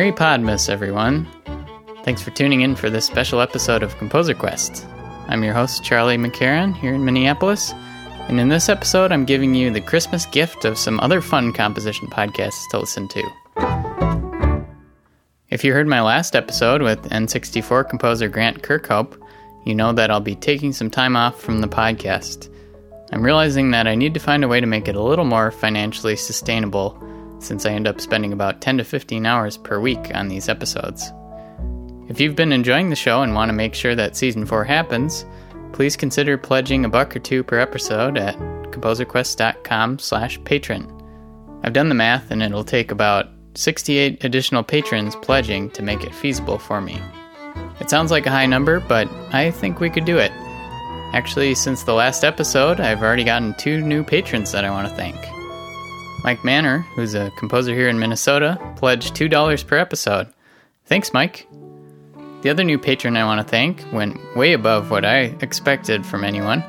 Merry 0.00 0.12
Podmas, 0.12 0.70
everyone. 0.70 1.28
Thanks 2.04 2.22
for 2.22 2.30
tuning 2.30 2.62
in 2.62 2.74
for 2.74 2.88
this 2.88 3.04
special 3.04 3.42
episode 3.42 3.82
of 3.82 3.98
Composer 3.98 4.32
Quest. 4.32 4.86
I'm 5.28 5.44
your 5.44 5.52
host, 5.52 5.84
Charlie 5.84 6.16
McCarron, 6.16 6.74
here 6.74 6.94
in 6.94 7.04
Minneapolis, 7.04 7.74
and 8.26 8.40
in 8.40 8.48
this 8.48 8.70
episode, 8.70 9.12
I'm 9.12 9.26
giving 9.26 9.54
you 9.54 9.70
the 9.70 9.82
Christmas 9.82 10.24
gift 10.24 10.64
of 10.64 10.78
some 10.78 10.98
other 11.00 11.20
fun 11.20 11.52
composition 11.52 12.08
podcasts 12.08 12.66
to 12.70 12.78
listen 12.78 13.08
to. 13.08 13.22
If 15.50 15.64
you 15.64 15.74
heard 15.74 15.86
my 15.86 16.00
last 16.00 16.34
episode 16.34 16.80
with 16.80 17.02
N64 17.10 17.90
composer 17.90 18.30
Grant 18.30 18.62
Kirkhope, 18.62 19.20
you 19.66 19.74
know 19.74 19.92
that 19.92 20.10
I'll 20.10 20.18
be 20.18 20.34
taking 20.34 20.72
some 20.72 20.88
time 20.88 21.14
off 21.14 21.38
from 21.38 21.60
the 21.60 21.68
podcast. 21.68 22.50
I'm 23.12 23.22
realizing 23.22 23.70
that 23.72 23.86
I 23.86 23.96
need 23.96 24.14
to 24.14 24.20
find 24.20 24.44
a 24.44 24.48
way 24.48 24.60
to 24.60 24.66
make 24.66 24.88
it 24.88 24.96
a 24.96 25.02
little 25.02 25.26
more 25.26 25.50
financially 25.50 26.16
sustainable 26.16 26.98
since 27.40 27.66
I 27.66 27.70
end 27.70 27.88
up 27.88 28.00
spending 28.00 28.32
about 28.32 28.60
10 28.60 28.78
to 28.78 28.84
15 28.84 29.26
hours 29.26 29.56
per 29.56 29.80
week 29.80 30.14
on 30.14 30.28
these 30.28 30.48
episodes. 30.48 31.12
If 32.08 32.20
you've 32.20 32.36
been 32.36 32.52
enjoying 32.52 32.90
the 32.90 32.96
show 32.96 33.22
and 33.22 33.34
want 33.34 33.48
to 33.48 33.54
make 33.54 33.74
sure 33.74 33.94
that 33.94 34.16
season 34.16 34.44
4 34.44 34.64
happens, 34.64 35.24
please 35.72 35.96
consider 35.96 36.36
pledging 36.36 36.84
a 36.84 36.88
buck 36.88 37.14
or 37.14 37.20
two 37.20 37.44
per 37.44 37.58
episode 37.58 38.18
at 38.18 38.36
composerquest.com 38.72 39.98
slash 39.98 40.42
patron. 40.44 40.90
I've 41.62 41.72
done 41.72 41.88
the 41.88 41.94
math 41.94 42.30
and 42.30 42.42
it'll 42.42 42.64
take 42.64 42.90
about 42.90 43.28
68 43.54 44.24
additional 44.24 44.62
patrons 44.62 45.16
pledging 45.16 45.70
to 45.70 45.82
make 45.82 46.02
it 46.02 46.14
feasible 46.14 46.58
for 46.58 46.80
me. 46.80 47.00
It 47.80 47.90
sounds 47.90 48.10
like 48.10 48.26
a 48.26 48.30
high 48.30 48.46
number, 48.46 48.80
but 48.80 49.08
I 49.32 49.50
think 49.50 49.80
we 49.80 49.90
could 49.90 50.04
do 50.04 50.18
it. 50.18 50.32
Actually, 51.12 51.54
since 51.54 51.82
the 51.82 51.94
last 51.94 52.24
episode, 52.24 52.80
I've 52.80 53.02
already 53.02 53.24
gotten 53.24 53.54
two 53.54 53.80
new 53.80 54.04
patrons 54.04 54.52
that 54.52 54.64
I 54.64 54.70
want 54.70 54.88
to 54.88 54.94
thank. 54.94 55.39
Mike 56.22 56.44
Manor, 56.44 56.80
who's 56.94 57.14
a 57.14 57.30
composer 57.38 57.74
here 57.74 57.88
in 57.88 57.98
Minnesota, 57.98 58.58
pledged 58.76 59.14
$2 59.14 59.66
per 59.66 59.78
episode. 59.78 60.28
Thanks, 60.84 61.12
Mike. 61.12 61.46
The 62.42 62.50
other 62.50 62.64
new 62.64 62.78
patron 62.78 63.16
I 63.16 63.24
want 63.24 63.40
to 63.40 63.50
thank 63.50 63.84
went 63.92 64.18
way 64.36 64.52
above 64.52 64.90
what 64.90 65.04
I 65.04 65.34
expected 65.40 66.04
from 66.04 66.24
anyone. 66.24 66.64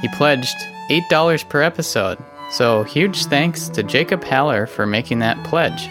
He 0.00 0.08
pledged 0.08 0.56
$8 0.90 1.48
per 1.48 1.62
episode, 1.62 2.18
so 2.50 2.82
huge 2.84 3.24
thanks 3.26 3.68
to 3.70 3.82
Jacob 3.82 4.24
Haller 4.24 4.66
for 4.66 4.86
making 4.86 5.18
that 5.20 5.42
pledge. 5.44 5.88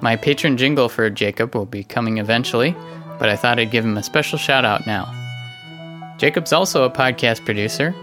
My 0.00 0.16
patron 0.16 0.56
jingle 0.56 0.88
for 0.88 1.10
Jacob 1.10 1.54
will 1.54 1.66
be 1.66 1.84
coming 1.84 2.18
eventually, 2.18 2.74
but 3.18 3.28
I 3.28 3.36
thought 3.36 3.58
I'd 3.58 3.70
give 3.70 3.84
him 3.84 3.98
a 3.98 4.02
special 4.02 4.38
shout 4.38 4.64
out 4.64 4.86
now. 4.86 5.12
Jacob's 6.18 6.52
also 6.52 6.84
a 6.84 6.90
podcast 6.90 7.44
producer. 7.44 7.94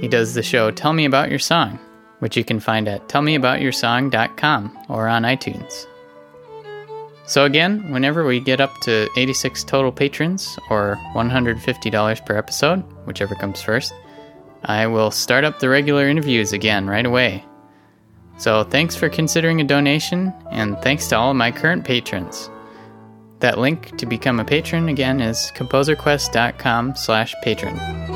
He 0.00 0.08
does 0.08 0.34
the 0.34 0.42
show 0.42 0.70
Tell 0.70 0.92
Me 0.92 1.04
About 1.04 1.30
Your 1.30 1.38
Song, 1.38 1.78
which 2.20 2.36
you 2.36 2.44
can 2.44 2.60
find 2.60 2.88
at 2.88 3.08
tellmeaboutyoursong.com 3.08 4.86
or 4.88 5.08
on 5.08 5.22
iTunes. 5.22 5.86
So, 7.26 7.44
again, 7.44 7.90
whenever 7.90 8.24
we 8.24 8.38
get 8.38 8.60
up 8.60 8.78
to 8.82 9.08
86 9.16 9.64
total 9.64 9.90
patrons 9.90 10.58
or 10.70 10.96
$150 11.14 12.24
per 12.24 12.36
episode, 12.36 12.84
whichever 13.04 13.34
comes 13.34 13.60
first, 13.60 13.92
I 14.64 14.86
will 14.86 15.10
start 15.10 15.44
up 15.44 15.58
the 15.58 15.68
regular 15.68 16.08
interviews 16.08 16.52
again 16.52 16.86
right 16.88 17.04
away. 17.04 17.44
So, 18.38 18.62
thanks 18.62 18.94
for 18.94 19.08
considering 19.08 19.60
a 19.60 19.64
donation, 19.64 20.32
and 20.52 20.78
thanks 20.82 21.08
to 21.08 21.16
all 21.16 21.30
of 21.30 21.36
my 21.36 21.50
current 21.50 21.84
patrons. 21.84 22.48
That 23.40 23.58
link 23.58 23.96
to 23.98 24.06
become 24.06 24.38
a 24.38 24.44
patron 24.44 24.88
again 24.88 25.20
is 25.20 25.52
composerquest.com 25.56 26.94
slash 26.96 27.34
patron. 27.42 28.15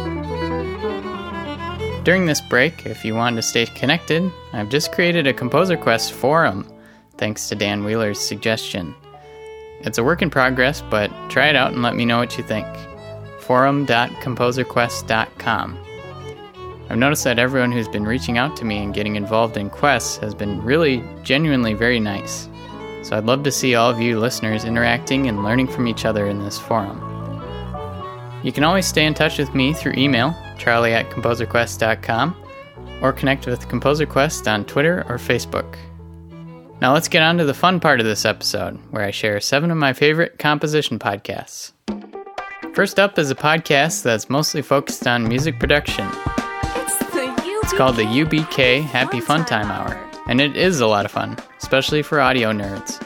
During 2.05 2.25
this 2.25 2.41
break, 2.41 2.87
if 2.87 3.05
you 3.05 3.15
want 3.15 3.37
to 3.37 3.43
stay 3.43 3.67
connected, 3.67 4.33
I've 4.55 4.71
just 4.71 4.91
created 4.91 5.27
a 5.27 5.35
Composer 5.35 5.77
Quest 5.77 6.13
forum, 6.13 6.67
thanks 7.19 7.51
to 7.51 7.55
Dan 7.55 7.85
Wheeler's 7.85 8.19
suggestion. 8.19 8.95
It's 9.83 9.99
a 9.99 10.05
work 10.05 10.23
in 10.23 10.31
progress, 10.31 10.83
but 10.89 11.11
try 11.29 11.49
it 11.49 11.57
out 11.57 11.73
and 11.73 11.83
let 11.83 11.95
me 11.95 12.07
know 12.07 12.17
what 12.17 12.39
you 12.39 12.45
think. 12.45 12.67
forum.composerquest.com. 13.41 15.79
I've 16.89 16.99
noticed 16.99 17.25
that 17.25 17.39
everyone 17.39 17.71
who's 17.71 17.89
been 17.89 18.07
reaching 18.07 18.39
out 18.39 18.57
to 18.57 18.65
me 18.65 18.83
and 18.83 18.95
getting 18.95 19.17
involved 19.17 19.59
in 19.59 19.69
quests 19.69 20.17
has 20.19 20.35
been 20.35 20.63
really, 20.63 21.05
genuinely 21.23 21.75
very 21.75 22.01
nice. 22.01 22.49
So 23.03 23.15
I'd 23.17 23.27
love 23.27 23.43
to 23.43 23.53
see 23.53 23.75
all 23.75 23.91
of 23.91 24.01
you 24.01 24.19
listeners 24.19 24.65
interacting 24.65 25.29
and 25.29 25.45
learning 25.45 25.69
from 25.69 25.87
each 25.87 26.07
other 26.07 26.27
in 26.27 26.43
this 26.43 26.59
forum. 26.59 26.99
You 28.43 28.53
can 28.53 28.65
always 28.65 28.87
stay 28.87 29.05
in 29.05 29.13
touch 29.13 29.37
with 29.39 29.55
me 29.55 29.75
through 29.75 29.93
email, 29.99 30.35
charlie 30.61 30.95
at 30.95 31.11
composerquest.com, 31.11 32.37
or 33.03 33.13
connect 33.13 33.47
with 33.47 33.69
Composer 33.69 34.07
Quest 34.07 34.47
on 34.47 34.65
Twitter 34.65 35.05
or 35.09 35.17
Facebook. 35.17 35.77
Now 36.81 36.93
let's 36.93 37.09
get 37.09 37.23
on 37.23 37.39
to 37.39 37.45
the 37.45 37.55
fun 37.55 37.81
part 37.81 38.01
of 38.01 38.07
this 38.07 38.25
episode, 38.25 38.79
where 38.91 39.05
I 39.05 39.11
share 39.11 39.41
seven 39.41 39.71
of 39.71 39.77
my 39.77 39.93
favorite 39.93 40.39
composition 40.39 40.99
podcasts. 40.99 41.73
First 42.75 43.01
up 43.01 43.19
is 43.19 43.31
a 43.31 43.35
podcast 43.35 44.03
that's 44.03 44.31
mostly 44.31 44.63
focused 44.63 45.07
on 45.07 45.27
music 45.27 45.59
production. 45.59 46.09
It's 47.63 47.73
called 47.73 47.97
the 47.97 48.03
UBK 48.03 48.83
Happy 48.83 49.21
Fun 49.21 49.45
Time 49.45 49.71
Hour, 49.71 49.99
and 50.29 50.41
it 50.41 50.57
is 50.57 50.81
a 50.81 50.87
lot 50.87 51.05
of 51.05 51.11
fun, 51.11 51.37
especially 51.59 52.03
for 52.03 52.21
audio 52.21 52.53
nerds. 52.53 53.05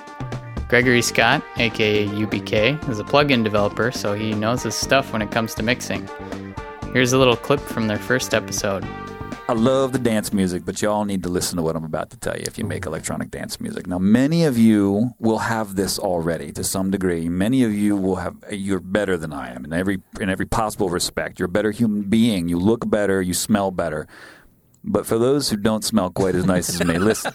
Gregory 0.69 1.03
Scott, 1.03 1.43
aka 1.57 2.07
UBK, 2.07 2.89
is 2.89 2.99
a 2.99 3.05
plugin 3.05 3.45
developer, 3.45 3.91
so 3.91 4.15
he 4.15 4.35
knows 4.35 4.63
his 4.63 4.75
stuff 4.75 5.13
when 5.13 5.23
it 5.23 5.31
comes 5.31 5.55
to 5.55 5.63
mixing. 5.63 6.09
Here's 6.95 7.13
a 7.13 7.19
little 7.19 7.35
clip 7.35 7.59
from 7.59 7.89
their 7.89 7.99
first 7.99 8.35
episode. 8.35 8.85
I 9.49 9.53
love 9.53 9.91
the 9.91 9.99
dance 9.99 10.33
music, 10.33 10.65
but 10.65 10.81
y'all 10.81 11.05
need 11.05 11.25
to 11.25 11.29
listen 11.29 11.57
to 11.57 11.63
what 11.65 11.75
I'm 11.75 11.83
about 11.83 12.11
to 12.11 12.17
tell 12.17 12.37
you 12.37 12.45
if 12.47 12.57
you 12.57 12.65
make 12.65 12.87
electronic 12.87 13.33
dance 13.33 13.61
music. 13.61 13.89
Now, 13.89 13.99
many 13.99 14.45
of 14.45 14.57
you 14.57 15.11
will 15.19 15.39
have 15.39 15.75
this 15.75 15.99
already 15.99 16.53
to 16.53 16.63
some 16.63 16.93
degree. 16.93 17.29
Many 17.29 17.65
of 17.65 17.75
you 17.75 17.97
will 17.97 18.15
have 18.15 18.37
you're 18.49 18.79
better 18.79 19.17
than 19.17 19.33
I 19.33 19.53
am 19.53 19.65
in 19.65 19.73
every 19.73 20.03
in 20.21 20.31
every 20.31 20.47
possible 20.47 20.89
respect. 20.89 21.41
You're 21.41 21.49
a 21.49 21.51
better 21.51 21.73
human 21.73 22.03
being. 22.03 22.49
You 22.49 22.61
look 22.61 22.89
better, 22.89 23.21
you 23.21 23.35
smell 23.35 23.73
better. 23.73 24.07
But 24.85 25.05
for 25.05 25.19
those 25.19 25.51
who 25.51 25.57
don't 25.57 25.83
smell 25.83 26.11
quite 26.11 26.37
as 26.37 26.47
nice 26.47 26.69
as 26.69 26.85
me, 26.85 26.99
listen. 27.01 27.33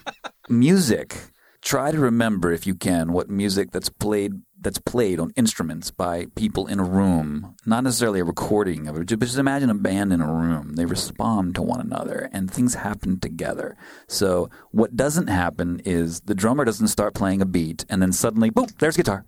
Music. 0.47 1.17
Try 1.61 1.91
to 1.91 1.99
remember 1.99 2.53
if 2.53 2.65
you 2.65 2.75
can 2.75 3.11
what 3.11 3.29
music 3.29 3.71
that's 3.71 3.89
played 3.89 4.35
that's 4.61 4.79
played 4.79 5.19
on 5.19 5.31
instruments 5.35 5.91
by 5.91 6.27
people 6.35 6.67
in 6.67 6.79
a 6.79 6.83
room, 6.83 7.55
not 7.65 7.83
necessarily 7.83 8.19
a 8.19 8.25
recording 8.25 8.87
of 8.87 8.95
it, 8.95 9.07
but 9.07 9.19
just 9.19 9.37
imagine 9.37 9.69
a 9.69 9.75
band 9.75 10.11
in 10.11 10.21
a 10.21 10.31
room. 10.31 10.75
They 10.75 10.85
respond 10.85 11.55
to 11.55 11.61
one 11.61 11.79
another 11.79 12.29
and 12.33 12.51
things 12.51 12.75
happen 12.75 13.19
together. 13.19 13.77
So 14.07 14.49
what 14.71 14.95
doesn't 14.95 15.27
happen 15.27 15.81
is 15.85 16.21
the 16.21 16.35
drummer 16.35 16.65
doesn't 16.65 16.87
start 16.87 17.13
playing 17.13 17.41
a 17.41 17.45
beat 17.45 17.85
and 17.89 18.01
then 18.01 18.11
suddenly, 18.11 18.49
boom, 18.49 18.67
there's 18.79 18.97
guitar. 18.97 19.25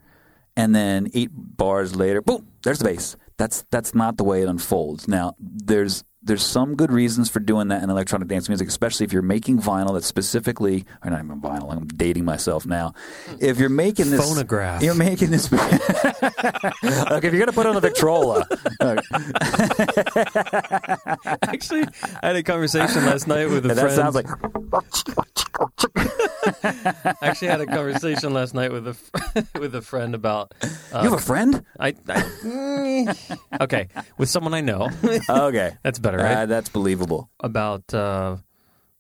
And 0.55 0.75
then 0.75 1.09
eight 1.13 1.29
bars 1.31 1.95
later, 1.95 2.21
boom, 2.21 2.47
there's 2.63 2.79
the 2.79 2.85
bass. 2.85 3.15
That's 3.37 3.63
that's 3.71 3.95
not 3.95 4.17
the 4.17 4.23
way 4.23 4.41
it 4.41 4.49
unfolds. 4.49 5.07
Now, 5.07 5.35
there's 5.39 6.03
there's 6.23 6.45
some 6.45 6.75
good 6.75 6.91
reasons 6.91 7.29
for 7.29 7.39
doing 7.39 7.69
that 7.69 7.81
in 7.81 7.89
electronic 7.89 8.27
dance 8.27 8.47
music, 8.47 8.67
especially 8.67 9.05
if 9.05 9.13
you're 9.13 9.23
making 9.23 9.59
vinyl 9.59 9.93
that's 9.93 10.05
specifically, 10.05 10.85
or 11.03 11.09
not 11.09 11.23
even 11.23 11.41
vinyl. 11.41 11.71
I'm 11.71 11.87
dating 11.87 12.25
myself 12.25 12.65
now. 12.65 12.93
If 13.39 13.57
you're 13.57 13.69
making 13.69 14.11
this 14.11 14.27
Phonograph. 14.27 14.83
you're 14.83 14.93
making 14.93 15.31
this. 15.31 15.51
Look, 15.51 15.63
if 17.23 17.33
you're 17.33 17.39
gonna 17.39 17.51
put 17.53 17.65
on 17.65 17.75
a 17.75 17.79
Victrola, 17.81 18.47
Actually, 21.43 21.85
I 22.21 22.27
had 22.27 22.35
a 22.35 22.43
conversation 22.43 23.05
last 23.05 23.27
night 23.27 23.49
with 23.49 23.65
a 23.65 23.69
that 23.69 23.79
friend. 23.79 23.95
sounds 23.95 24.15
like 24.15 24.27
I 26.63 27.15
actually 27.21 27.47
had 27.49 27.61
a 27.61 27.65
conversation 27.65 28.33
last 28.33 28.53
night 28.53 28.71
with 28.71 28.87
a 28.87 28.95
with 29.59 29.75
a 29.75 29.81
friend 29.81 30.15
about. 30.15 30.53
Uh, 30.93 31.01
you 31.03 31.09
have 31.09 31.13
a 31.19 31.21
friend. 31.21 31.63
I, 31.79 31.95
I 32.09 33.15
okay 33.61 33.87
with 34.17 34.29
someone 34.29 34.53
I 34.53 34.61
know. 34.61 34.89
Okay, 35.29 35.71
That's 35.83 35.99
better, 35.99 36.17
right? 36.17 36.37
Uh, 36.43 36.45
that's 36.47 36.69
believable. 36.69 37.29
about 37.39 37.93
uh, 37.93 38.37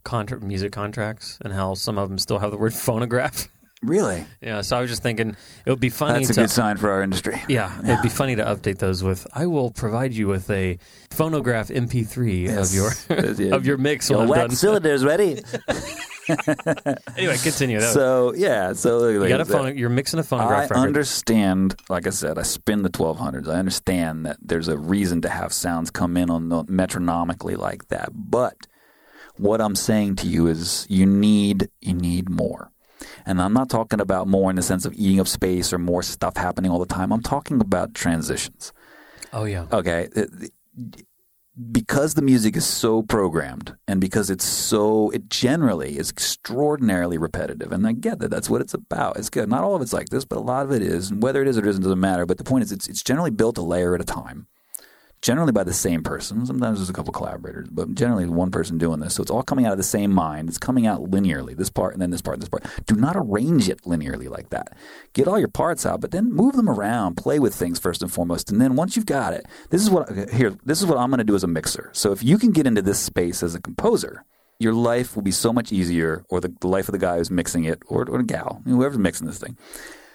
contra- 0.03 0.39
music 0.41 0.71
contracts 0.71 1.37
and 1.43 1.53
how 1.53 1.73
some 1.73 1.97
of 1.97 2.09
them 2.09 2.17
still 2.19 2.39
have 2.39 2.51
the 2.51 2.57
word 2.57 2.73
phonograph. 2.73 3.47
Really, 3.83 4.23
yeah, 4.41 4.61
so 4.61 4.77
I 4.77 4.81
was 4.81 4.91
just 4.91 5.01
thinking 5.01 5.35
it 5.65 5.69
would 5.71 5.79
be 5.79 5.89
funny 5.89 6.19
that's 6.19 6.29
a 6.29 6.33
to 6.35 6.41
good 6.41 6.51
sign 6.51 6.77
for 6.77 6.91
our 6.91 7.01
industry. 7.01 7.41
Yeah, 7.49 7.75
it'd 7.83 8.03
be 8.03 8.09
funny 8.09 8.35
to 8.35 8.43
update 8.45 8.77
those 8.77 9.03
with. 9.03 9.25
I 9.33 9.47
will 9.47 9.71
provide 9.71 10.13
you 10.13 10.27
with 10.27 10.51
a 10.51 10.77
phonograph 11.09 11.69
MP3 11.69 12.43
Yes. 12.43 12.69
of 12.69 12.75
your 12.75 12.91
Yeah. 13.39 13.55
of 13.55 13.65
your 13.65 13.77
mix 13.79 14.07
Your 14.11 14.27
wax 14.27 14.53
cylinder's 14.61 15.03
ready. 15.03 15.41
Anyway, 17.17 17.37
continue. 17.37 17.79
That, 17.79 17.93
So 17.93 18.33
yeah, 18.35 18.73
so 18.73 19.07
you 19.07 19.27
got 19.27 19.41
a 19.41 19.45
phone. 19.45 19.77
You're 19.77 19.89
mixing 19.89 20.19
a 20.19 20.23
phonograph 20.23 20.59
I 20.59 20.75
record. 20.75 20.77
understand, 20.77 21.75
like 21.89 22.07
I 22.07 22.11
said, 22.11 22.37
I 22.37 22.43
spin 22.43 22.83
the 22.83 22.89
1200s. 22.89 23.47
I 23.47 23.59
understand 23.59 24.25
that 24.25 24.37
there's 24.41 24.67
a 24.67 24.77
reason 24.77 25.21
to 25.21 25.29
have 25.29 25.53
sounds 25.53 25.91
come 25.91 26.17
in 26.17 26.29
on 26.29 26.49
the 26.49 26.63
metronomically 26.65 27.55
like 27.55 27.87
that. 27.89 28.09
But 28.13 28.55
what 29.37 29.61
I'm 29.61 29.75
saying 29.75 30.17
to 30.17 30.27
you 30.27 30.47
is 30.47 30.85
you 30.89 31.05
need 31.05 31.69
you 31.81 31.93
need 31.93 32.29
more. 32.29 32.71
And 33.25 33.41
I'm 33.41 33.53
not 33.53 33.69
talking 33.69 33.99
about 33.99 34.27
more 34.27 34.49
in 34.49 34.55
the 34.55 34.61
sense 34.61 34.85
of 34.85 34.93
eating 34.93 35.19
up 35.19 35.27
space 35.27 35.73
or 35.73 35.79
more 35.79 36.03
stuff 36.03 36.37
happening 36.37 36.71
all 36.71 36.79
the 36.79 36.85
time. 36.85 37.11
I'm 37.11 37.23
talking 37.23 37.59
about 37.61 37.93
transitions. 37.93 38.73
oh 39.33 39.45
yeah. 39.45 39.65
Okay. 39.71 40.07
Because 41.71 42.13
the 42.13 42.21
music 42.21 42.55
is 42.55 42.65
so 42.65 43.03
programmed 43.03 43.75
and 43.87 43.99
because 43.99 44.29
it's 44.29 44.45
so 44.45 45.09
it 45.09 45.29
generally 45.29 45.97
is 45.97 46.09
extraordinarily 46.09 47.17
repetitive 47.17 47.71
and 47.73 47.85
i 47.85 47.91
get 47.91 48.19
that 48.19 48.29
that's 48.29 48.49
what 48.49 48.61
it's 48.61 48.73
about. 48.73 49.17
It's 49.17 49.29
good. 49.29 49.49
Not 49.49 49.63
all 49.63 49.75
of 49.75 49.81
it's 49.81 49.93
like 49.93 50.09
this 50.09 50.23
but 50.23 50.37
a 50.37 50.41
lot 50.41 50.65
of 50.65 50.71
it 50.71 50.81
is 50.81 51.11
and 51.11 51.21
whether 51.21 51.41
it 51.41 51.47
is 51.47 51.57
or 51.57 51.67
isn't 51.67 51.83
doesn't 51.83 51.99
matter 51.99 52.25
but 52.25 52.37
the 52.37 52.43
point 52.43 52.63
is 52.63 52.71
it's, 52.71 52.87
it's 52.87 53.03
generally 53.03 53.31
built 53.31 53.57
a 53.57 53.61
layer 53.61 53.93
at 53.95 54.01
a 54.01 54.05
time 54.05 54.47
generally 55.21 55.51
by 55.51 55.63
the 55.63 55.73
same 55.73 56.01
person. 56.01 56.45
Sometimes 56.45 56.79
there's 56.79 56.89
a 56.89 56.93
couple 56.93 57.13
collaborators, 57.13 57.69
but 57.69 57.93
generally 57.93 58.25
one 58.25 58.49
person 58.49 58.77
doing 58.77 58.99
this. 58.99 59.13
So 59.13 59.21
it's 59.21 59.31
all 59.31 59.43
coming 59.43 59.65
out 59.65 59.71
of 59.71 59.77
the 59.77 59.83
same 59.83 60.11
mind. 60.11 60.49
It's 60.49 60.57
coming 60.57 60.87
out 60.87 61.11
linearly, 61.11 61.55
this 61.55 61.69
part 61.69 61.93
and 61.93 62.01
then 62.01 62.09
this 62.09 62.21
part 62.21 62.35
and 62.35 62.41
this 62.41 62.49
part. 62.49 62.65
Do 62.87 62.95
not 62.95 63.15
arrange 63.15 63.69
it 63.69 63.81
linearly 63.83 64.29
like 64.29 64.49
that. 64.49 64.75
Get 65.13 65.27
all 65.27 65.37
your 65.37 65.47
parts 65.47 65.85
out, 65.85 66.01
but 66.01 66.11
then 66.11 66.31
move 66.31 66.55
them 66.55 66.69
around, 66.69 67.15
play 67.15 67.39
with 67.39 67.53
things 67.53 67.79
first 67.79 68.01
and 68.01 68.11
foremost. 68.11 68.51
And 68.51 68.59
then 68.59 68.75
once 68.75 68.95
you've 68.95 69.05
got 69.05 69.33
it, 69.33 69.45
this 69.69 69.81
is 69.81 69.89
what 69.89 70.09
here, 70.31 70.55
this 70.65 70.81
is 70.81 70.87
what 70.87 70.97
I'm 70.97 71.09
going 71.09 71.19
to 71.19 71.23
do 71.23 71.35
as 71.35 71.43
a 71.43 71.47
mixer. 71.47 71.91
So 71.93 72.11
if 72.11 72.23
you 72.23 72.37
can 72.37 72.51
get 72.51 72.65
into 72.65 72.81
this 72.81 72.99
space 72.99 73.43
as 73.43 73.53
a 73.53 73.61
composer, 73.61 74.25
your 74.59 74.73
life 74.73 75.15
will 75.15 75.23
be 75.23 75.31
so 75.31 75.51
much 75.51 75.71
easier, 75.71 76.23
or 76.29 76.39
the, 76.39 76.53
the 76.61 76.67
life 76.67 76.87
of 76.87 76.91
the 76.91 76.99
guy 76.99 77.17
who's 77.17 77.31
mixing 77.31 77.63
it, 77.63 77.81
or, 77.87 78.07
or 78.07 78.19
the 78.19 78.23
gal, 78.23 78.61
whoever's 78.65 78.99
mixing 78.99 79.25
this 79.25 79.39
thing. 79.39 79.57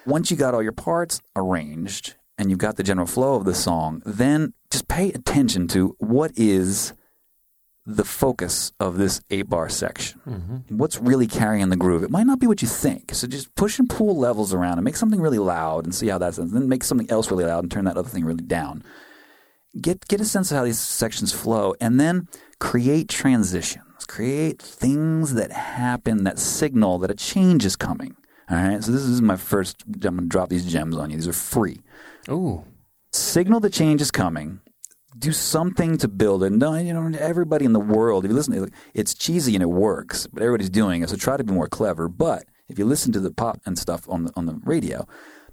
Once 0.05 0.31
you 0.31 0.37
got 0.37 0.55
all 0.55 0.63
your 0.63 0.71
parts 0.71 1.21
arranged 1.35 2.15
and 2.39 2.51
you've 2.51 2.59
got 2.59 2.77
the 2.77 2.83
general 2.83 3.07
flow 3.07 3.35
of 3.35 3.45
the 3.45 3.55
song, 3.55 4.03
then 4.05 4.55
just 4.71 4.89
pay 4.89 5.11
attention 5.11 5.69
to 5.69 5.97
what 5.99 6.33
is 6.37 6.93
the 7.87 8.05
focus 8.05 8.73
of 8.81 8.99
this 8.99 9.21
eight 9.31 9.49
bar 9.49 9.69
section. 9.69 10.21
Mm-hmm. 10.27 10.77
What's 10.77 10.99
really 10.99 11.29
carrying 11.29 11.69
the 11.69 11.77
groove? 11.77 12.03
It 12.03 12.11
might 12.11 12.27
not 12.27 12.41
be 12.41 12.49
what 12.49 12.61
you 12.61 12.69
think. 12.69 13.15
So 13.15 13.29
just 13.29 13.55
push 13.55 13.79
and 13.79 13.89
pull 13.89 14.19
levels 14.19 14.53
around 14.53 14.79
and 14.79 14.85
make 14.85 14.97
something 14.97 15.21
really 15.21 15.39
loud 15.39 15.85
and 15.85 15.95
see 15.95 16.09
how 16.09 16.19
that 16.19 16.35
sounds. 16.35 16.53
Then 16.53 16.69
make 16.69 16.83
something 16.83 17.09
else 17.11 17.31
really 17.31 17.45
loud 17.45 17.63
and 17.63 17.71
turn 17.71 17.85
that 17.85 17.97
other 17.97 18.09
thing 18.09 18.25
really 18.25 18.43
down. 18.43 18.83
Get 19.81 20.09
get 20.09 20.21
a 20.21 20.25
sense 20.25 20.51
of 20.51 20.57
how 20.57 20.65
these 20.65 20.81
sections 20.81 21.33
flow 21.33 21.75
and 21.81 22.01
then 22.01 22.29
create 22.59 23.09
transitions. 23.09 24.05
Create 24.09 24.61
things 24.61 25.35
that 25.35 25.53
happen 25.53 26.25
that 26.25 26.39
signal 26.39 26.99
that 26.99 27.11
a 27.11 27.15
change 27.15 27.65
is 27.65 27.77
coming. 27.77 28.17
All 28.51 28.57
right. 28.57 28.83
So 28.83 28.91
this 28.91 29.03
is 29.03 29.23
my 29.23 29.37
first. 29.37 29.85
I'm 29.87 29.93
going 30.01 30.17
to 30.19 30.27
drop 30.27 30.49
these 30.49 30.71
gems 30.71 30.97
on 30.97 31.11
you. 31.11 31.17
These 31.17 31.29
are 31.29 31.33
free. 31.33 31.81
Ooh. 32.29 32.65
Signal 33.13 33.61
the 33.61 33.71
change 33.71 34.01
is 34.01 34.11
coming. 34.11 34.61
Do 35.19 35.33
something 35.33 35.97
to 35.99 36.09
build 36.09 36.43
it. 36.43 36.51
No, 36.53 36.75
you 36.75 36.93
know, 36.93 37.11
everybody 37.19 37.65
in 37.65 37.73
the 37.73 37.81
world, 37.81 38.25
if 38.25 38.31
you 38.31 38.35
listen, 38.35 38.71
it's 38.93 39.15
cheesy 39.15 39.55
and 39.55 39.63
it 39.63 39.71
works, 39.71 40.27
but 40.27 40.43
everybody's 40.43 40.69
doing 40.69 41.03
it. 41.03 41.09
So 41.09 41.17
try 41.17 41.37
to 41.37 41.45
be 41.45 41.55
more 41.55 41.69
clever. 41.69 42.09
But 42.09 42.45
if 42.69 42.79
you 42.79 42.85
listen 42.85 43.13
to 43.13 43.21
the 43.21 43.31
pop 43.33 43.61
and 43.65 43.79
stuff 43.79 44.09
on 44.09 44.25
the 44.25 44.33
on 44.37 44.47
the 44.47 44.61
radio, 44.65 45.07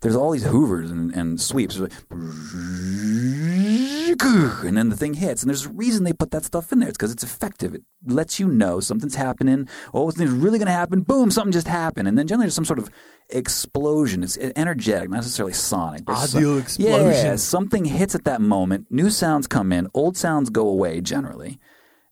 there's 0.03 0.15
all 0.15 0.31
these 0.31 0.43
hoovers 0.43 0.91
and, 0.91 1.11
and 1.15 1.41
sweeps. 1.41 1.79
Like, 1.79 1.91
and 4.65 4.77
then 4.77 4.89
the 4.89 4.97
thing 4.97 5.13
hits. 5.15 5.41
And 5.41 5.49
there's 5.49 5.65
a 5.65 5.69
reason 5.69 6.03
they 6.03 6.11
put 6.13 6.31
that 6.31 6.43
stuff 6.43 6.73
in 6.73 6.79
there. 6.79 6.89
It's 6.89 6.97
because 6.97 7.13
it's 7.13 7.23
effective. 7.23 7.73
It 7.73 7.83
lets 8.05 8.37
you 8.39 8.49
know 8.49 8.81
something's 8.81 9.15
happening. 9.15 9.67
Oh, 9.93 10.09
something's 10.09 10.31
really 10.31 10.59
going 10.59 10.67
to 10.67 10.73
happen. 10.73 11.01
Boom, 11.01 11.31
something 11.31 11.53
just 11.53 11.69
happened. 11.69 12.09
And 12.09 12.17
then 12.17 12.27
generally 12.27 12.47
there's 12.47 12.53
some 12.53 12.65
sort 12.65 12.79
of 12.79 12.89
explosion. 13.29 14.23
It's 14.23 14.37
energetic, 14.37 15.09
not 15.09 15.17
necessarily 15.17 15.53
sonic. 15.53 16.03
Audio 16.07 16.57
explosion. 16.57 17.25
Yeah, 17.25 17.37
something 17.37 17.85
hits 17.85 18.13
at 18.13 18.25
that 18.25 18.41
moment. 18.41 18.87
New 18.89 19.09
sounds 19.09 19.47
come 19.47 19.71
in. 19.71 19.87
Old 19.93 20.17
sounds 20.17 20.49
go 20.49 20.67
away 20.67 20.99
generally. 20.99 21.59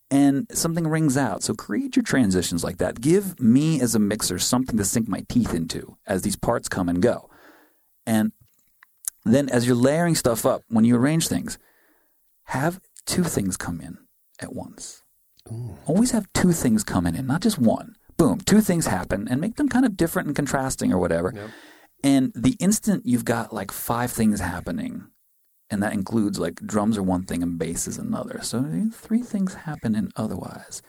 And 0.10 0.48
something 0.52 0.88
rings 0.88 1.18
out. 1.18 1.44
So 1.44 1.54
create 1.54 1.98
your 1.98 2.04
transitions 2.04 2.64
like 2.64 2.78
that. 2.78 3.02
Give 3.02 3.40
me 3.40 3.82
as 3.82 3.96
a 3.96 4.00
mixer 4.00 4.40
something 4.40 4.78
to 4.78 4.86
sink 4.86 5.10
my 5.10 5.26
teeth 5.28 5.54
into 5.54 5.98
as 6.08 6.22
these 6.22 6.38
parts 6.38 6.70
come 6.70 6.88
and 6.88 7.02
go. 7.02 7.30
And 8.06 8.32
then 9.26 9.50
as 9.50 9.68
you're 9.68 9.76
layering 9.76 10.16
stuff 10.16 10.46
up, 10.46 10.64
when 10.68 10.86
you 10.86 10.96
arrange 10.96 11.28
things, 11.28 11.58
have 12.46 12.80
two 13.06 13.24
things 13.24 13.58
come 13.58 13.82
in 13.82 13.98
at 14.40 14.54
once. 14.54 15.04
Ooh. 15.52 15.78
Always 15.86 16.12
have 16.12 16.32
two 16.34 16.52
things 16.52 16.84
coming 16.84 17.16
in, 17.16 17.28
not 17.28 17.42
just 17.42 17.58
one. 17.58 17.96
Boom, 18.18 18.40
two 18.40 18.62
things 18.62 18.88
happen 18.88 19.28
and 19.28 19.42
make 19.42 19.56
them 19.56 19.70
kind 19.70 19.86
of 19.86 19.98
different 19.98 20.28
and 20.28 20.36
contrasting 20.36 20.92
or 20.94 21.00
whatever. 21.00 21.32
Yep. 21.36 21.50
And 22.04 22.32
the 22.36 22.56
instant 22.60 23.06
you've 23.06 23.26
got 23.26 23.54
like 23.54 23.72
five 23.72 24.12
things 24.12 24.40
happening, 24.40 25.08
and 25.70 25.82
that 25.82 25.94
includes 25.94 26.40
like 26.40 26.56
drums 26.56 26.98
are 26.98 27.04
one 27.04 27.24
thing 27.24 27.44
and 27.44 27.58
bass 27.58 27.88
is 27.88 27.98
another. 27.98 28.40
So 28.44 28.60
eh, 28.60 28.90
three 28.92 29.22
things 29.22 29.54
happen 29.54 29.96
and 29.96 30.12
otherwise. 30.16 30.82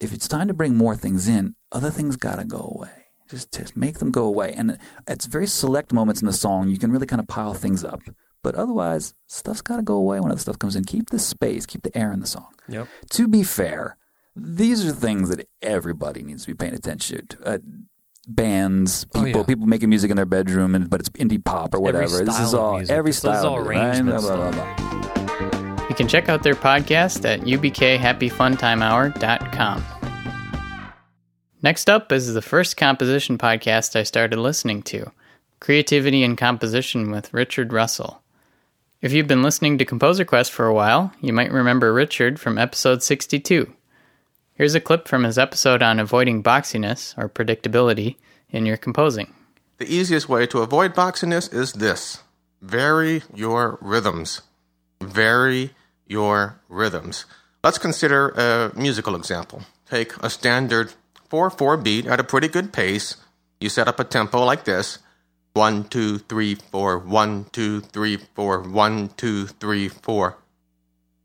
If 0.00 0.12
it's 0.12 0.28
time 0.28 0.48
to 0.48 0.54
bring 0.54 0.76
more 0.76 0.96
things 0.96 1.28
in, 1.28 1.54
other 1.72 1.90
things 1.90 2.16
got 2.16 2.36
to 2.36 2.44
go 2.44 2.72
away. 2.74 3.03
Just, 3.30 3.52
just 3.52 3.76
make 3.76 3.98
them 3.98 4.10
go 4.10 4.24
away. 4.24 4.52
And 4.54 4.78
it's 5.08 5.26
very 5.26 5.46
select 5.46 5.92
moments 5.92 6.20
in 6.20 6.26
the 6.26 6.32
song 6.32 6.68
you 6.68 6.78
can 6.78 6.92
really 6.92 7.06
kind 7.06 7.20
of 7.20 7.26
pile 7.26 7.54
things 7.54 7.84
up. 7.84 8.02
But 8.42 8.54
otherwise, 8.56 9.14
stuff's 9.26 9.62
got 9.62 9.76
to 9.76 9.82
go 9.82 9.94
away 9.94 10.20
when 10.20 10.30
other 10.30 10.40
stuff 10.40 10.58
comes 10.58 10.76
in. 10.76 10.84
Keep 10.84 11.08
the 11.10 11.18
space, 11.18 11.64
keep 11.64 11.82
the 11.82 11.96
air 11.96 12.12
in 12.12 12.20
the 12.20 12.26
song. 12.26 12.48
Yep. 12.68 12.88
To 13.12 13.26
be 13.26 13.42
fair, 13.42 13.96
these 14.36 14.86
are 14.86 14.92
things 14.92 15.30
that 15.30 15.48
everybody 15.62 16.22
needs 16.22 16.42
to 16.42 16.48
be 16.48 16.54
paying 16.54 16.74
attention 16.74 17.26
to. 17.28 17.42
Uh, 17.42 17.58
bands, 18.28 19.06
people, 19.06 19.22
oh, 19.22 19.26
yeah. 19.26 19.42
people 19.44 19.66
making 19.66 19.88
music 19.88 20.10
in 20.10 20.16
their 20.16 20.26
bedroom, 20.26 20.74
and 20.74 20.90
but 20.90 21.00
it's 21.00 21.08
indie 21.10 21.42
pop 21.42 21.74
or 21.74 21.80
whatever. 21.80 22.22
This 22.22 22.38
is 22.38 22.52
all 22.52 22.76
music. 22.76 22.94
every 22.94 23.10
this 23.10 23.18
style. 23.18 23.38
Is 23.38 23.44
all 23.44 23.56
arrangements. 23.56 24.24
Right? 24.24 24.36
Blah, 24.36 24.50
blah, 24.50 24.76
blah, 24.76 24.94
you 25.88 25.94
can 25.94 26.08
check 26.08 26.28
out 26.28 26.42
their 26.42 26.54
podcast 26.54 27.24
at 27.24 27.40
ubkhappyfuntimehour.com. 27.42 29.84
Next 31.64 31.88
up 31.88 32.12
is 32.12 32.34
the 32.34 32.42
first 32.42 32.76
composition 32.76 33.38
podcast 33.38 33.96
I 33.96 34.02
started 34.02 34.38
listening 34.38 34.82
to 34.82 35.12
Creativity 35.60 36.22
and 36.22 36.36
Composition 36.36 37.10
with 37.10 37.32
Richard 37.32 37.72
Russell. 37.72 38.20
If 39.00 39.14
you've 39.14 39.28
been 39.28 39.42
listening 39.42 39.78
to 39.78 39.86
Composer 39.86 40.26
Quest 40.26 40.52
for 40.52 40.66
a 40.66 40.74
while, 40.74 41.14
you 41.22 41.32
might 41.32 41.50
remember 41.50 41.94
Richard 41.94 42.38
from 42.38 42.58
episode 42.58 43.02
62. 43.02 43.72
Here's 44.52 44.74
a 44.74 44.80
clip 44.80 45.08
from 45.08 45.24
his 45.24 45.38
episode 45.38 45.82
on 45.82 45.98
avoiding 45.98 46.42
boxiness 46.42 47.16
or 47.16 47.30
predictability 47.30 48.16
in 48.50 48.66
your 48.66 48.76
composing. 48.76 49.32
The 49.78 49.90
easiest 49.90 50.28
way 50.28 50.46
to 50.48 50.58
avoid 50.58 50.94
boxiness 50.94 51.50
is 51.50 51.72
this 51.72 52.22
vary 52.60 53.22
your 53.32 53.78
rhythms. 53.80 54.42
Vary 55.00 55.70
your 56.06 56.60
rhythms. 56.68 57.24
Let's 57.62 57.78
consider 57.78 58.28
a 58.36 58.78
musical 58.78 59.16
example. 59.16 59.62
Take 59.88 60.14
a 60.22 60.28
standard 60.28 60.92
4 61.28 61.50
4 61.50 61.76
beat 61.76 62.06
at 62.06 62.20
a 62.20 62.24
pretty 62.24 62.48
good 62.48 62.72
pace. 62.72 63.16
You 63.60 63.68
set 63.68 63.88
up 63.88 64.00
a 64.00 64.04
tempo 64.04 64.44
like 64.44 64.64
this 64.64 64.98
1, 65.54 65.84
2, 65.84 66.18
3, 66.18 66.54
4, 66.56 66.98
1, 66.98 67.46
2, 67.52 67.80
3, 67.80 68.16
4, 68.16 68.60
1, 68.60 69.08
2, 69.16 69.46
3, 69.46 69.88
4. 69.88 70.38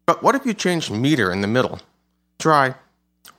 But 0.06 0.24
what 0.24 0.36
if 0.36 0.46
you 0.46 0.54
change 0.54 0.92
meter 0.92 1.32
in 1.32 1.42
the 1.42 1.48
middle? 1.48 1.80
Try 2.38 2.76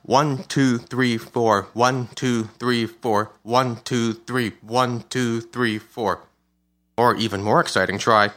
1, 0.03 0.43
2, 0.43 0.77
3, 0.77 1.17
4, 1.17 1.67
1, 1.73 2.07
2, 2.15 2.43
3, 2.43 2.85
4, 2.85 3.31
1, 3.43 3.75
2, 3.83 4.13
3, 4.13 4.51
1, 4.61 5.03
2, 5.09 5.41
3, 5.41 5.77
4. 5.79 6.21
Or 6.97 7.15
even 7.15 7.41
more 7.41 7.61
exciting, 7.61 7.97
try 7.97 8.31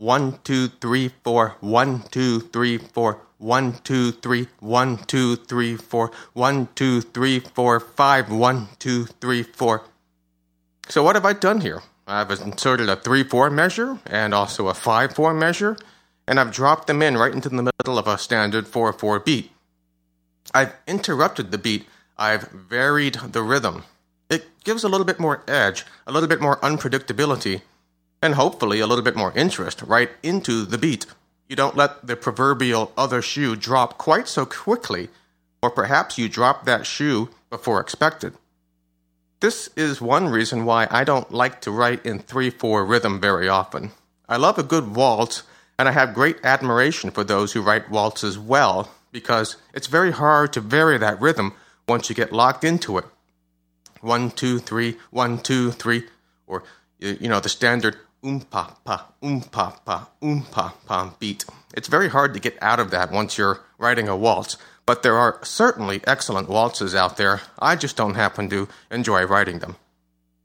1, 0.00 0.38
2, 0.42 0.68
3, 0.68 1.10
4, 1.22 1.56
1, 1.60 2.02
2, 2.10 2.40
3, 2.40 2.78
4, 2.78 3.20
one, 3.40 3.72
two, 3.84 4.12
three, 4.12 4.48
one, 4.60 4.98
two, 4.98 5.34
three, 5.34 5.74
four, 5.74 6.12
one, 6.34 6.68
two, 6.74 7.00
three, 7.00 7.40
four, 7.40 7.80
five, 7.80 8.30
one, 8.30 8.68
two, 8.78 9.06
three, 9.06 9.42
four. 9.42 9.82
So 10.90 11.02
what 11.02 11.16
have 11.16 11.24
I 11.24 11.32
done 11.32 11.62
here? 11.62 11.82
I've 12.06 12.30
inserted 12.30 12.88
a 12.88 12.96
3-4 12.96 13.52
measure 13.52 13.98
and 14.04 14.34
also 14.34 14.68
a 14.68 14.72
5-4 14.72 15.38
measure, 15.38 15.76
and 16.26 16.38
I've 16.40 16.50
dropped 16.50 16.86
them 16.86 17.00
in 17.00 17.16
right 17.16 17.32
into 17.32 17.48
the 17.48 17.70
middle 17.78 17.98
of 17.98 18.06
a 18.06 18.18
standard 18.18 18.66
4-4 18.66 19.24
beat. 19.24 19.52
I've 20.52 20.74
interrupted 20.86 21.50
the 21.50 21.58
beat. 21.58 21.86
I've 22.18 22.48
varied 22.48 23.14
the 23.14 23.42
rhythm. 23.42 23.84
It 24.28 24.64
gives 24.64 24.84
a 24.84 24.88
little 24.88 25.06
bit 25.06 25.20
more 25.20 25.42
edge, 25.46 25.86
a 26.06 26.12
little 26.12 26.28
bit 26.28 26.40
more 26.40 26.56
unpredictability, 26.58 27.62
and 28.22 28.34
hopefully 28.34 28.80
a 28.80 28.86
little 28.86 29.04
bit 29.04 29.16
more 29.16 29.32
interest 29.36 29.82
right 29.82 30.10
into 30.22 30.64
the 30.64 30.78
beat. 30.78 31.06
You 31.48 31.56
don't 31.56 31.76
let 31.76 32.06
the 32.06 32.16
proverbial 32.16 32.92
other 32.96 33.22
shoe 33.22 33.56
drop 33.56 33.98
quite 33.98 34.28
so 34.28 34.46
quickly, 34.46 35.08
or 35.62 35.70
perhaps 35.70 36.16
you 36.16 36.28
drop 36.28 36.64
that 36.64 36.86
shoe 36.86 37.30
before 37.48 37.80
expected. 37.80 38.34
This 39.40 39.68
is 39.74 40.00
one 40.00 40.28
reason 40.28 40.64
why 40.64 40.86
I 40.90 41.02
don't 41.02 41.32
like 41.32 41.62
to 41.62 41.70
write 41.70 42.04
in 42.04 42.18
3 42.18 42.50
4 42.50 42.84
rhythm 42.84 43.20
very 43.20 43.48
often. 43.48 43.90
I 44.28 44.36
love 44.36 44.58
a 44.58 44.62
good 44.62 44.94
waltz, 44.94 45.42
and 45.78 45.88
I 45.88 45.92
have 45.92 46.14
great 46.14 46.36
admiration 46.44 47.10
for 47.10 47.24
those 47.24 47.52
who 47.52 47.62
write 47.62 47.90
waltzes 47.90 48.38
well, 48.38 48.90
because 49.10 49.56
it's 49.74 49.86
very 49.86 50.12
hard 50.12 50.52
to 50.52 50.60
vary 50.60 50.98
that 50.98 51.20
rhythm 51.20 51.54
once 51.88 52.08
you 52.08 52.14
get 52.14 52.32
locked 52.32 52.64
into 52.64 52.98
it. 52.98 53.06
One, 54.02 54.30
two, 54.30 54.58
three, 54.58 54.98
one, 55.10 55.38
two, 55.38 55.72
three, 55.72 56.04
or, 56.46 56.62
you 56.98 57.28
know, 57.28 57.40
the 57.40 57.48
standard 57.48 57.96
um 58.22 58.40
pa 58.40 58.76
pa 58.84 59.06
um 59.22 59.40
pa 59.40 59.76
pa 59.84 60.08
um 60.22 60.42
pa 60.50 60.74
pa 60.86 61.14
beat. 61.18 61.44
It's 61.74 61.88
very 61.88 62.08
hard 62.08 62.34
to 62.34 62.40
get 62.40 62.58
out 62.62 62.80
of 62.80 62.90
that 62.90 63.10
once 63.10 63.38
you're 63.38 63.60
writing 63.78 64.08
a 64.08 64.16
waltz, 64.16 64.56
but 64.86 65.02
there 65.02 65.16
are 65.16 65.38
certainly 65.42 66.00
excellent 66.06 66.48
waltzes 66.48 66.94
out 66.94 67.16
there. 67.16 67.40
I 67.58 67.76
just 67.76 67.96
don't 67.96 68.14
happen 68.14 68.48
to 68.50 68.68
enjoy 68.90 69.24
writing 69.24 69.60
them. 69.60 69.76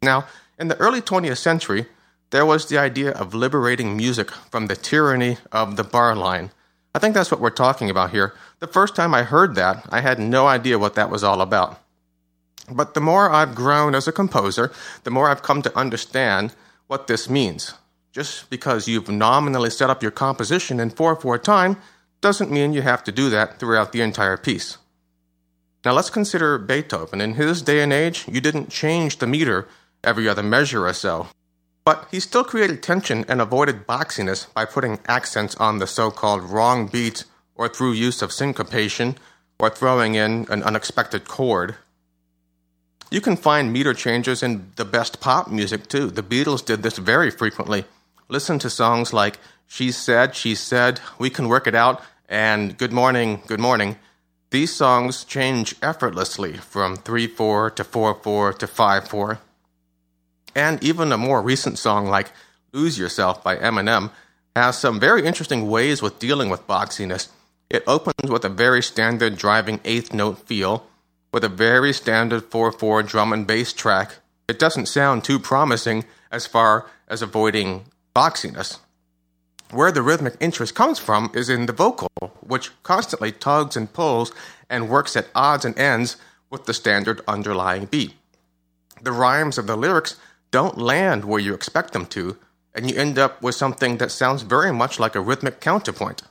Now, 0.01 0.25
in 0.58 0.67
the 0.67 0.77
early 0.77 1.01
20th 1.01 1.38
century, 1.38 1.88
there 2.29 2.46
was 2.46 2.67
the 2.67 2.77
idea 2.77 3.12
of 3.12 3.34
liberating 3.34 3.98
music 3.98 4.32
from 4.32 4.67
the 4.67 4.75
tyranny 4.75 5.38
of 5.51 5.75
the 5.75 5.84
bar 5.84 6.15
line. 6.15 6.51
I 6.94 7.00
think 7.00 7.13
that's 7.13 7.32
what 7.32 7.41
we're 7.41 7.50
talking 7.50 7.89
about 7.89 8.12
here. 8.12 8.34
The 8.60 8.67
first 8.67 8.96
time 8.96 9.13
I 9.13 9.24
heard 9.24 9.55
that, 9.55 9.86
I 9.89 10.01
had 10.01 10.20
no 10.20 10.48
idea 10.48 10.79
what 10.79 10.96
that 10.96 11.10
was 11.10 11.24
all 11.24 11.41
about. 11.41 11.82
But 12.72 12.94
the 12.94 13.01
more 13.01 13.29
I've 13.29 13.53
grown 13.53 13.94
as 13.94 14.08
a 14.08 14.12
composer, 14.12 14.72
the 15.03 15.12
more 15.12 15.29
I've 15.29 15.44
come 15.44 15.62
to 15.62 15.77
understand 15.77 16.55
what 16.88 17.08
this 17.08 17.30
means. 17.30 17.74
Just 18.12 18.50
because 18.50 18.88
you've 18.88 19.10
nominally 19.10 19.70
set 19.70 19.89
up 19.89 20.01
your 20.01 20.12
composition 20.12 20.80
in 20.80 20.89
4 20.89 21.15
4 21.15 21.38
time 21.38 21.77
doesn't 22.22 22.51
mean 22.51 22.74
you 22.74 22.82
have 22.82 23.04
to 23.04 23.12
do 23.12 23.30
that 23.30 23.60
throughout 23.60 23.92
the 23.92 24.01
entire 24.01 24.38
piece. 24.38 24.77
Now 25.84 25.94
let's 25.94 26.10
consider 26.10 26.58
Beethoven. 26.58 27.22
In 27.22 27.36
his 27.36 27.62
day 27.62 27.84
and 27.84 27.94
age, 27.94 28.25
you 28.27 28.42
didn't 28.42 28.70
change 28.70 29.18
the 29.18 29.27
meter 29.27 29.68
every 30.04 30.27
other 30.27 30.42
measure 30.42 30.88
or 30.88 30.94
so. 30.94 31.27
But 31.84 32.08
he 32.10 32.20
still 32.20 32.44
created 32.44 32.82
tension 32.82 33.25
and 33.27 33.39
avoided 33.39 33.86
boxiness 33.86 34.51
by 34.51 34.65
putting 34.65 35.00
accents 35.08 35.56
on 35.58 35.77
the 35.77 35.86
so 35.86 36.10
called 36.10 36.42
wrong 36.42 36.88
beat 36.88 37.25
or 37.54 37.70
through 37.70 37.94
use 37.94 38.24
of 38.24 38.32
syncopation 38.32 39.18
or 39.60 39.70
throwing 39.70 40.15
in 40.15 40.48
an 40.50 40.63
unexpected 40.63 41.27
chord. 41.27 41.75
You 43.16 43.22
can 43.22 43.38
find 43.38 43.72
meter 43.72 43.94
changes 43.94 44.44
in 44.44 44.74
the 44.76 44.84
best 44.84 45.22
pop 45.22 45.50
music 45.50 45.88
too. 45.88 46.08
The 46.12 46.22
Beatles 46.22 46.66
did 46.66 46.84
this 46.84 46.98
very 46.98 47.32
frequently. 47.32 47.86
Listen 48.28 48.60
to 48.60 48.70
songs 48.70 49.14
like 49.14 49.40
She 49.68 49.94
Said, 49.94 50.36
She 50.36 50.54
Said, 50.54 51.00
We 51.18 51.30
Can 51.30 51.48
Work 51.48 51.66
It 51.66 51.76
Out, 51.76 52.04
and 52.28 52.78
Good 52.78 52.92
Morning, 52.92 53.42
Good 53.48 53.62
Morning. 53.62 53.96
These 54.50 54.76
songs 54.76 55.24
change 55.24 55.78
effortlessly 55.82 56.58
from 56.58 56.98
3 56.98 57.28
4 57.28 57.70
to 57.72 57.86
4 57.86 58.16
4 58.16 58.52
to 58.52 58.68
5 58.68 59.08
4. 59.08 59.40
And 60.54 60.84
even 60.84 61.14
a 61.14 61.18
more 61.18 61.42
recent 61.42 61.80
song 61.80 62.08
like 62.08 62.34
Lose 62.74 63.00
Yourself 63.00 63.42
by 63.42 63.56
Eminem 63.56 64.12
has 64.58 64.78
some 64.78 65.00
very 65.00 65.26
interesting 65.26 65.70
ways 65.70 66.02
with 66.02 66.20
dealing 66.20 66.50
with 66.50 66.68
boxiness. 66.68 67.30
It 67.70 67.86
opens 67.88 68.30
with 68.30 68.44
a 68.44 68.50
very 68.50 68.84
standard 68.84 69.38
driving 69.38 69.80
eighth 69.86 70.14
note 70.14 70.46
feel, 70.46 70.86
with 71.36 71.44
a 71.44 71.50
very 71.50 71.92
standard 71.92 72.46
4 72.46 72.72
4 72.72 73.04
drum 73.04 73.34
and 73.34 73.46
bass 73.46 73.74
track. 73.74 74.20
It 74.48 74.58
doesn't 74.58 74.86
sound 74.86 75.25
too 75.25 75.38
promising 75.38 76.06
as 76.32 76.48
far 76.48 76.89
as 77.10 77.22
avoiding 77.22 77.88
boxiness. 78.15 78.80
Where 79.70 79.92
the 79.92 80.01
rhythmic 80.01 80.38
interest 80.39 80.75
comes 80.75 80.98
from 80.98 81.30
is 81.34 81.50
in 81.50 81.65
the 81.65 81.74
vocal, 81.74 82.08
which 82.39 82.72
constantly 82.84 83.34
tugs 83.34 83.75
and 83.75 83.92
pulls 83.92 84.32
and 84.70 84.88
works 84.88 85.18
at 85.18 85.27
odds 85.36 85.65
and 85.65 85.77
ends 85.77 86.15
with 86.50 86.68
the 86.68 86.74
standard 86.74 87.20
underlying 87.27 87.88
beat. 87.88 88.13
The 89.01 89.12
rhymes 89.12 89.58
of 89.58 89.68
the 89.68 89.75
lyrics 89.75 90.15
don't 90.51 90.77
land 90.77 91.25
where 91.25 91.42
you 91.42 91.54
expect 91.54 91.92
them 91.92 92.06
to, 92.15 92.38
and 92.74 92.89
you 92.89 92.96
end 92.96 93.20
up 93.20 93.42
with 93.42 93.56
something 93.56 93.98
that 93.98 94.12
sounds 94.12 94.44
very 94.44 94.72
much 94.72 95.01
like 95.01 95.15
a 95.15 95.27
rhythmic 95.27 95.60
counterpoint. 95.60 96.22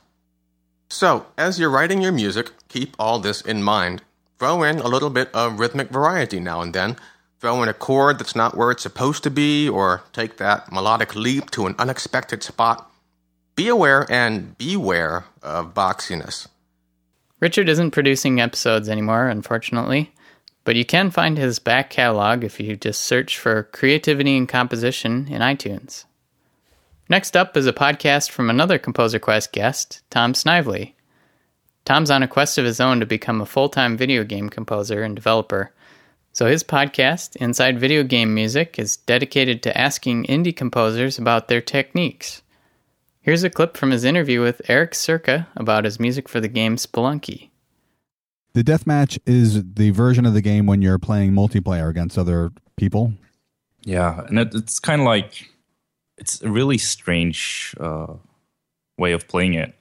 So, 0.89 1.27
as 1.37 1.59
you're 1.59 1.69
writing 1.69 2.01
your 2.01 2.11
music, 2.11 2.49
keep 2.69 2.95
all 2.97 3.19
this 3.19 3.41
in 3.41 3.61
mind. 3.61 4.01
Throw 4.37 4.63
in 4.63 4.79
a 4.79 4.87
little 4.87 5.09
bit 5.09 5.29
of 5.33 5.59
rhythmic 5.59 5.89
variety 5.89 6.39
now 6.39 6.61
and 6.61 6.73
then. 6.73 6.97
Throw 7.39 7.61
in 7.63 7.69
a 7.69 7.73
chord 7.73 8.19
that's 8.19 8.35
not 8.35 8.57
where 8.57 8.71
it's 8.71 8.83
supposed 8.83 9.23
to 9.23 9.29
be, 9.29 9.69
or 9.69 10.03
take 10.13 10.37
that 10.37 10.71
melodic 10.71 11.15
leap 11.15 11.51
to 11.51 11.67
an 11.67 11.75
unexpected 11.77 12.43
spot. 12.43 12.91
Be 13.55 13.67
aware 13.67 14.05
and 14.09 14.57
beware 14.57 15.25
of 15.41 15.73
boxiness. 15.73 16.47
Richard 17.39 17.69
isn't 17.69 17.91
producing 17.91 18.41
episodes 18.41 18.89
anymore, 18.89 19.27
unfortunately, 19.27 20.13
but 20.63 20.75
you 20.75 20.83
can 20.83 21.11
find 21.11 21.37
his 21.37 21.59
back 21.59 21.89
catalog 21.89 22.43
if 22.43 22.59
you 22.59 22.75
just 22.75 23.01
search 23.01 23.37
for 23.37 23.63
Creativity 23.63 24.35
and 24.35 24.49
Composition 24.49 25.27
in 25.29 25.41
iTunes. 25.41 26.05
Next 27.07 27.37
up 27.37 27.55
is 27.55 27.67
a 27.67 27.73
podcast 27.73 28.31
from 28.31 28.49
another 28.49 28.79
Composer 28.79 29.19
Quest 29.19 29.51
guest, 29.51 30.01
Tom 30.09 30.33
Snively. 30.33 30.94
Tom's 31.85 32.09
on 32.09 32.23
a 32.23 32.27
quest 32.27 32.57
of 32.57 32.65
his 32.65 32.79
own 32.79 32.99
to 32.99 33.05
become 33.05 33.39
a 33.39 33.45
full 33.45 33.69
time 33.69 33.95
video 33.95 34.23
game 34.23 34.49
composer 34.49 35.03
and 35.03 35.15
developer. 35.15 35.71
So 36.33 36.47
his 36.47 36.63
podcast, 36.63 37.37
Inside 37.37 37.79
Video 37.79 38.03
Game 38.03 38.33
Music, 38.33 38.77
is 38.77 38.97
dedicated 38.97 39.63
to 39.63 39.77
asking 39.77 40.25
indie 40.25 40.55
composers 40.55 41.17
about 41.17 41.47
their 41.47 41.61
techniques. 41.61 42.41
Here's 43.21 43.43
a 43.43 43.49
clip 43.49 43.77
from 43.77 43.91
his 43.91 44.03
interview 44.03 44.41
with 44.41 44.61
Eirik 44.67 44.91
Suhrke 44.91 45.47
about 45.55 45.85
his 45.85 45.99
music 45.99 46.27
for 46.27 46.41
the 46.41 46.49
game 46.49 46.75
Spelunky. 46.75 47.49
The 48.53 48.63
deathmatch 48.63 49.17
is 49.25 49.63
the 49.63 49.91
version 49.91 50.25
of 50.25 50.33
the 50.33 50.41
game 50.41 50.65
when 50.65 50.81
you're 50.81 50.99
playing 50.99 51.31
multiplayer 51.31 51.89
against 51.89 52.17
other 52.17 52.51
people. 52.75 53.13
Yeah, 53.83 54.25
and 54.27 54.39
it, 54.39 54.53
it's 54.53 54.79
kind 54.79 55.01
of 55.01 55.05
like 55.05 55.49
it's 56.17 56.41
a 56.41 56.49
really 56.49 56.77
strange 56.77 57.75
uh, 57.79 58.13
way 58.97 59.11
of 59.11 59.27
playing 59.27 59.53
it. 59.53 59.73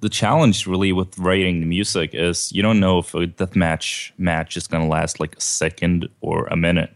The, 0.00 0.08
challenge 0.08 0.66
really 0.66 0.92
with 0.92 1.18
writing 1.18 1.60
the 1.60 1.66
music 1.66 2.14
is 2.14 2.52
you 2.52 2.62
don't 2.62 2.80
know 2.80 2.98
if 2.98 3.14
a 3.14 3.26
deathmatch 3.26 4.12
match 4.18 4.56
is 4.56 4.66
going 4.66 4.82
to 4.82 4.88
last 4.88 5.20
like 5.20 5.36
a 5.36 5.40
second 5.40 6.08
or 6.20 6.46
a 6.46 6.56
minute. 6.56 6.92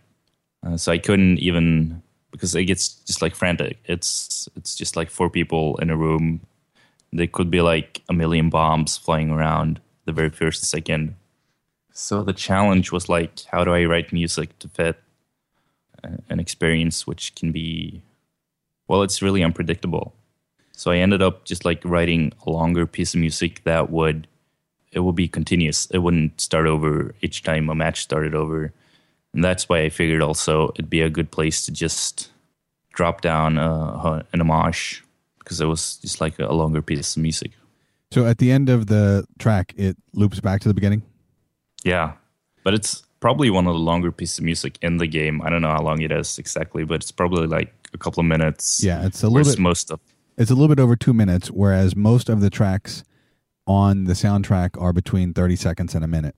Uh, 0.66 0.76
so 0.76 0.92
I 0.92 0.98
couldn't 0.98 1.38
even 1.38 2.02
because 2.30 2.54
it 2.54 2.64
gets 2.64 2.88
just 3.06 3.22
like 3.22 3.34
frantic. 3.34 3.78
It's 3.84 4.48
it's 4.56 4.74
just 4.74 4.96
like 4.96 5.10
four 5.10 5.30
people 5.30 5.76
in 5.78 5.90
a 5.90 5.96
room. 5.96 6.40
There 7.12 7.26
could 7.26 7.50
be 7.50 7.60
like 7.60 8.02
a 8.08 8.12
million 8.12 8.50
bombs 8.50 8.96
flying 8.96 9.30
around 9.30 9.80
the 10.04 10.12
very 10.12 10.30
first 10.30 10.64
second. 10.64 11.14
So 11.92 12.22
the 12.24 12.32
challenge 12.32 12.90
was 12.90 13.08
like, 13.08 13.44
how 13.44 13.64
do 13.64 13.72
I 13.72 13.84
write 13.84 14.12
music 14.12 14.58
to 14.58 14.68
fit 14.68 15.00
an 16.28 16.40
experience 16.40 17.06
which 17.06 17.34
can 17.34 17.52
be, 17.52 18.02
well, 18.88 19.02
it's 19.02 19.22
really 19.22 19.42
unpredictable. 19.42 20.14
So 20.84 20.90
I 20.90 20.98
ended 20.98 21.22
up 21.22 21.46
just 21.46 21.64
like 21.64 21.80
writing 21.82 22.32
a 22.46 22.50
longer 22.50 22.86
piece 22.86 23.14
of 23.14 23.20
music 23.20 23.64
that 23.64 23.90
would, 23.90 24.28
it 24.92 25.00
would 25.00 25.14
be 25.14 25.28
continuous. 25.28 25.86
It 25.86 25.98
wouldn't 25.98 26.38
start 26.38 26.66
over 26.66 27.14
each 27.22 27.42
time 27.42 27.70
a 27.70 27.74
match 27.74 28.02
started 28.02 28.34
over 28.34 28.72
and 29.34 29.42
that's 29.42 29.68
why 29.68 29.80
I 29.80 29.88
figured 29.88 30.22
also 30.22 30.70
it'd 30.70 30.88
be 30.88 31.00
a 31.00 31.10
good 31.10 31.30
place 31.30 31.64
to 31.66 31.72
just 31.72 32.30
drop 32.92 33.20
down 33.20 33.58
uh, 33.58 34.22
an 34.32 34.40
homage 34.40 35.02
because 35.38 35.60
it 35.60 35.66
was 35.66 35.96
just 35.96 36.20
like 36.20 36.38
a 36.38 36.52
longer 36.52 36.80
piece 36.80 37.16
of 37.16 37.22
music. 37.22 37.52
So 38.12 38.26
at 38.26 38.38
the 38.38 38.52
end 38.52 38.68
of 38.68 38.86
the 38.86 39.26
track, 39.38 39.74
it 39.76 39.96
loops 40.12 40.38
back 40.38 40.60
to 40.60 40.68
the 40.68 40.74
beginning. 40.74 41.02
Yeah, 41.82 42.12
but 42.62 42.74
it's 42.74 43.02
probably 43.18 43.50
one 43.50 43.66
of 43.66 43.72
the 43.72 43.80
longer 43.80 44.12
pieces 44.12 44.38
of 44.38 44.44
music 44.44 44.78
in 44.82 44.98
the 44.98 45.08
game. 45.08 45.42
I 45.42 45.50
don't 45.50 45.62
know 45.62 45.72
how 45.72 45.82
long 45.82 46.02
it 46.02 46.12
is 46.12 46.38
exactly, 46.38 46.84
but 46.84 46.96
it's 47.00 47.10
probably 47.10 47.48
like 47.48 47.74
a 47.94 47.98
couple 47.98 48.20
of 48.20 48.26
minutes. 48.26 48.84
Yeah, 48.84 49.04
it's 49.04 49.24
a 49.24 49.28
little 49.28 49.50
bit 49.50 49.58
most 49.58 49.90
of. 49.90 49.98
It's 50.36 50.50
a 50.50 50.54
little 50.54 50.74
bit 50.74 50.80
over 50.80 50.96
two 50.96 51.12
minutes, 51.12 51.48
whereas 51.48 51.94
most 51.94 52.28
of 52.28 52.40
the 52.40 52.50
tracks 52.50 53.04
on 53.66 54.04
the 54.04 54.14
soundtrack 54.14 54.80
are 54.80 54.92
between 54.92 55.32
thirty 55.32 55.56
seconds 55.56 55.94
and 55.94 56.04
a 56.04 56.08
minute. 56.08 56.36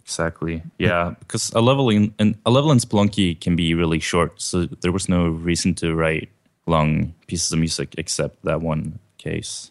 Exactly. 0.00 0.62
Yeah, 0.78 1.14
because 1.20 1.50
a 1.54 1.60
level 1.60 1.88
in 1.90 2.12
a 2.44 2.50
level 2.50 2.72
in 2.72 2.78
Spelunky 2.78 3.40
can 3.40 3.56
be 3.56 3.74
really 3.74 4.00
short, 4.00 4.40
so 4.40 4.66
there 4.66 4.92
was 4.92 5.08
no 5.08 5.28
reason 5.28 5.74
to 5.76 5.94
write 5.94 6.28
long 6.66 7.14
pieces 7.26 7.52
of 7.52 7.58
music 7.58 7.94
except 7.98 8.42
that 8.44 8.60
one 8.62 8.98
case. 9.18 9.70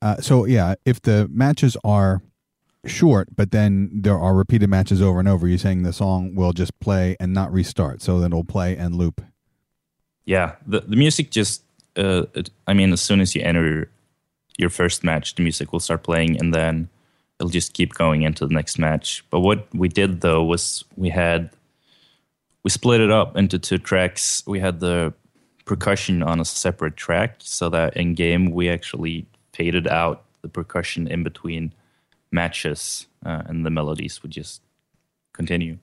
Uh, 0.00 0.16
so 0.20 0.44
yeah, 0.44 0.74
if 0.84 1.00
the 1.02 1.28
matches 1.32 1.76
are 1.84 2.22
short, 2.84 3.28
but 3.36 3.52
then 3.52 3.90
there 3.92 4.18
are 4.18 4.34
repeated 4.34 4.68
matches 4.68 5.00
over 5.00 5.20
and 5.20 5.28
over, 5.28 5.46
you're 5.46 5.58
saying 5.58 5.84
the 5.84 5.92
song 5.92 6.34
will 6.34 6.52
just 6.52 6.78
play 6.80 7.16
and 7.20 7.32
not 7.32 7.52
restart, 7.52 8.02
so 8.02 8.18
then 8.18 8.32
it'll 8.32 8.44
play 8.44 8.76
and 8.76 8.96
loop. 8.96 9.20
Yeah, 10.24 10.56
the 10.66 10.80
the 10.80 10.96
music 10.96 11.30
just. 11.30 11.62
Uh, 11.96 12.22
I 12.66 12.74
mean, 12.74 12.92
as 12.92 13.00
soon 13.00 13.20
as 13.20 13.34
you 13.34 13.42
enter 13.42 13.90
your 14.58 14.70
first 14.70 15.04
match, 15.04 15.34
the 15.34 15.42
music 15.42 15.72
will 15.72 15.80
start 15.80 16.02
playing, 16.02 16.38
and 16.38 16.54
then 16.54 16.88
it'll 17.38 17.50
just 17.50 17.74
keep 17.74 17.94
going 17.94 18.22
into 18.22 18.46
the 18.46 18.54
next 18.54 18.78
match. 18.78 19.24
But 19.30 19.40
what 19.40 19.66
we 19.74 19.88
did 19.88 20.20
though 20.20 20.42
was 20.42 20.84
we 20.96 21.10
had 21.10 21.50
we 22.62 22.70
split 22.70 23.00
it 23.00 23.10
up 23.10 23.36
into 23.36 23.58
two 23.58 23.78
tracks. 23.78 24.42
We 24.46 24.60
had 24.60 24.80
the 24.80 25.12
percussion 25.64 26.22
on 26.22 26.40
a 26.40 26.44
separate 26.44 26.96
track 26.96 27.36
so 27.38 27.68
that 27.70 27.96
in 27.96 28.14
game 28.14 28.50
we 28.50 28.68
actually 28.68 29.26
faded 29.52 29.86
out 29.86 30.24
the 30.42 30.48
percussion 30.48 31.06
in 31.06 31.22
between 31.22 31.72
matches 32.30 33.06
uh, 33.24 33.42
and 33.46 33.64
the 33.64 33.70
melodies 33.70 34.22
would 34.22 34.32
just 34.32 34.62
continue. 35.32 35.78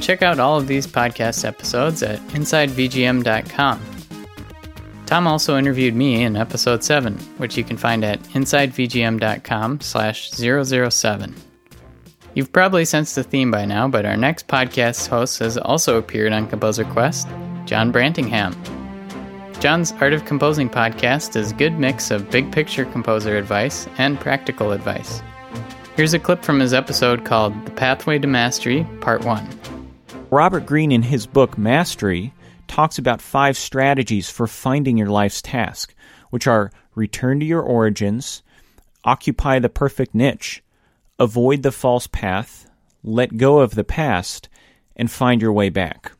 Can 0.00 0.06
check 0.06 0.22
out 0.22 0.40
all 0.40 0.56
of 0.56 0.66
these 0.66 0.86
podcast 0.86 1.44
episodes 1.44 2.02
at 2.02 2.20
InsideVGM.com. 2.28 3.80
Tom 5.04 5.26
also 5.26 5.58
interviewed 5.58 5.94
me 5.94 6.22
in 6.22 6.36
episode 6.36 6.82
7, 6.82 7.18
which 7.36 7.58
you 7.58 7.64
can 7.64 7.76
find 7.76 8.02
at 8.02 8.22
InsideVGM.com 8.30 9.82
slash 9.82 10.30
007. 10.30 11.34
You've 12.32 12.50
probably 12.50 12.86
sensed 12.86 13.14
the 13.14 13.22
theme 13.22 13.50
by 13.50 13.66
now, 13.66 13.88
but 13.88 14.06
our 14.06 14.16
next 14.16 14.48
podcast 14.48 15.08
host 15.08 15.38
has 15.40 15.58
also 15.58 15.98
appeared 15.98 16.32
on 16.32 16.48
Composer 16.48 16.84
Quest, 16.84 17.28
John 17.66 17.92
Brantingham. 17.92 18.54
John's 19.60 19.92
Art 20.00 20.14
of 20.14 20.24
Composing 20.24 20.70
podcast 20.70 21.36
is 21.36 21.50
a 21.50 21.56
good 21.56 21.78
mix 21.78 22.10
of 22.10 22.30
big 22.30 22.50
picture 22.50 22.86
composer 22.86 23.36
advice 23.36 23.86
and 23.98 24.18
practical 24.18 24.72
advice. 24.72 25.20
Here's 25.94 26.14
a 26.14 26.18
clip 26.18 26.42
from 26.42 26.58
his 26.58 26.72
episode 26.72 27.26
called 27.26 27.66
The 27.66 27.72
Pathway 27.72 28.18
to 28.20 28.26
Mastery, 28.26 28.86
Part 29.02 29.24
1. 29.24 29.79
Robert 30.30 30.64
Greene, 30.64 30.92
in 30.92 31.02
his 31.02 31.26
book 31.26 31.58
Mastery, 31.58 32.32
talks 32.68 32.98
about 32.98 33.20
five 33.20 33.58
strategies 33.58 34.30
for 34.30 34.46
finding 34.46 34.96
your 34.96 35.08
life's 35.08 35.42
task, 35.42 35.92
which 36.30 36.46
are 36.46 36.70
return 36.94 37.40
to 37.40 37.46
your 37.46 37.62
origins, 37.62 38.44
occupy 39.02 39.58
the 39.58 39.68
perfect 39.68 40.14
niche, 40.14 40.62
avoid 41.18 41.64
the 41.64 41.72
false 41.72 42.06
path, 42.06 42.70
let 43.02 43.38
go 43.38 43.58
of 43.58 43.74
the 43.74 43.82
past, 43.82 44.48
and 44.94 45.10
find 45.10 45.42
your 45.42 45.52
way 45.52 45.68
back. 45.68 46.12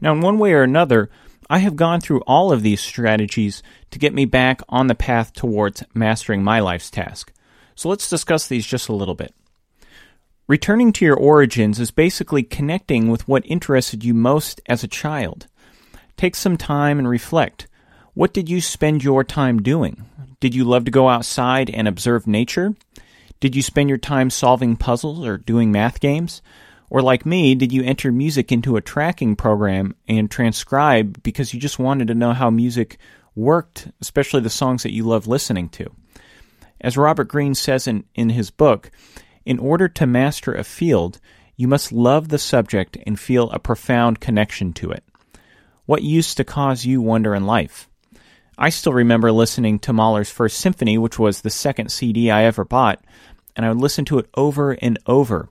Now, 0.00 0.12
in 0.12 0.22
one 0.22 0.38
way 0.38 0.54
or 0.54 0.62
another, 0.62 1.10
I 1.50 1.58
have 1.58 1.76
gone 1.76 2.00
through 2.00 2.22
all 2.22 2.50
of 2.50 2.62
these 2.62 2.80
strategies 2.80 3.62
to 3.90 3.98
get 3.98 4.14
me 4.14 4.24
back 4.24 4.62
on 4.70 4.86
the 4.86 4.94
path 4.94 5.34
towards 5.34 5.84
mastering 5.92 6.42
my 6.42 6.60
life's 6.60 6.90
task. 6.90 7.30
So 7.74 7.90
let's 7.90 8.08
discuss 8.08 8.46
these 8.46 8.66
just 8.66 8.88
a 8.88 8.94
little 8.94 9.14
bit. 9.14 9.34
Returning 10.48 10.92
to 10.92 11.04
your 11.04 11.16
origins 11.16 11.78
is 11.78 11.92
basically 11.92 12.42
connecting 12.42 13.08
with 13.08 13.28
what 13.28 13.46
interested 13.46 14.02
you 14.02 14.12
most 14.12 14.60
as 14.66 14.82
a 14.82 14.88
child. 14.88 15.46
Take 16.16 16.34
some 16.34 16.56
time 16.56 16.98
and 16.98 17.08
reflect. 17.08 17.68
What 18.14 18.34
did 18.34 18.48
you 18.48 18.60
spend 18.60 19.04
your 19.04 19.22
time 19.22 19.62
doing? 19.62 20.04
Did 20.40 20.52
you 20.54 20.64
love 20.64 20.84
to 20.86 20.90
go 20.90 21.08
outside 21.08 21.70
and 21.70 21.86
observe 21.86 22.26
nature? 22.26 22.74
Did 23.38 23.54
you 23.54 23.62
spend 23.62 23.88
your 23.88 23.98
time 23.98 24.30
solving 24.30 24.74
puzzles 24.74 25.24
or 25.24 25.38
doing 25.38 25.70
math 25.70 26.00
games? 26.00 26.42
Or, 26.90 27.02
like 27.02 27.24
me, 27.24 27.54
did 27.54 27.72
you 27.72 27.84
enter 27.84 28.10
music 28.10 28.50
into 28.50 28.76
a 28.76 28.82
tracking 28.82 29.36
program 29.36 29.94
and 30.08 30.30
transcribe 30.30 31.22
because 31.22 31.54
you 31.54 31.60
just 31.60 31.78
wanted 31.78 32.08
to 32.08 32.14
know 32.14 32.32
how 32.32 32.50
music 32.50 32.98
worked, 33.36 33.88
especially 34.00 34.40
the 34.40 34.50
songs 34.50 34.82
that 34.82 34.92
you 34.92 35.04
love 35.04 35.28
listening 35.28 35.68
to? 35.70 35.90
As 36.80 36.98
Robert 36.98 37.28
Greene 37.28 37.54
says 37.54 37.86
in, 37.86 38.04
in 38.14 38.28
his 38.28 38.50
book, 38.50 38.90
in 39.44 39.58
order 39.58 39.88
to 39.88 40.06
master 40.06 40.54
a 40.54 40.64
field, 40.64 41.20
you 41.56 41.68
must 41.68 41.92
love 41.92 42.28
the 42.28 42.38
subject 42.38 42.96
and 43.06 43.18
feel 43.18 43.50
a 43.50 43.58
profound 43.58 44.20
connection 44.20 44.72
to 44.74 44.90
it. 44.90 45.04
What 45.86 46.02
used 46.02 46.36
to 46.36 46.44
cause 46.44 46.84
you 46.84 47.00
wonder 47.00 47.34
in 47.34 47.46
life? 47.46 47.88
I 48.56 48.70
still 48.70 48.92
remember 48.92 49.32
listening 49.32 49.78
to 49.80 49.92
Mahler's 49.92 50.30
First 50.30 50.58
Symphony, 50.58 50.98
which 50.98 51.18
was 51.18 51.40
the 51.40 51.50
second 51.50 51.90
CD 51.90 52.30
I 52.30 52.44
ever 52.44 52.64
bought, 52.64 53.02
and 53.56 53.66
I 53.66 53.68
would 53.68 53.80
listen 53.80 54.04
to 54.06 54.18
it 54.18 54.28
over 54.36 54.72
and 54.72 54.98
over 55.06 55.48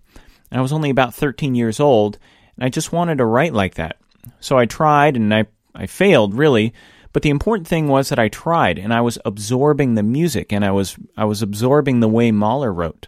and 0.51 0.59
I 0.59 0.61
was 0.61 0.73
only 0.73 0.89
about 0.89 1.15
13 1.15 1.55
years 1.55 1.79
old, 1.79 2.19
and 2.55 2.65
I 2.65 2.69
just 2.69 2.91
wanted 2.91 3.17
to 3.19 3.25
write 3.25 3.53
like 3.53 3.75
that. 3.75 3.97
So 4.41 4.57
I 4.57 4.65
tried, 4.65 5.15
and 5.15 5.33
I, 5.33 5.45
I 5.73 5.87
failed, 5.87 6.35
really. 6.35 6.73
But 7.13 7.23
the 7.23 7.29
important 7.29 7.67
thing 7.67 7.87
was 7.87 8.09
that 8.09 8.19
I 8.19 8.27
tried, 8.27 8.77
and 8.77 8.93
I 8.93 9.01
was 9.01 9.17
absorbing 9.23 9.95
the 9.95 10.03
music, 10.03 10.51
and 10.51 10.65
I 10.65 10.71
was, 10.71 10.97
I 11.15 11.25
was 11.25 11.41
absorbing 11.41 12.01
the 12.01 12.09
way 12.09 12.31
Mahler 12.31 12.73
wrote. 12.73 13.07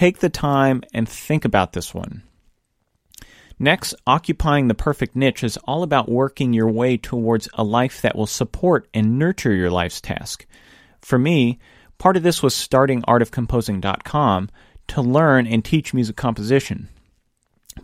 Take 0.00 0.20
the 0.20 0.30
time 0.30 0.82
and 0.94 1.06
think 1.06 1.44
about 1.44 1.74
this 1.74 1.92
one. 1.92 2.22
Next, 3.58 3.94
occupying 4.06 4.66
the 4.66 4.74
perfect 4.74 5.14
niche 5.14 5.44
is 5.44 5.58
all 5.64 5.82
about 5.82 6.08
working 6.08 6.54
your 6.54 6.70
way 6.70 6.96
towards 6.96 7.50
a 7.52 7.62
life 7.62 8.00
that 8.00 8.16
will 8.16 8.26
support 8.26 8.88
and 8.94 9.18
nurture 9.18 9.52
your 9.52 9.70
life's 9.70 10.00
task. 10.00 10.46
For 11.02 11.18
me, 11.18 11.58
part 11.98 12.16
of 12.16 12.22
this 12.22 12.42
was 12.42 12.54
starting 12.54 13.02
artofcomposing.com 13.02 14.48
to 14.88 15.02
learn 15.02 15.46
and 15.46 15.62
teach 15.62 15.92
music 15.92 16.16
composition. 16.16 16.88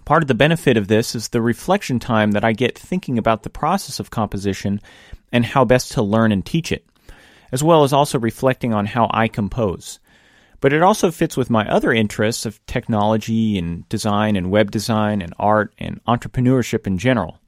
Part 0.07 0.22
of 0.22 0.29
the 0.29 0.35
benefit 0.35 0.79
of 0.79 0.88
this 0.88 1.14
is 1.14 1.29
the 1.29 1.42
reflection 1.42 1.98
time 1.98 2.31
that 2.31 2.44
I 2.44 2.55
get 2.55 2.79
thinking 2.79 3.18
about 3.18 3.42
the 3.42 3.50
process 3.50 4.00
of 4.00 4.09
composition 4.09 4.81
and 5.33 5.44
how 5.44 5.66
best 5.66 5.92
to 5.92 6.02
learn 6.02 6.33
and 6.33 6.46
teach 6.46 6.72
it, 6.72 6.87
as 7.52 7.62
well 7.62 7.85
as 7.85 7.92
also 7.92 8.18
reflecting 8.18 8.72
on 8.72 8.87
how 8.87 9.11
I 9.11 9.29
compose. 9.29 10.00
But 10.61 10.73
it 10.73 10.83
also 10.83 11.11
fits 11.11 11.37
with 11.37 11.51
my 11.51 11.69
other 11.69 11.92
interests 11.92 12.47
of 12.47 12.64
technology 12.66 13.59
and 13.59 13.88
design 13.88 14.37
and 14.37 14.51
web 14.51 14.71
design 14.71 15.21
and 15.23 15.35
art 15.38 15.75
and 15.79 16.01
entrepreneurship 16.05 16.87
in 16.87 16.99
general. 16.99 17.38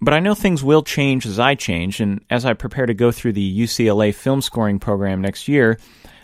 But 0.00 0.14
I 0.14 0.20
know 0.20 0.34
things 0.34 0.64
will 0.64 0.82
change 0.82 1.26
as 1.26 1.38
I 1.38 1.54
change, 1.54 2.00
and 2.00 2.24
as 2.28 2.44
I 2.44 2.54
prepare 2.54 2.86
to 2.86 2.94
go 2.94 3.12
through 3.12 3.34
the 3.34 3.60
UCLA 3.60 4.12
film 4.12 4.42
scoring 4.42 4.80
program 4.80 5.20
next 5.20 5.46
year, 5.46 5.78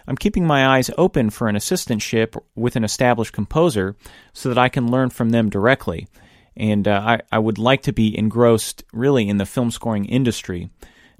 I'm 0.09 0.17
keeping 0.17 0.47
my 0.47 0.67
eyes 0.67 0.91
open 0.99 1.31
for 1.31 1.49
an 1.49 1.55
assistantship 1.55 2.37
with 2.57 2.75
an 2.75 2.83
established 2.83 3.33
composer 3.33 3.95
so 4.33 4.49
that 4.49 4.59
I 4.59 4.69
can 4.69 4.91
learn 4.91 5.11
from 5.11 5.31
them 5.31 5.49
directly. 5.49 6.09
And 6.57 6.89
uh, 6.89 7.01
I, 7.05 7.21
I 7.31 7.39
would 7.39 7.59
like 7.59 7.83
to 7.83 7.93
be 7.93 8.19
engrossed 8.19 8.83
really 8.93 9.29
in 9.29 9.37
the 9.37 9.47
film 9.47 9.71
scoring 9.71 10.07
industry. 10.07 10.71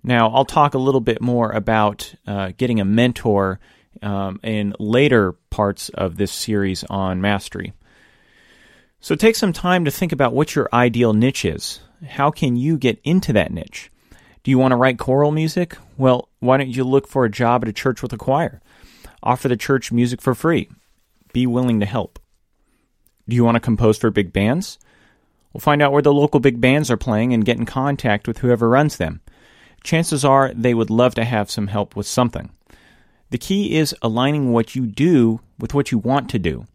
Now, 0.03 0.31
I'll 0.31 0.45
talk 0.45 0.75
a 0.75 0.79
little 0.79 1.01
bit 1.01 1.21
more 1.21 1.53
about 1.53 2.13
uh, 2.27 2.53
getting 2.57 2.81
a 2.81 2.85
mentor 2.85 3.61
um, 4.03 4.41
in 4.43 4.75
later 4.79 5.33
parts 5.51 5.89
of 5.91 6.17
this 6.17 6.33
series 6.33 6.85
on 6.85 7.21
mastery. 7.21 7.73
So 9.01 9.15
take 9.15 9.37
some 9.37 9.53
time 9.53 9.85
to 9.85 9.91
think 9.91 10.13
about 10.13 10.33
what 10.33 10.55
your 10.55 10.69
ideal 10.73 11.13
niche 11.13 11.45
is. 11.45 11.81
How 12.07 12.31
can 12.31 12.57
you 12.57 12.77
get 12.77 13.01
into 13.05 13.33
that 13.33 13.53
niche? 13.53 13.91
Do 14.43 14.51
you 14.51 14.59
want 14.59 14.73
to 14.73 14.77
write 14.77 14.99
choral 14.99 15.31
music? 15.31 15.77
Well, 15.97 16.29
why 16.41 16.57
don't 16.57 16.69
you 16.69 16.85
look 16.85 17.07
for 17.07 17.25
a 17.25 17.31
job 17.31 17.63
at 17.63 17.69
a 17.69 17.73
church 17.73 18.03
with 18.03 18.13
a 18.13 18.19
choir? 18.19 18.61
Offer 19.23 19.49
the 19.49 19.57
church 19.57 19.93
music 19.93 20.21
for 20.21 20.35
free. 20.35 20.69
Be 21.33 21.47
willing 21.47 21.81
to 21.81 21.87
help. 21.87 22.19
Do 23.29 23.37
you 23.37 23.45
want 23.45 23.57
to 23.57 23.61
compose 23.61 23.99
for 23.99 24.11
big 24.11 24.33
bands? 24.33 24.79
We'll 25.53 25.61
find 25.61 25.83
out 25.83 25.93
where 25.93 26.03
the 26.03 26.13
local 26.13 26.41
big 26.41 26.61
bands 26.61 26.91
are 26.91 26.97
playing 26.97 27.33
and 27.33 27.45
get 27.45 27.59
in 27.59 27.67
contact 27.67 28.27
with 28.27 28.39
whoever 28.39 28.69
runs 28.69 28.97
them. 28.97 29.21
Chances 29.83 30.25
are 30.25 30.53
they 30.55 30.75
would 30.75 30.91
love 30.91 31.15
to 31.17 31.25
have 31.25 31.51
some 31.51 31.67
help 31.67 31.95
with 31.95 32.07
something. 32.07 32.51
The 33.31 33.39
key 33.39 33.77
is 33.77 33.95
aligning 34.01 34.53
what 34.53 34.75
you 34.75 34.87
do 34.87 35.41
with 35.59 35.75
what 35.75 35.93
you 35.93 35.99
want 35.99 36.31
to 36.31 36.39
do. 36.39 36.67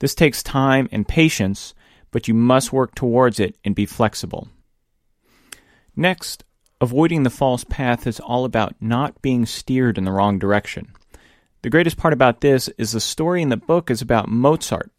This 0.00 0.14
takes 0.14 0.42
time 0.42 0.88
and 0.92 1.08
patience, 1.08 1.74
but 2.10 2.28
you 2.28 2.34
must 2.34 2.72
work 2.72 2.94
towards 2.94 3.40
it 3.40 3.56
and 3.64 3.74
be 3.74 3.86
flexible. 3.86 4.48
Next, 5.96 6.44
avoiding 6.80 7.22
the 7.22 7.30
false 7.30 7.64
path 7.64 8.06
is 8.06 8.20
all 8.20 8.44
about 8.44 8.74
not 8.80 9.22
being 9.22 9.46
steered 9.46 9.96
in 9.96 10.04
the 10.04 10.12
wrong 10.12 10.38
direction. 10.38 10.92
The 11.62 11.70
greatest 11.70 11.96
part 11.96 12.12
about 12.12 12.42
this 12.42 12.68
is 12.76 12.92
the 12.92 13.00
story 13.00 13.40
in 13.40 13.48
the 13.48 13.56
book 13.56 13.90
is 13.90 14.02
about 14.02 14.28
Mozart, 14.28 14.92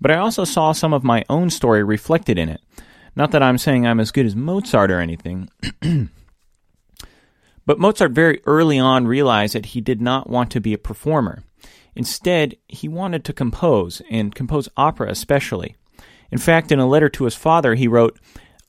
but 0.00 0.10
I 0.10 0.16
also 0.16 0.44
saw 0.44 0.72
some 0.72 0.92
of 0.92 1.04
my 1.04 1.24
own 1.28 1.50
story 1.50 1.84
reflected 1.84 2.38
in 2.38 2.48
it. 2.48 2.60
Not 3.14 3.30
that 3.32 3.42
I'm 3.42 3.58
saying 3.58 3.86
I'm 3.86 4.00
as 4.00 4.10
good 4.10 4.26
as 4.26 4.34
Mozart 4.34 4.90
or 4.90 5.00
anything. 5.00 5.48
but 7.70 7.78
Mozart 7.78 8.10
very 8.10 8.40
early 8.46 8.80
on 8.80 9.06
realized 9.06 9.54
that 9.54 9.66
he 9.66 9.80
did 9.80 10.00
not 10.00 10.28
want 10.28 10.50
to 10.50 10.60
be 10.60 10.74
a 10.74 10.76
performer. 10.76 11.44
Instead, 11.94 12.56
he 12.66 12.88
wanted 12.88 13.24
to 13.24 13.32
compose, 13.32 14.02
and 14.10 14.34
compose 14.34 14.68
opera 14.76 15.08
especially. 15.08 15.76
In 16.32 16.38
fact, 16.38 16.72
in 16.72 16.80
a 16.80 16.88
letter 16.88 17.08
to 17.10 17.26
his 17.26 17.36
father, 17.36 17.76
he 17.76 17.86
wrote, 17.86 18.18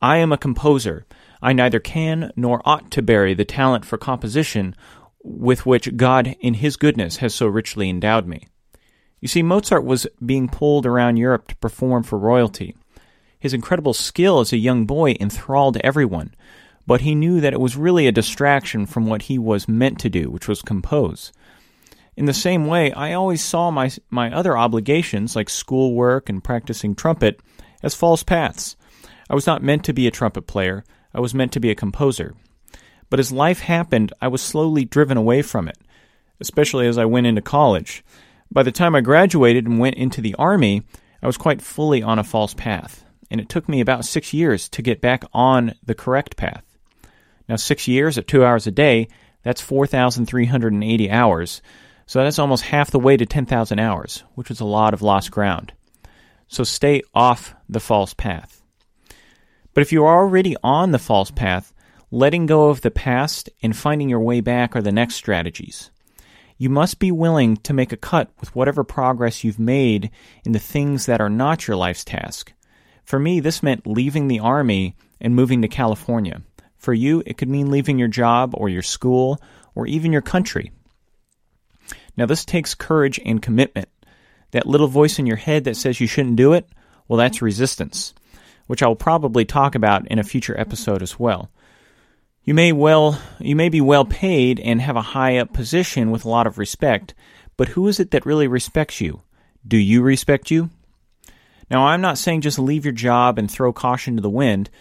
I 0.03 0.17
am 0.17 0.31
a 0.31 0.37
composer. 0.37 1.07
I 1.41 1.51
neither 1.51 1.79
can 1.79 2.31
nor 2.35 2.61
ought 2.63 2.91
to 2.91 3.01
bury 3.01 3.33
the 3.33 3.43
talent 3.43 3.85
for 3.85 3.97
composition 3.97 4.75
with 5.23 5.65
which 5.65 5.97
God, 5.97 6.35
in 6.39 6.53
His 6.53 6.77
goodness, 6.77 7.17
has 7.17 7.33
so 7.33 7.47
richly 7.47 7.89
endowed 7.89 8.27
me. 8.27 8.49
You 9.19 9.27
see, 9.27 9.41
Mozart 9.41 9.83
was 9.83 10.05
being 10.23 10.47
pulled 10.47 10.85
around 10.85 11.17
Europe 11.17 11.47
to 11.47 11.55
perform 11.55 12.03
for 12.03 12.19
royalty. 12.19 12.75
His 13.39 13.55
incredible 13.55 13.95
skill 13.95 14.41
as 14.41 14.53
a 14.53 14.57
young 14.57 14.85
boy 14.85 15.15
enthralled 15.19 15.77
everyone, 15.77 16.35
but 16.85 17.01
he 17.01 17.15
knew 17.15 17.41
that 17.41 17.53
it 17.53 17.59
was 17.59 17.75
really 17.75 18.07
a 18.07 18.11
distraction 18.11 18.85
from 18.85 19.05
what 19.05 19.23
he 19.23 19.37
was 19.37 19.67
meant 19.67 19.99
to 19.99 20.09
do, 20.09 20.29
which 20.29 20.47
was 20.47 20.61
compose. 20.61 21.31
In 22.17 22.25
the 22.25 22.33
same 22.33 22.65
way, 22.65 22.91
I 22.91 23.13
always 23.13 23.41
saw 23.41 23.71
my, 23.71 23.89
my 24.09 24.33
other 24.33 24.57
obligations, 24.57 25.35
like 25.35 25.49
schoolwork 25.49 26.29
and 26.29 26.43
practicing 26.43 26.93
trumpet, 26.93 27.39
as 27.81 27.95
false 27.95 28.23
paths. 28.23 28.75
I 29.29 29.35
was 29.35 29.47
not 29.47 29.63
meant 29.63 29.85
to 29.85 29.93
be 29.93 30.07
a 30.07 30.11
trumpet 30.11 30.43
player, 30.43 30.83
I 31.13 31.19
was 31.19 31.33
meant 31.33 31.53
to 31.53 31.59
be 31.59 31.71
a 31.71 31.75
composer. 31.75 32.35
But 33.09 33.19
as 33.19 33.31
life 33.31 33.59
happened, 33.59 34.13
I 34.21 34.27
was 34.27 34.41
slowly 34.41 34.85
driven 34.85 35.17
away 35.17 35.41
from 35.41 35.67
it, 35.67 35.77
especially 36.39 36.87
as 36.87 36.97
I 36.97 37.05
went 37.05 37.27
into 37.27 37.41
college. 37.41 38.03
By 38.51 38.63
the 38.63 38.71
time 38.71 38.95
I 38.95 39.01
graduated 39.01 39.65
and 39.65 39.79
went 39.79 39.95
into 39.95 40.21
the 40.21 40.35
Army, 40.35 40.83
I 41.21 41.27
was 41.27 41.37
quite 41.37 41.61
fully 41.61 42.01
on 42.01 42.19
a 42.19 42.23
false 42.23 42.53
path, 42.53 43.05
and 43.29 43.39
it 43.39 43.49
took 43.49 43.69
me 43.69 43.79
about 43.79 44.05
six 44.05 44.33
years 44.33 44.67
to 44.69 44.81
get 44.81 45.01
back 45.01 45.23
on 45.33 45.75
the 45.85 45.95
correct 45.95 46.35
path. 46.35 46.70
Now, 47.51 47.57
six 47.57 47.85
years 47.85 48.17
at 48.17 48.29
two 48.29 48.45
hours 48.45 48.65
a 48.65 48.71
day, 48.71 49.09
that's 49.43 49.59
4,380 49.59 51.11
hours, 51.11 51.61
so 52.05 52.23
that's 52.23 52.39
almost 52.39 52.63
half 52.63 52.91
the 52.91 52.97
way 52.97 53.17
to 53.17 53.25
10,000 53.25 53.77
hours, 53.77 54.23
which 54.35 54.49
is 54.49 54.61
a 54.61 54.65
lot 54.65 54.93
of 54.93 55.01
lost 55.01 55.31
ground. 55.31 55.73
so 56.47 56.63
stay 56.63 57.01
off 57.13 57.53
the 57.67 57.81
false 57.81 58.13
path. 58.13 58.61
But 59.73 59.81
if 59.81 59.91
you 59.91 60.05
are 60.05 60.19
already 60.19 60.55
on 60.63 60.91
the 60.91 60.97
false 60.97 61.29
path, 61.29 61.73
letting 62.09 62.45
go 62.45 62.69
of 62.69 62.79
the 62.79 62.89
past 62.89 63.49
and 63.61 63.75
finding 63.75 64.07
your 64.07 64.21
way 64.21 64.39
back 64.39 64.73
are 64.73 64.81
the 64.81 64.93
next 64.93 65.15
strategies. 65.15 65.91
You 66.57 66.69
must 66.69 66.99
be 66.99 67.11
willing 67.11 67.57
to 67.57 67.73
make 67.73 67.91
a 67.91 67.97
cut 67.97 68.31
with 68.39 68.55
whatever 68.55 68.85
progress 68.85 69.43
you've 69.43 69.59
made 69.59 70.09
in 70.45 70.53
the 70.53 70.59
things 70.59 71.05
that 71.05 71.19
are 71.19 71.29
not 71.29 71.67
your 71.67 71.75
life's 71.75 72.05
task. 72.05 72.53
For 73.03 73.19
me, 73.19 73.41
this 73.41 73.61
meant 73.61 73.85
leaving 73.85 74.29
the 74.29 74.39
Army 74.39 74.95
and 75.19 75.35
moving 75.35 75.61
to 75.63 75.67
California. 75.67 76.43
For 76.81 76.95
you, 76.95 77.21
it 77.27 77.37
could 77.37 77.47
mean 77.47 77.69
leaving 77.69 77.99
your 77.99 78.07
job 78.07 78.55
or 78.57 78.67
your 78.67 78.81
school 78.81 79.39
or 79.75 79.85
even 79.85 80.11
your 80.11 80.23
country. 80.23 80.71
Now, 82.17 82.25
this 82.25 82.43
takes 82.43 82.73
courage 82.73 83.19
and 83.23 83.39
commitment. 83.39 83.87
That 84.49 84.65
little 84.65 84.87
voice 84.87 85.19
in 85.19 85.27
your 85.27 85.37
head 85.37 85.65
that 85.65 85.77
says 85.77 86.01
you 86.01 86.07
shouldn't 86.07 86.37
do 86.37 86.53
it, 86.53 86.67
well, 87.07 87.17
that's 87.17 87.39
resistance, 87.41 88.15
which 88.65 88.81
I 88.81 88.87
will 88.87 88.95
probably 88.95 89.45
talk 89.45 89.75
about 89.75 90.07
in 90.07 90.17
a 90.17 90.23
future 90.23 90.59
episode 90.59 91.03
as 91.03 91.19
well. 91.19 91.51
You 92.43 92.55
may 92.55 92.71
well 92.71 93.21
you 93.39 93.55
may 93.55 93.69
be 93.69 93.79
well 93.79 94.03
paid 94.03 94.59
and 94.59 94.81
have 94.81 94.95
a 94.95 95.01
high 95.01 95.37
up 95.37 95.53
position 95.53 96.09
with 96.09 96.25
a 96.25 96.29
lot 96.29 96.47
of 96.47 96.57
respect, 96.57 97.13
but 97.57 97.69
who 97.69 97.87
is 97.87 97.99
it 97.99 98.09
that 98.11 98.25
really 98.25 98.47
respects 98.47 98.99
you? 98.99 99.21
Do 99.67 99.77
you 99.77 100.01
respect 100.01 100.49
you? 100.49 100.71
Now, 101.69 101.85
I'm 101.85 102.01
not 102.01 102.17
saying 102.17 102.41
just 102.41 102.57
leave 102.57 102.85
your 102.85 102.91
job 102.91 103.37
and 103.37 103.49
throw 103.49 103.71
caution 103.71 104.15
to 104.15 104.21
the 104.21 104.29
wind. 104.31 104.71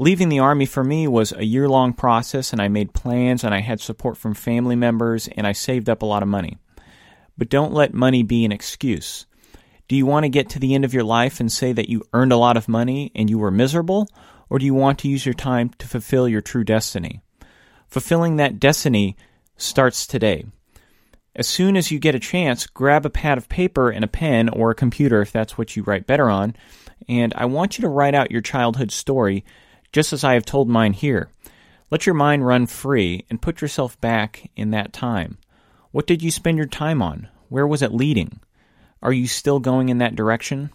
Leaving 0.00 0.28
the 0.28 0.38
Army 0.38 0.64
for 0.64 0.84
me 0.84 1.08
was 1.08 1.32
a 1.32 1.44
year 1.44 1.68
long 1.68 1.92
process, 1.92 2.52
and 2.52 2.62
I 2.62 2.68
made 2.68 2.94
plans, 2.94 3.42
and 3.42 3.52
I 3.52 3.60
had 3.60 3.80
support 3.80 4.16
from 4.16 4.32
family 4.32 4.76
members, 4.76 5.28
and 5.36 5.44
I 5.44 5.50
saved 5.50 5.90
up 5.90 6.02
a 6.02 6.06
lot 6.06 6.22
of 6.22 6.28
money. 6.28 6.56
But 7.36 7.48
don't 7.48 7.74
let 7.74 7.92
money 7.92 8.22
be 8.22 8.44
an 8.44 8.52
excuse. 8.52 9.26
Do 9.88 9.96
you 9.96 10.06
want 10.06 10.22
to 10.22 10.28
get 10.28 10.50
to 10.50 10.60
the 10.60 10.76
end 10.76 10.84
of 10.84 10.94
your 10.94 11.02
life 11.02 11.40
and 11.40 11.50
say 11.50 11.72
that 11.72 11.88
you 11.88 12.04
earned 12.12 12.30
a 12.30 12.36
lot 12.36 12.56
of 12.56 12.68
money 12.68 13.10
and 13.16 13.28
you 13.28 13.40
were 13.40 13.50
miserable? 13.50 14.06
Or 14.48 14.60
do 14.60 14.66
you 14.66 14.74
want 14.74 15.00
to 15.00 15.08
use 15.08 15.26
your 15.26 15.34
time 15.34 15.70
to 15.78 15.88
fulfill 15.88 16.28
your 16.28 16.42
true 16.42 16.62
destiny? 16.62 17.20
Fulfilling 17.88 18.36
that 18.36 18.60
destiny 18.60 19.16
starts 19.56 20.06
today. 20.06 20.44
As 21.34 21.48
soon 21.48 21.76
as 21.76 21.90
you 21.90 21.98
get 21.98 22.14
a 22.14 22.20
chance, 22.20 22.68
grab 22.68 23.04
a 23.04 23.10
pad 23.10 23.36
of 23.36 23.48
paper 23.48 23.90
and 23.90 24.04
a 24.04 24.08
pen 24.08 24.48
or 24.48 24.70
a 24.70 24.76
computer 24.76 25.22
if 25.22 25.32
that's 25.32 25.58
what 25.58 25.74
you 25.74 25.82
write 25.82 26.06
better 26.06 26.30
on, 26.30 26.54
and 27.08 27.32
I 27.34 27.46
want 27.46 27.78
you 27.78 27.82
to 27.82 27.88
write 27.88 28.14
out 28.14 28.30
your 28.30 28.42
childhood 28.42 28.92
story 28.92 29.44
just 29.92 30.12
as 30.12 30.24
I 30.24 30.34
have 30.34 30.44
told 30.44 30.68
mine 30.68 30.92
here. 30.92 31.28
Let 31.90 32.06
your 32.06 32.14
mind 32.14 32.46
run 32.46 32.66
free 32.66 33.24
and 33.30 33.40
put 33.40 33.60
yourself 33.60 34.00
back 34.00 34.50
in 34.56 34.70
that 34.72 34.92
time. 34.92 35.38
What 35.90 36.06
did 36.06 36.22
you 36.22 36.30
spend 36.30 36.58
your 36.58 36.66
time 36.66 37.00
on? 37.00 37.28
Where 37.48 37.66
was 37.66 37.82
it 37.82 37.94
leading? 37.94 38.40
Are 39.02 39.12
you 39.12 39.26
still 39.26 39.58
going 39.58 39.88
in 39.88 39.98
that 39.98 40.16
direction? 40.16 40.70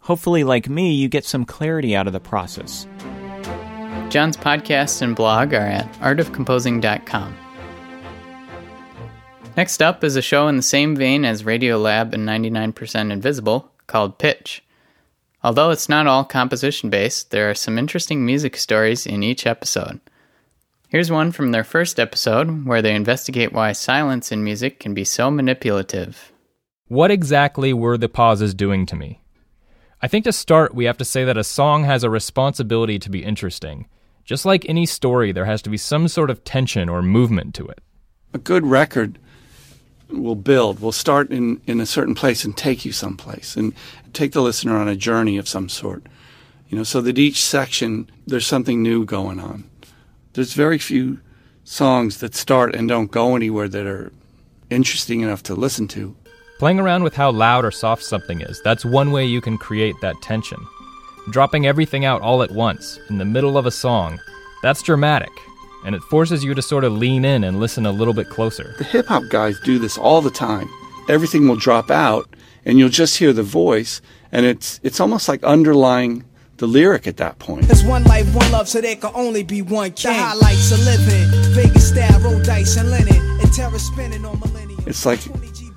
Hopefully, 0.00 0.44
like 0.44 0.68
me, 0.68 0.92
you 0.92 1.08
get 1.08 1.24
some 1.24 1.44
clarity 1.44 1.96
out 1.96 2.06
of 2.06 2.12
the 2.12 2.20
process. 2.20 2.86
John's 4.10 4.36
podcast 4.36 5.02
and 5.02 5.16
blog 5.16 5.52
are 5.52 5.56
at 5.56 5.92
artofcomposing.com. 5.94 7.36
Next 9.56 9.82
up 9.82 10.04
is 10.04 10.14
a 10.14 10.22
show 10.22 10.46
in 10.46 10.56
the 10.56 10.62
same 10.62 10.94
vein 10.94 11.24
as 11.24 11.42
Radiolab 11.42 12.14
and 12.14 12.26
99% 12.26 13.10
Invisible 13.10 13.72
called 13.88 14.18
Pitch. 14.18 14.62
Although 15.42 15.70
it's 15.70 15.88
not 15.88 16.06
all 16.06 16.24
composition 16.24 16.90
based, 16.90 17.30
there 17.30 17.48
are 17.48 17.54
some 17.54 17.78
interesting 17.78 18.26
music 18.26 18.56
stories 18.56 19.06
in 19.06 19.22
each 19.22 19.46
episode. 19.46 20.00
Here's 20.88 21.10
one 21.10 21.32
from 21.32 21.52
their 21.52 21.64
first 21.64 22.00
episode 22.00 22.66
where 22.66 22.82
they 22.82 22.94
investigate 22.94 23.52
why 23.52 23.72
silence 23.72 24.32
in 24.32 24.42
music 24.42 24.80
can 24.80 24.94
be 24.94 25.04
so 25.04 25.30
manipulative. 25.30 26.32
What 26.88 27.10
exactly 27.10 27.72
were 27.72 27.98
the 27.98 28.08
pauses 28.08 28.54
doing 28.54 28.86
to 28.86 28.96
me? 28.96 29.20
I 30.00 30.08
think 30.08 30.24
to 30.24 30.32
start, 30.32 30.74
we 30.74 30.86
have 30.86 30.96
to 30.98 31.04
say 31.04 31.24
that 31.24 31.36
a 31.36 31.44
song 31.44 31.84
has 31.84 32.02
a 32.02 32.10
responsibility 32.10 32.98
to 32.98 33.10
be 33.10 33.22
interesting. 33.22 33.86
Just 34.24 34.44
like 34.44 34.68
any 34.68 34.86
story, 34.86 35.30
there 35.30 35.44
has 35.44 35.62
to 35.62 35.70
be 35.70 35.76
some 35.76 36.08
sort 36.08 36.30
of 36.30 36.44
tension 36.44 36.88
or 36.88 37.02
movement 37.02 37.54
to 37.56 37.66
it. 37.66 37.80
A 38.32 38.38
good 38.38 38.64
record 38.66 39.18
will 40.08 40.34
build, 40.34 40.80
will 40.80 40.92
start 40.92 41.30
in, 41.30 41.60
in 41.66 41.80
a 41.80 41.86
certain 41.86 42.14
place 42.14 42.44
and 42.44 42.56
take 42.56 42.84
you 42.84 42.92
someplace 42.92 43.56
and 43.56 43.74
take 44.18 44.32
the 44.32 44.42
listener 44.42 44.76
on 44.76 44.88
a 44.88 44.96
journey 44.96 45.38
of 45.38 45.48
some 45.48 45.68
sort. 45.68 46.02
You 46.68 46.76
know, 46.76 46.84
so 46.84 47.00
that 47.00 47.18
each 47.18 47.42
section 47.42 48.10
there's 48.26 48.46
something 48.46 48.82
new 48.82 49.04
going 49.04 49.40
on. 49.40 49.64
There's 50.34 50.52
very 50.52 50.78
few 50.78 51.20
songs 51.64 52.18
that 52.18 52.34
start 52.34 52.74
and 52.74 52.88
don't 52.88 53.10
go 53.10 53.36
anywhere 53.36 53.68
that 53.68 53.86
are 53.86 54.12
interesting 54.70 55.20
enough 55.20 55.42
to 55.44 55.54
listen 55.54 55.88
to. 55.88 56.14
Playing 56.58 56.80
around 56.80 57.04
with 57.04 57.14
how 57.14 57.30
loud 57.30 57.64
or 57.64 57.70
soft 57.70 58.02
something 58.02 58.40
is, 58.40 58.60
that's 58.62 58.84
one 58.84 59.12
way 59.12 59.24
you 59.24 59.40
can 59.40 59.56
create 59.56 59.94
that 60.02 60.20
tension. 60.20 60.58
Dropping 61.30 61.66
everything 61.66 62.04
out 62.04 62.20
all 62.20 62.42
at 62.42 62.50
once, 62.50 62.98
in 63.08 63.18
the 63.18 63.24
middle 63.24 63.56
of 63.56 63.66
a 63.66 63.70
song, 63.70 64.18
that's 64.62 64.82
dramatic, 64.82 65.30
and 65.84 65.94
it 65.94 66.02
forces 66.02 66.42
you 66.42 66.54
to 66.54 66.62
sort 66.62 66.84
of 66.84 66.92
lean 66.92 67.24
in 67.24 67.44
and 67.44 67.60
listen 67.60 67.86
a 67.86 67.92
little 67.92 68.14
bit 68.14 68.28
closer. 68.28 68.74
The 68.78 68.84
hip 68.84 69.06
hop 69.06 69.24
guys 69.28 69.60
do 69.60 69.78
this 69.78 69.96
all 69.96 70.20
the 70.20 70.30
time. 70.30 70.68
Everything 71.08 71.46
will 71.46 71.56
drop 71.56 71.90
out, 71.90 72.28
and 72.68 72.78
you'll 72.78 72.90
just 72.90 73.16
hear 73.16 73.32
the 73.32 73.42
voice, 73.42 74.00
and 74.30 74.46
it's 74.46 74.78
it's 74.84 75.00
almost 75.00 75.28
like 75.28 75.42
underlying 75.42 76.24
the 76.58 76.66
lyric 76.66 77.06
at 77.06 77.16
that 77.16 77.38
point. 77.38 77.66
There's 77.66 77.82
one 77.82 78.04
life, 78.04 78.32
one 78.34 78.52
love, 78.52 78.68
so 78.68 78.80
there 78.80 78.94
can 78.94 79.10
only 79.14 79.42
be 79.42 79.62
one 79.62 79.92
king. 79.92 80.12
The 80.12 80.18
highlights 80.18 80.70
of 80.70 80.80
living, 80.84 81.54
Vegas 81.54 81.88
style, 81.88 82.20
roll 82.20 82.42
dice 82.42 82.76
and 82.76 82.90
linen, 82.90 83.40
and 83.40 83.52
terror 83.52 83.78
spinning 83.78 84.24
on 84.24 84.38
millennium. 84.38 84.84
It's 84.86 85.06
like 85.06 85.20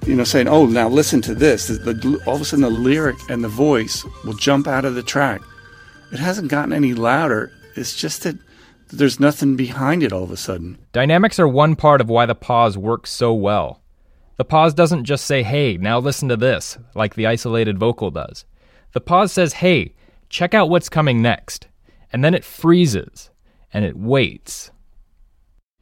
you 0.05 0.15
know, 0.15 0.25
saying, 0.25 0.49
"Oh, 0.49 0.65
now 0.65 0.89
listen 0.89 1.21
to 1.21 1.33
this." 1.33 1.67
The, 1.67 1.93
the, 1.93 2.21
all 2.27 2.35
of 2.35 2.41
a 2.41 2.45
sudden, 2.45 2.63
the 2.63 2.69
lyric 2.69 3.17
and 3.29 3.43
the 3.43 3.49
voice 3.49 4.05
will 4.25 4.33
jump 4.33 4.67
out 4.67 4.83
of 4.83 4.93
the 4.93 5.03
track. 5.03 5.41
It 6.11 6.19
hasn't 6.19 6.49
gotten 6.49 6.73
any 6.73 6.93
louder. 6.93 7.53
It's 7.77 7.95
just 7.95 8.23
that 8.23 8.37
there's 8.89 9.17
nothing 9.17 9.55
behind 9.55 10.03
it 10.03 10.11
all 10.11 10.23
of 10.23 10.31
a 10.31 10.37
sudden. 10.37 10.77
Dynamics 10.91 11.39
are 11.39 11.47
one 11.47 11.77
part 11.77 12.01
of 12.01 12.09
why 12.09 12.25
the 12.25 12.35
pause 12.35 12.77
works 12.77 13.09
so 13.09 13.33
well. 13.33 13.80
The 14.41 14.45
pause 14.45 14.73
doesn't 14.73 15.05
just 15.05 15.25
say, 15.25 15.43
"Hey, 15.43 15.77
now 15.77 15.99
listen 15.99 16.27
to 16.29 16.35
this," 16.35 16.79
like 16.95 17.13
the 17.13 17.27
isolated 17.27 17.77
vocal 17.77 18.09
does. 18.09 18.43
The 18.91 18.99
pause 18.99 19.31
says, 19.31 19.53
"Hey, 19.53 19.93
check 20.29 20.55
out 20.55 20.67
what's 20.67 20.89
coming 20.89 21.21
next," 21.21 21.67
and 22.11 22.25
then 22.25 22.33
it 22.33 22.43
freezes 22.43 23.29
and 23.71 23.85
it 23.85 23.95
waits 23.95 24.71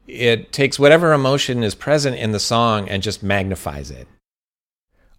it 0.10 0.52
takes 0.52 0.78
whatever 0.78 1.14
emotion 1.14 1.64
is 1.64 1.74
present 1.74 2.18
in 2.18 2.34
the 2.34 2.40
song 2.40 2.90
and 2.90 3.02
just 3.02 3.24
magnifies 3.24 3.90
it. 3.90 4.10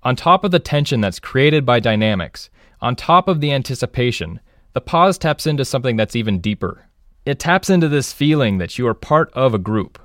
On 0.02 0.14
top 0.14 0.44
of 0.44 0.50
the 0.50 0.58
tension 0.58 1.00
that's 1.00 1.18
created 1.18 1.64
by 1.64 1.80
dynamics, 1.80 2.50
on 2.82 2.94
top 2.94 3.26
of 3.26 3.40
the 3.40 3.52
anticipation, 3.52 4.38
the 4.74 4.82
pause 4.82 5.16
taps 5.16 5.46
into 5.46 5.64
something 5.64 5.96
that's 5.96 6.14
even 6.14 6.40
deeper. 6.40 6.90
It 7.24 7.38
taps 7.38 7.70
into 7.70 7.88
this 7.88 8.12
feeling 8.12 8.58
that 8.58 8.76
you 8.76 8.86
are 8.86 8.94
part 8.94 9.32
of 9.32 9.54
a 9.54 9.58
group. 9.58 9.98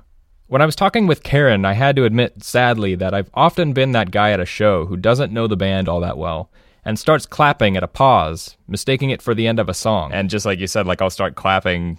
When 0.48 0.62
I 0.62 0.66
was 0.66 0.76
talking 0.76 1.08
with 1.08 1.24
Karen, 1.24 1.64
I 1.64 1.72
had 1.72 1.96
to 1.96 2.04
admit, 2.04 2.44
sadly, 2.44 2.94
that 2.94 3.12
I've 3.12 3.30
often 3.34 3.72
been 3.72 3.92
that 3.92 4.12
guy 4.12 4.30
at 4.30 4.38
a 4.38 4.46
show 4.46 4.86
who 4.86 4.96
doesn't 4.96 5.32
know 5.32 5.48
the 5.48 5.56
band 5.56 5.88
all 5.88 6.00
that 6.00 6.18
well 6.18 6.50
and 6.84 6.98
starts 6.98 7.26
clapping 7.26 7.76
at 7.76 7.82
a 7.82 7.88
pause, 7.88 8.56
mistaking 8.68 9.10
it 9.10 9.20
for 9.20 9.34
the 9.34 9.48
end 9.48 9.58
of 9.58 9.68
a 9.68 9.74
song. 9.74 10.12
And 10.12 10.30
just 10.30 10.46
like 10.46 10.60
you 10.60 10.68
said, 10.68 10.86
like 10.86 11.02
I'll 11.02 11.10
start 11.10 11.34
clapping 11.34 11.98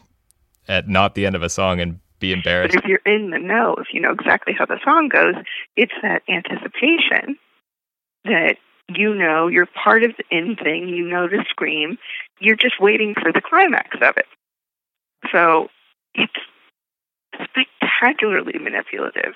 at 0.69 0.87
not 0.87 1.13
the 1.13 1.25
end 1.25 1.35
of 1.35 1.43
a 1.43 1.49
song 1.49 1.81
and 1.81 1.99
be 2.19 2.31
embarrassed. 2.31 2.73
But 2.73 2.85
if 2.85 2.89
you're 2.89 3.01
in 3.05 3.31
the 3.31 3.37
know, 3.37 3.75
if 3.79 3.87
you 3.91 3.99
know 3.99 4.11
exactly 4.11 4.53
how 4.57 4.65
the 4.65 4.79
song 4.83 5.09
goes, 5.09 5.35
it's 5.75 5.93
that 6.01 6.23
anticipation 6.29 7.37
that 8.23 8.55
you 8.87 9.13
know 9.13 9.47
you're 9.47 9.67
part 9.67 10.03
of 10.03 10.11
the 10.17 10.23
end 10.35 10.57
thing, 10.63 10.87
you 10.87 11.05
know 11.05 11.27
the 11.27 11.43
scream, 11.49 11.97
you're 12.39 12.55
just 12.55 12.79
waiting 12.79 13.13
for 13.13 13.33
the 13.33 13.41
climax 13.41 13.97
of 14.01 14.15
it. 14.15 14.25
So 15.33 15.67
it's 16.13 16.33
spectacularly 17.43 18.59
manipulative. 18.59 19.33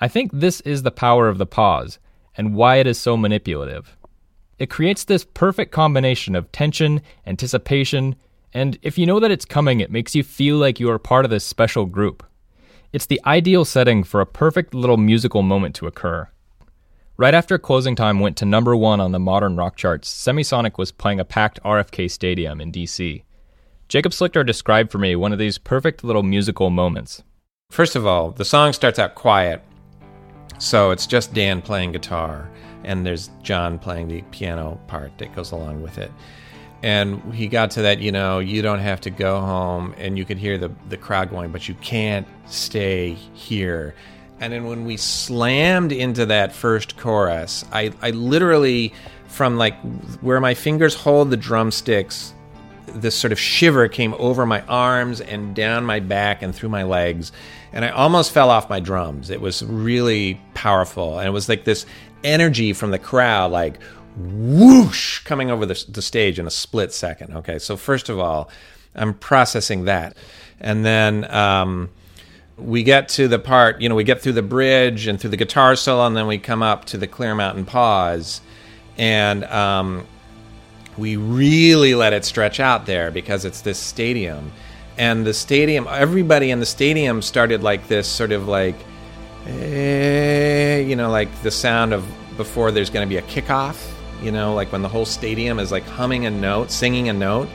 I 0.00 0.08
think 0.08 0.30
this 0.32 0.60
is 0.62 0.82
the 0.82 0.90
power 0.90 1.28
of 1.28 1.38
the 1.38 1.46
pause 1.46 1.98
and 2.36 2.54
why 2.54 2.76
it 2.76 2.86
is 2.86 2.98
so 2.98 3.16
manipulative. 3.16 3.96
It 4.58 4.70
creates 4.70 5.04
this 5.04 5.24
perfect 5.24 5.72
combination 5.72 6.34
of 6.34 6.50
tension, 6.52 7.00
anticipation, 7.26 8.16
and 8.52 8.78
if 8.82 8.98
you 8.98 9.06
know 9.06 9.20
that 9.20 9.30
it's 9.30 9.44
coming, 9.44 9.80
it 9.80 9.90
makes 9.90 10.14
you 10.14 10.22
feel 10.22 10.56
like 10.56 10.80
you 10.80 10.90
are 10.90 10.98
part 10.98 11.24
of 11.24 11.30
this 11.30 11.44
special 11.44 11.86
group. 11.86 12.24
It's 12.92 13.06
the 13.06 13.20
ideal 13.24 13.64
setting 13.64 14.02
for 14.02 14.20
a 14.20 14.26
perfect 14.26 14.74
little 14.74 14.96
musical 14.96 15.42
moment 15.42 15.74
to 15.76 15.86
occur. 15.86 16.28
Right 17.16 17.34
after 17.34 17.58
Closing 17.58 17.94
Time 17.94 18.18
went 18.18 18.36
to 18.38 18.44
number 18.44 18.74
one 18.74 19.00
on 19.00 19.12
the 19.12 19.18
modern 19.18 19.54
rock 19.54 19.76
charts, 19.76 20.10
Semisonic 20.10 20.78
was 20.78 20.90
playing 20.90 21.20
a 21.20 21.24
packed 21.24 21.62
RFK 21.62 22.10
Stadium 22.10 22.60
in 22.60 22.72
DC. 22.72 23.22
Jacob 23.88 24.12
Slichter 24.12 24.44
described 24.44 24.90
for 24.90 24.98
me 24.98 25.14
one 25.14 25.32
of 25.32 25.38
these 25.38 25.58
perfect 25.58 26.02
little 26.02 26.22
musical 26.22 26.70
moments. 26.70 27.22
First 27.70 27.94
of 27.94 28.04
all, 28.04 28.32
the 28.32 28.44
song 28.44 28.72
starts 28.72 28.98
out 28.98 29.14
quiet, 29.14 29.62
so 30.58 30.90
it's 30.90 31.06
just 31.06 31.32
Dan 31.32 31.62
playing 31.62 31.92
guitar, 31.92 32.50
and 32.82 33.06
there's 33.06 33.30
John 33.44 33.78
playing 33.78 34.08
the 34.08 34.22
piano 34.32 34.80
part 34.88 35.16
that 35.18 35.34
goes 35.36 35.52
along 35.52 35.80
with 35.80 35.96
it. 35.96 36.10
And 36.82 37.32
he 37.32 37.46
got 37.46 37.70
to 37.72 37.82
that 37.82 38.00
you 38.00 38.10
know 38.10 38.40
you 38.40 38.60
don't 38.60 38.80
have 38.80 39.00
to 39.02 39.10
go 39.10 39.40
home 39.40 39.94
and 39.98 40.18
you 40.18 40.24
could 40.24 40.38
hear 40.38 40.58
the 40.58 40.72
the 40.88 40.96
crowd 40.96 41.30
going 41.30 41.52
but 41.52 41.68
you 41.68 41.74
can't 41.76 42.26
stay 42.46 43.12
here. 43.34 43.94
And 44.40 44.52
then 44.52 44.64
when 44.64 44.84
we 44.84 44.96
slammed 44.96 45.92
into 45.92 46.24
that 46.26 46.52
first 46.52 46.96
chorus 46.96 47.66
i 47.72 47.92
i 48.00 48.10
literally 48.10 48.94
from 49.26 49.58
like 49.58 49.78
where 50.22 50.40
my 50.40 50.54
fingers 50.54 50.94
hold 50.94 51.30
the 51.30 51.36
drumsticks, 51.36 52.34
this 52.94 53.14
sort 53.14 53.32
of 53.32 53.38
shiver 53.38 53.88
came 53.88 54.14
over 54.14 54.46
my 54.46 54.62
arms 54.62 55.20
and 55.20 55.54
down 55.54 55.84
my 55.84 56.00
back 56.00 56.42
and 56.42 56.54
through 56.54 56.68
my 56.68 56.82
legs. 56.82 57.32
And 57.72 57.84
I 57.84 57.90
almost 57.90 58.32
fell 58.32 58.50
off 58.50 58.68
my 58.68 58.80
drums. 58.80 59.30
It 59.30 59.40
was 59.40 59.62
really 59.62 60.40
powerful. 60.54 61.18
And 61.18 61.26
it 61.26 61.30
was 61.30 61.48
like 61.48 61.64
this 61.64 61.86
energy 62.24 62.72
from 62.72 62.90
the 62.90 62.98
crowd, 62.98 63.52
like 63.52 63.80
whoosh, 64.16 65.20
coming 65.20 65.50
over 65.50 65.66
the, 65.66 65.84
the 65.88 66.02
stage 66.02 66.38
in 66.38 66.46
a 66.46 66.50
split 66.50 66.92
second. 66.92 67.34
Okay, 67.36 67.58
so 67.58 67.76
first 67.76 68.08
of 68.08 68.18
all, 68.18 68.50
I'm 68.94 69.14
processing 69.14 69.84
that. 69.84 70.16
And 70.60 70.84
then 70.84 71.32
um, 71.32 71.90
we 72.56 72.82
get 72.82 73.08
to 73.10 73.28
the 73.28 73.38
part, 73.38 73.80
you 73.80 73.88
know, 73.88 73.94
we 73.94 74.04
get 74.04 74.20
through 74.20 74.32
the 74.32 74.42
bridge 74.42 75.06
and 75.06 75.20
through 75.20 75.30
the 75.30 75.36
guitar 75.36 75.76
solo, 75.76 76.06
and 76.06 76.16
then 76.16 76.26
we 76.26 76.38
come 76.38 76.62
up 76.62 76.86
to 76.86 76.98
the 76.98 77.06
Clearmountain 77.06 77.66
pause. 77.66 78.40
And 78.98 79.44
um, 79.44 80.06
we 80.98 81.16
really 81.16 81.94
let 81.94 82.12
it 82.12 82.24
stretch 82.24 82.60
out 82.60 82.86
there 82.86 83.10
because 83.10 83.44
it's 83.44 83.60
this 83.60 83.78
stadium. 83.78 84.52
And 84.98 85.26
the 85.26 85.32
stadium, 85.32 85.86
everybody 85.88 86.50
in 86.50 86.60
the 86.60 86.66
stadium 86.66 87.22
started 87.22 87.62
like 87.62 87.88
this 87.88 88.06
sort 88.06 88.32
of 88.32 88.48
like, 88.48 88.76
eh, 89.46 90.80
you 90.80 90.96
know, 90.96 91.10
like 91.10 91.28
the 91.42 91.50
sound 91.50 91.92
of 91.92 92.06
before 92.36 92.70
there's 92.70 92.90
going 92.90 93.06
to 93.06 93.08
be 93.08 93.16
a 93.16 93.22
kickoff, 93.22 93.90
you 94.22 94.30
know, 94.30 94.54
like 94.54 94.72
when 94.72 94.82
the 94.82 94.88
whole 94.88 95.06
stadium 95.06 95.58
is 95.58 95.72
like 95.72 95.84
humming 95.84 96.26
a 96.26 96.30
note, 96.30 96.70
singing 96.70 97.08
a 97.08 97.12
note. 97.12 97.48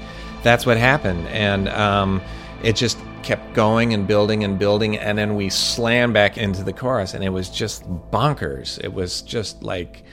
That's 0.44 0.66
what 0.66 0.78
happened. 0.78 1.28
And 1.28 1.70
um, 1.70 2.22
it 2.64 2.76
just 2.76 2.98
kept 3.24 3.54
going 3.54 3.94
and 3.94 4.08
building 4.08 4.44
and 4.44 4.58
building. 4.58 4.98
And 4.98 5.18
then 5.18 5.36
we 5.36 5.50
slammed 5.50 6.14
back 6.14 6.38
into 6.38 6.64
the 6.64 6.74
chorus, 6.74 7.14
and 7.14 7.24
it 7.24 7.30
was 7.30 7.50
just 7.50 7.84
bonkers. 8.12 8.80
It 8.84 8.94
was 8.94 9.22
just 9.22 9.64
like, 9.64 10.04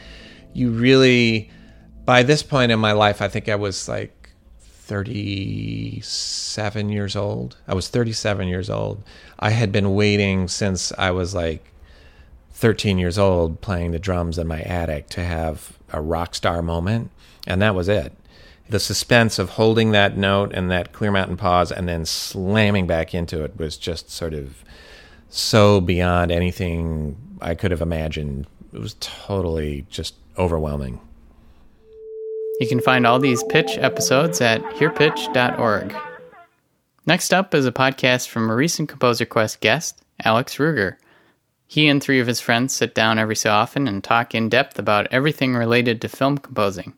you 0.55 0.71
really, 0.71 1.51
by 2.05 2.23
this 2.23 2.43
point 2.43 2.71
in 2.73 2.79
my 2.79 2.93
life, 2.93 3.23
I 3.23 3.29
think 3.29 3.49
I 3.49 3.57
was 3.57 3.89
like 3.89 4.31
37 4.61 6.91
years 6.91 7.17
old. 7.17 7.57
I 7.69 7.75
was 7.75 7.89
37 7.89 8.49
years 8.49 8.69
old. 8.69 9.03
I 9.39 9.51
had 9.51 9.73
been 9.73 9.95
waiting 9.95 10.49
since 10.49 10.93
I 10.99 11.13
was 11.13 11.35
like 11.35 11.73
13 12.53 12.99
years 12.99 13.19
old 13.19 13.61
playing 13.61 13.93
the 13.93 13.99
drums 13.99 14.39
in 14.39 14.47
my 14.47 14.63
attic 14.63 15.09
to 15.11 15.23
have 15.25 15.79
a 15.93 16.01
rock 16.01 16.35
star 16.35 16.63
moment. 16.63 17.11
And 17.47 17.61
that 17.63 17.75
was 17.75 17.89
it. 17.89 18.13
The 18.69 18.81
suspense 18.81 19.39
of 19.39 19.51
holding 19.51 19.93
that 19.93 20.17
note 20.17 20.53
and 20.55 20.71
that 20.71 20.93
Clearmountain 20.93 21.39
pause 21.39 21.73
and 21.73 21.89
then 21.89 22.05
slamming 22.05 22.87
back 22.87 23.15
into 23.15 23.43
it 23.45 23.59
was 23.59 23.77
just 23.77 24.11
sort 24.11 24.35
of 24.35 24.65
so 25.29 25.81
beyond 25.81 26.31
anything 26.31 27.17
I 27.41 27.55
could 27.55 27.71
have 27.71 27.83
imagined. 27.83 28.47
It 28.73 28.81
was 28.81 28.97
totally 29.01 29.87
just 29.91 30.15
overwhelming. 30.39 31.01
You 32.61 32.69
can 32.69 32.81
find 32.81 33.07
all 33.07 33.19
these 33.19 33.43
pitch 33.45 33.79
episodes 33.79 34.41
at 34.41 34.63
hearpitch.org. 34.63 35.95
Next 37.07 37.35
up 37.35 37.55
is 37.55 37.67
a 37.67 37.73
podcast 37.73 38.29
from 38.29 38.49
a 38.49 38.55
recent 38.55 38.89
Composer 38.89 39.25
Quest 39.25 39.61
guest, 39.61 40.03
Alex 40.25 40.57
Ruger. 40.57 40.97
He 41.67 41.89
and 41.89 42.03
three 42.03 42.21
of 42.21 42.27
his 42.27 42.41
friends 42.41 42.75
sit 42.75 42.95
down 42.95 43.19
every 43.19 43.35
so 43.35 43.51
often 43.51 43.89
and 43.89 44.05
talk 44.05 44.35
in 44.35 44.49
depth 44.49 44.79
about 44.79 45.09
everything 45.11 45.55
related 45.55 46.01
to 46.03 46.09
film 46.09 46.39
composing. 46.39 46.95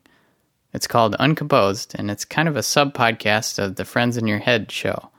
It's 0.73 0.87
called 0.87 1.15
Uncomposed, 1.17 1.95
and 1.97 2.11
it's 2.11 2.25
kind 2.25 2.49
of 2.49 2.57
a 2.57 2.61
sub 2.61 2.93
podcast 2.93 3.57
of 3.57 3.77
the 3.77 3.85
Friends 3.85 4.17
in 4.17 4.27
Your 4.27 4.39
Head 4.39 4.69
show. 4.69 5.09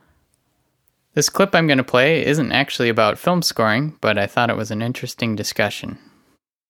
This 1.15 1.29
clip 1.29 1.55
I'm 1.55 1.65
going 1.65 1.79
to 1.79 1.83
play 1.83 2.23
isn't 2.23 2.51
actually 2.51 2.89
about 2.89 3.17
film 3.17 3.41
scoring, 3.41 3.97
but 3.99 4.19
I 4.19 4.27
thought 4.27 4.51
it 4.51 4.55
was 4.55 4.69
an 4.69 4.83
interesting 4.83 5.35
discussion. 5.35 5.97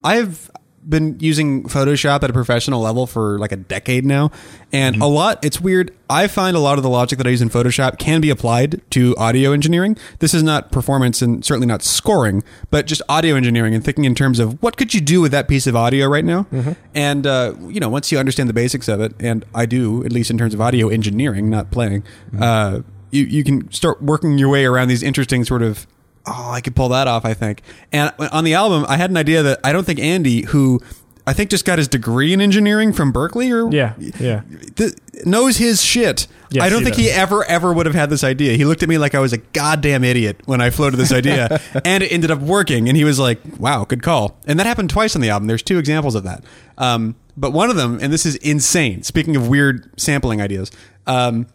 I've 0.02 0.50
been 0.88 1.16
using 1.20 1.64
Photoshop 1.64 2.22
at 2.22 2.30
a 2.30 2.32
professional 2.32 2.80
level 2.80 3.06
for 3.06 3.38
like 3.38 3.52
a 3.52 3.56
decade 3.56 4.04
now, 4.04 4.30
and 4.72 4.94
Mm-hmm. 4.96 5.02
a 5.02 5.06
lot. 5.06 5.44
It's 5.44 5.60
weird. 5.60 5.94
I 6.10 6.26
find 6.26 6.56
a 6.56 6.60
lot 6.60 6.78
of 6.78 6.82
the 6.82 6.88
logic 6.88 7.18
that 7.18 7.26
I 7.26 7.30
use 7.30 7.42
in 7.42 7.50
Photoshop 7.50 7.98
can 7.98 8.20
be 8.20 8.30
applied 8.30 8.80
to 8.92 9.14
audio 9.16 9.52
engineering. 9.52 9.96
This 10.20 10.32
is 10.34 10.42
not 10.42 10.72
performance 10.72 11.20
and 11.20 11.44
certainly 11.44 11.66
not 11.66 11.82
scoring, 11.82 12.42
but 12.70 12.86
just 12.86 13.02
audio 13.08 13.34
engineering 13.36 13.74
and 13.74 13.84
thinking 13.84 14.04
in 14.04 14.14
terms 14.14 14.38
of 14.38 14.62
what 14.62 14.76
could 14.76 14.94
you 14.94 15.00
do 15.00 15.20
with 15.20 15.32
that 15.32 15.48
piece 15.48 15.66
of 15.66 15.76
audio 15.76 16.06
right 16.06 16.24
now. 16.24 16.44
Mm-hmm. 16.52 16.72
And 16.94 17.26
uh, 17.26 17.54
you 17.68 17.80
know, 17.80 17.88
once 17.90 18.10
you 18.10 18.18
understand 18.18 18.48
the 18.48 18.54
basics 18.54 18.88
of 18.88 19.00
it, 19.00 19.12
and 19.20 19.44
I 19.54 19.66
do 19.66 20.04
at 20.04 20.12
least 20.12 20.30
in 20.30 20.38
terms 20.38 20.54
of 20.54 20.60
audio 20.60 20.88
engineering, 20.88 21.50
not 21.50 21.70
playing. 21.70 22.02
Mm-hmm. 22.32 22.42
Uh, 22.42 22.80
you 23.10 23.24
you 23.24 23.44
can 23.44 23.70
start 23.72 24.02
working 24.02 24.38
your 24.38 24.48
way 24.48 24.64
around 24.64 24.88
these 24.88 25.02
interesting 25.02 25.44
sort 25.44 25.62
of 25.62 25.86
oh, 26.26 26.50
I 26.50 26.60
could 26.60 26.74
pull 26.76 26.88
that 26.90 27.06
off, 27.08 27.24
I 27.24 27.34
think. 27.34 27.62
And 27.92 28.12
on 28.32 28.44
the 28.44 28.54
album, 28.54 28.84
I 28.88 28.96
had 28.96 29.10
an 29.10 29.16
idea 29.16 29.42
that 29.42 29.60
I 29.64 29.72
don't 29.72 29.84
think 29.84 29.98
Andy, 30.00 30.42
who 30.46 30.80
I 31.26 31.32
think 31.34 31.50
just 31.50 31.64
got 31.66 31.78
his 31.78 31.88
degree 31.88 32.32
in 32.32 32.40
engineering 32.40 32.92
from 32.92 33.12
Berklee 33.12 33.50
or 33.52 33.70
Yeah, 33.74 33.94
yeah. 34.18 34.42
th- 34.76 34.94
knows 35.24 35.58
his 35.58 35.82
shit. 35.82 36.26
Yes, 36.50 36.64
I 36.64 36.70
don't 36.70 36.78
he 36.78 36.84
think 36.86 36.96
does. 36.96 37.04
he 37.04 37.10
ever 37.10 37.44
ever 37.44 37.70
would 37.74 37.84
have 37.84 37.94
had 37.94 38.08
this 38.08 38.24
idea. 38.24 38.54
He 38.56 38.64
looked 38.64 38.82
at 38.82 38.88
me 38.88 38.96
like 38.96 39.14
I 39.14 39.20
was 39.20 39.34
a 39.34 39.36
goddamn 39.38 40.02
idiot 40.04 40.40
when 40.46 40.62
I 40.62 40.70
floated 40.70 40.96
this 40.96 41.12
idea, 41.12 41.60
and 41.84 42.02
it 42.02 42.10
ended 42.10 42.30
up 42.30 42.38
working. 42.40 42.88
And 42.88 42.96
he 42.96 43.04
was 43.04 43.18
like, 43.18 43.38
"Wow, 43.58 43.84
good 43.84 44.02
call." 44.02 44.38
And 44.46 44.58
that 44.58 44.66
happened 44.66 44.88
twice 44.88 45.14
on 45.14 45.20
the 45.20 45.28
album. 45.28 45.46
There's 45.48 45.62
two 45.62 45.78
examples 45.78 46.14
of 46.14 46.24
that. 46.24 46.42
Um, 46.78 47.14
but 47.36 47.52
one 47.52 47.68
of 47.68 47.76
them, 47.76 47.98
and 48.00 48.10
this 48.10 48.24
is 48.24 48.36
insane. 48.36 49.02
Speaking 49.02 49.36
of 49.36 49.48
weird 49.48 49.90
sampling 50.00 50.40
ideas, 50.40 50.70
um, 51.06 51.46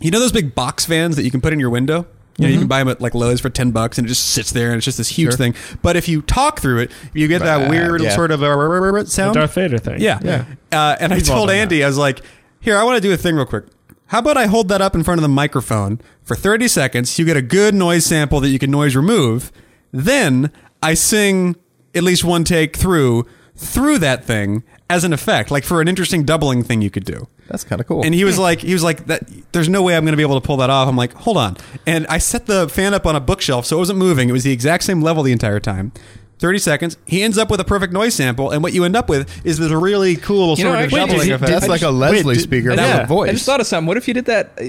you 0.00 0.10
know 0.10 0.20
those 0.20 0.32
big 0.32 0.54
box 0.54 0.84
fans 0.84 1.16
that 1.16 1.22
you 1.22 1.30
can 1.30 1.40
put 1.40 1.54
in 1.54 1.58
your 1.60 1.70
window. 1.70 2.06
You, 2.38 2.46
know, 2.46 2.52
you 2.52 2.58
can 2.58 2.68
buy 2.68 2.78
them 2.78 2.88
at 2.88 3.00
like 3.00 3.14
Lowe's 3.14 3.40
for 3.40 3.50
ten 3.50 3.72
bucks, 3.72 3.98
and 3.98 4.06
it 4.06 4.08
just 4.08 4.30
sits 4.30 4.52
there, 4.52 4.68
and 4.68 4.76
it's 4.76 4.84
just 4.84 4.98
this 4.98 5.08
huge 5.08 5.32
Sure. 5.32 5.36
thing. 5.36 5.54
But 5.82 5.96
if 5.96 6.08
you 6.08 6.22
talk 6.22 6.60
through 6.60 6.80
it, 6.80 6.90
you 7.12 7.28
get 7.28 7.40
that 7.42 7.68
weird 7.68 8.02
yeah. 8.02 8.14
sort 8.14 8.30
of 8.30 8.42
uh, 8.42 9.04
sound. 9.04 9.34
The 9.34 9.40
Darth 9.40 9.54
Vader 9.54 9.78
thing. 9.78 10.00
Yeah, 10.00 10.18
Yeah. 10.22 10.44
Uh, 10.72 10.96
and 10.98 11.12
I 11.12 11.16
We've 11.16 11.30
all 11.30 11.36
told 11.36 11.50
Andy, 11.50 11.84
I 11.84 11.86
was 11.86 11.98
like, 11.98 12.22
"Here, 12.60 12.76
I 12.76 12.84
want 12.84 12.96
to 12.96 13.06
do 13.06 13.12
a 13.12 13.16
thing 13.16 13.36
real 13.36 13.44
quick. 13.44 13.64
How 14.06 14.18
about 14.18 14.36
I 14.36 14.46
hold 14.46 14.68
that 14.68 14.80
up 14.82 14.94
in 14.94 15.02
front 15.02 15.18
of 15.18 15.22
the 15.22 15.28
microphone 15.28 16.00
for 16.22 16.34
thirty 16.34 16.68
seconds? 16.68 17.18
You 17.18 17.24
get 17.24 17.36
a 17.36 17.42
good 17.42 17.74
noise 17.74 18.06
sample 18.06 18.40
that 18.40 18.48
you 18.48 18.58
can 18.58 18.70
noise 18.70 18.96
remove. 18.96 19.52
Then 19.90 20.50
I 20.82 20.94
sing 20.94 21.56
at 21.94 22.02
least 22.02 22.24
one 22.24 22.44
take 22.44 22.76
through 22.76 23.26
through 23.54 23.98
that 23.98 24.24
thing 24.24 24.64
as 24.88 25.04
an 25.04 25.12
effect, 25.12 25.50
like 25.50 25.64
for 25.64 25.80
an 25.80 25.88
interesting 25.88 26.24
doubling 26.24 26.62
thing 26.62 26.80
you 26.80 26.90
could 26.90 27.04
do." 27.04 27.28
That's 27.52 27.64
kind 27.64 27.82
of 27.82 27.86
cool. 27.86 28.02
And 28.02 28.14
he 28.14 28.24
was 28.24 28.38
like, 28.38 28.60
he 28.60 28.72
was 28.72 28.82
like, 28.82 29.06
that. 29.08 29.28
There's 29.52 29.68
no 29.68 29.82
way 29.82 29.94
I'm 29.94 30.04
going 30.04 30.14
to 30.14 30.16
be 30.16 30.22
able 30.22 30.40
to 30.40 30.46
pull 30.46 30.56
that 30.56 30.70
off. 30.70 30.88
I'm 30.88 30.96
like, 30.96 31.12
hold 31.12 31.36
on. 31.36 31.58
And 31.86 32.06
I 32.06 32.16
set 32.16 32.46
the 32.46 32.66
fan 32.66 32.94
up 32.94 33.04
on 33.04 33.14
a 33.14 33.20
bookshelf, 33.20 33.66
so 33.66 33.76
it 33.76 33.78
wasn't 33.78 33.98
moving. 33.98 34.30
It 34.30 34.32
was 34.32 34.42
the 34.42 34.52
exact 34.52 34.84
same 34.84 35.02
level 35.02 35.22
the 35.22 35.32
entire 35.32 35.60
time. 35.60 35.92
30 36.42 36.58
seconds. 36.58 36.96
He 37.06 37.22
ends 37.22 37.38
up 37.38 37.50
with 37.50 37.60
a 37.60 37.64
perfect 37.64 37.92
noise 37.92 38.14
sample, 38.14 38.50
and 38.50 38.62
what 38.62 38.72
you 38.74 38.84
end 38.84 38.96
up 38.96 39.08
with 39.08 39.30
is 39.46 39.58
this 39.58 39.70
really 39.70 40.16
cool 40.16 40.58
You 40.58 40.64
know, 40.64 40.70
sort 40.72 40.74
of 40.80 40.84
actually, 40.84 40.98
doubling 41.00 41.18
did 41.20 41.26
he- 41.26 41.30
effect. 41.32 41.46
did- 41.46 41.54
That's 41.54 41.68
like 41.68 41.82
a 41.82 41.90
Leslie 41.90 42.34
speaker 42.34 42.70
I 42.70 42.74
with 42.74 42.80
just- 42.80 43.02
a 43.02 43.06
voice. 43.06 43.30
I 43.30 43.32
just 43.32 43.46
thought 43.46 43.60
of 43.60 43.66
something. 43.66 43.86
What 43.86 43.96
if 43.96 44.08
you 44.08 44.14
did 44.14 44.26
that? 44.26 44.52
uh, 44.60 44.64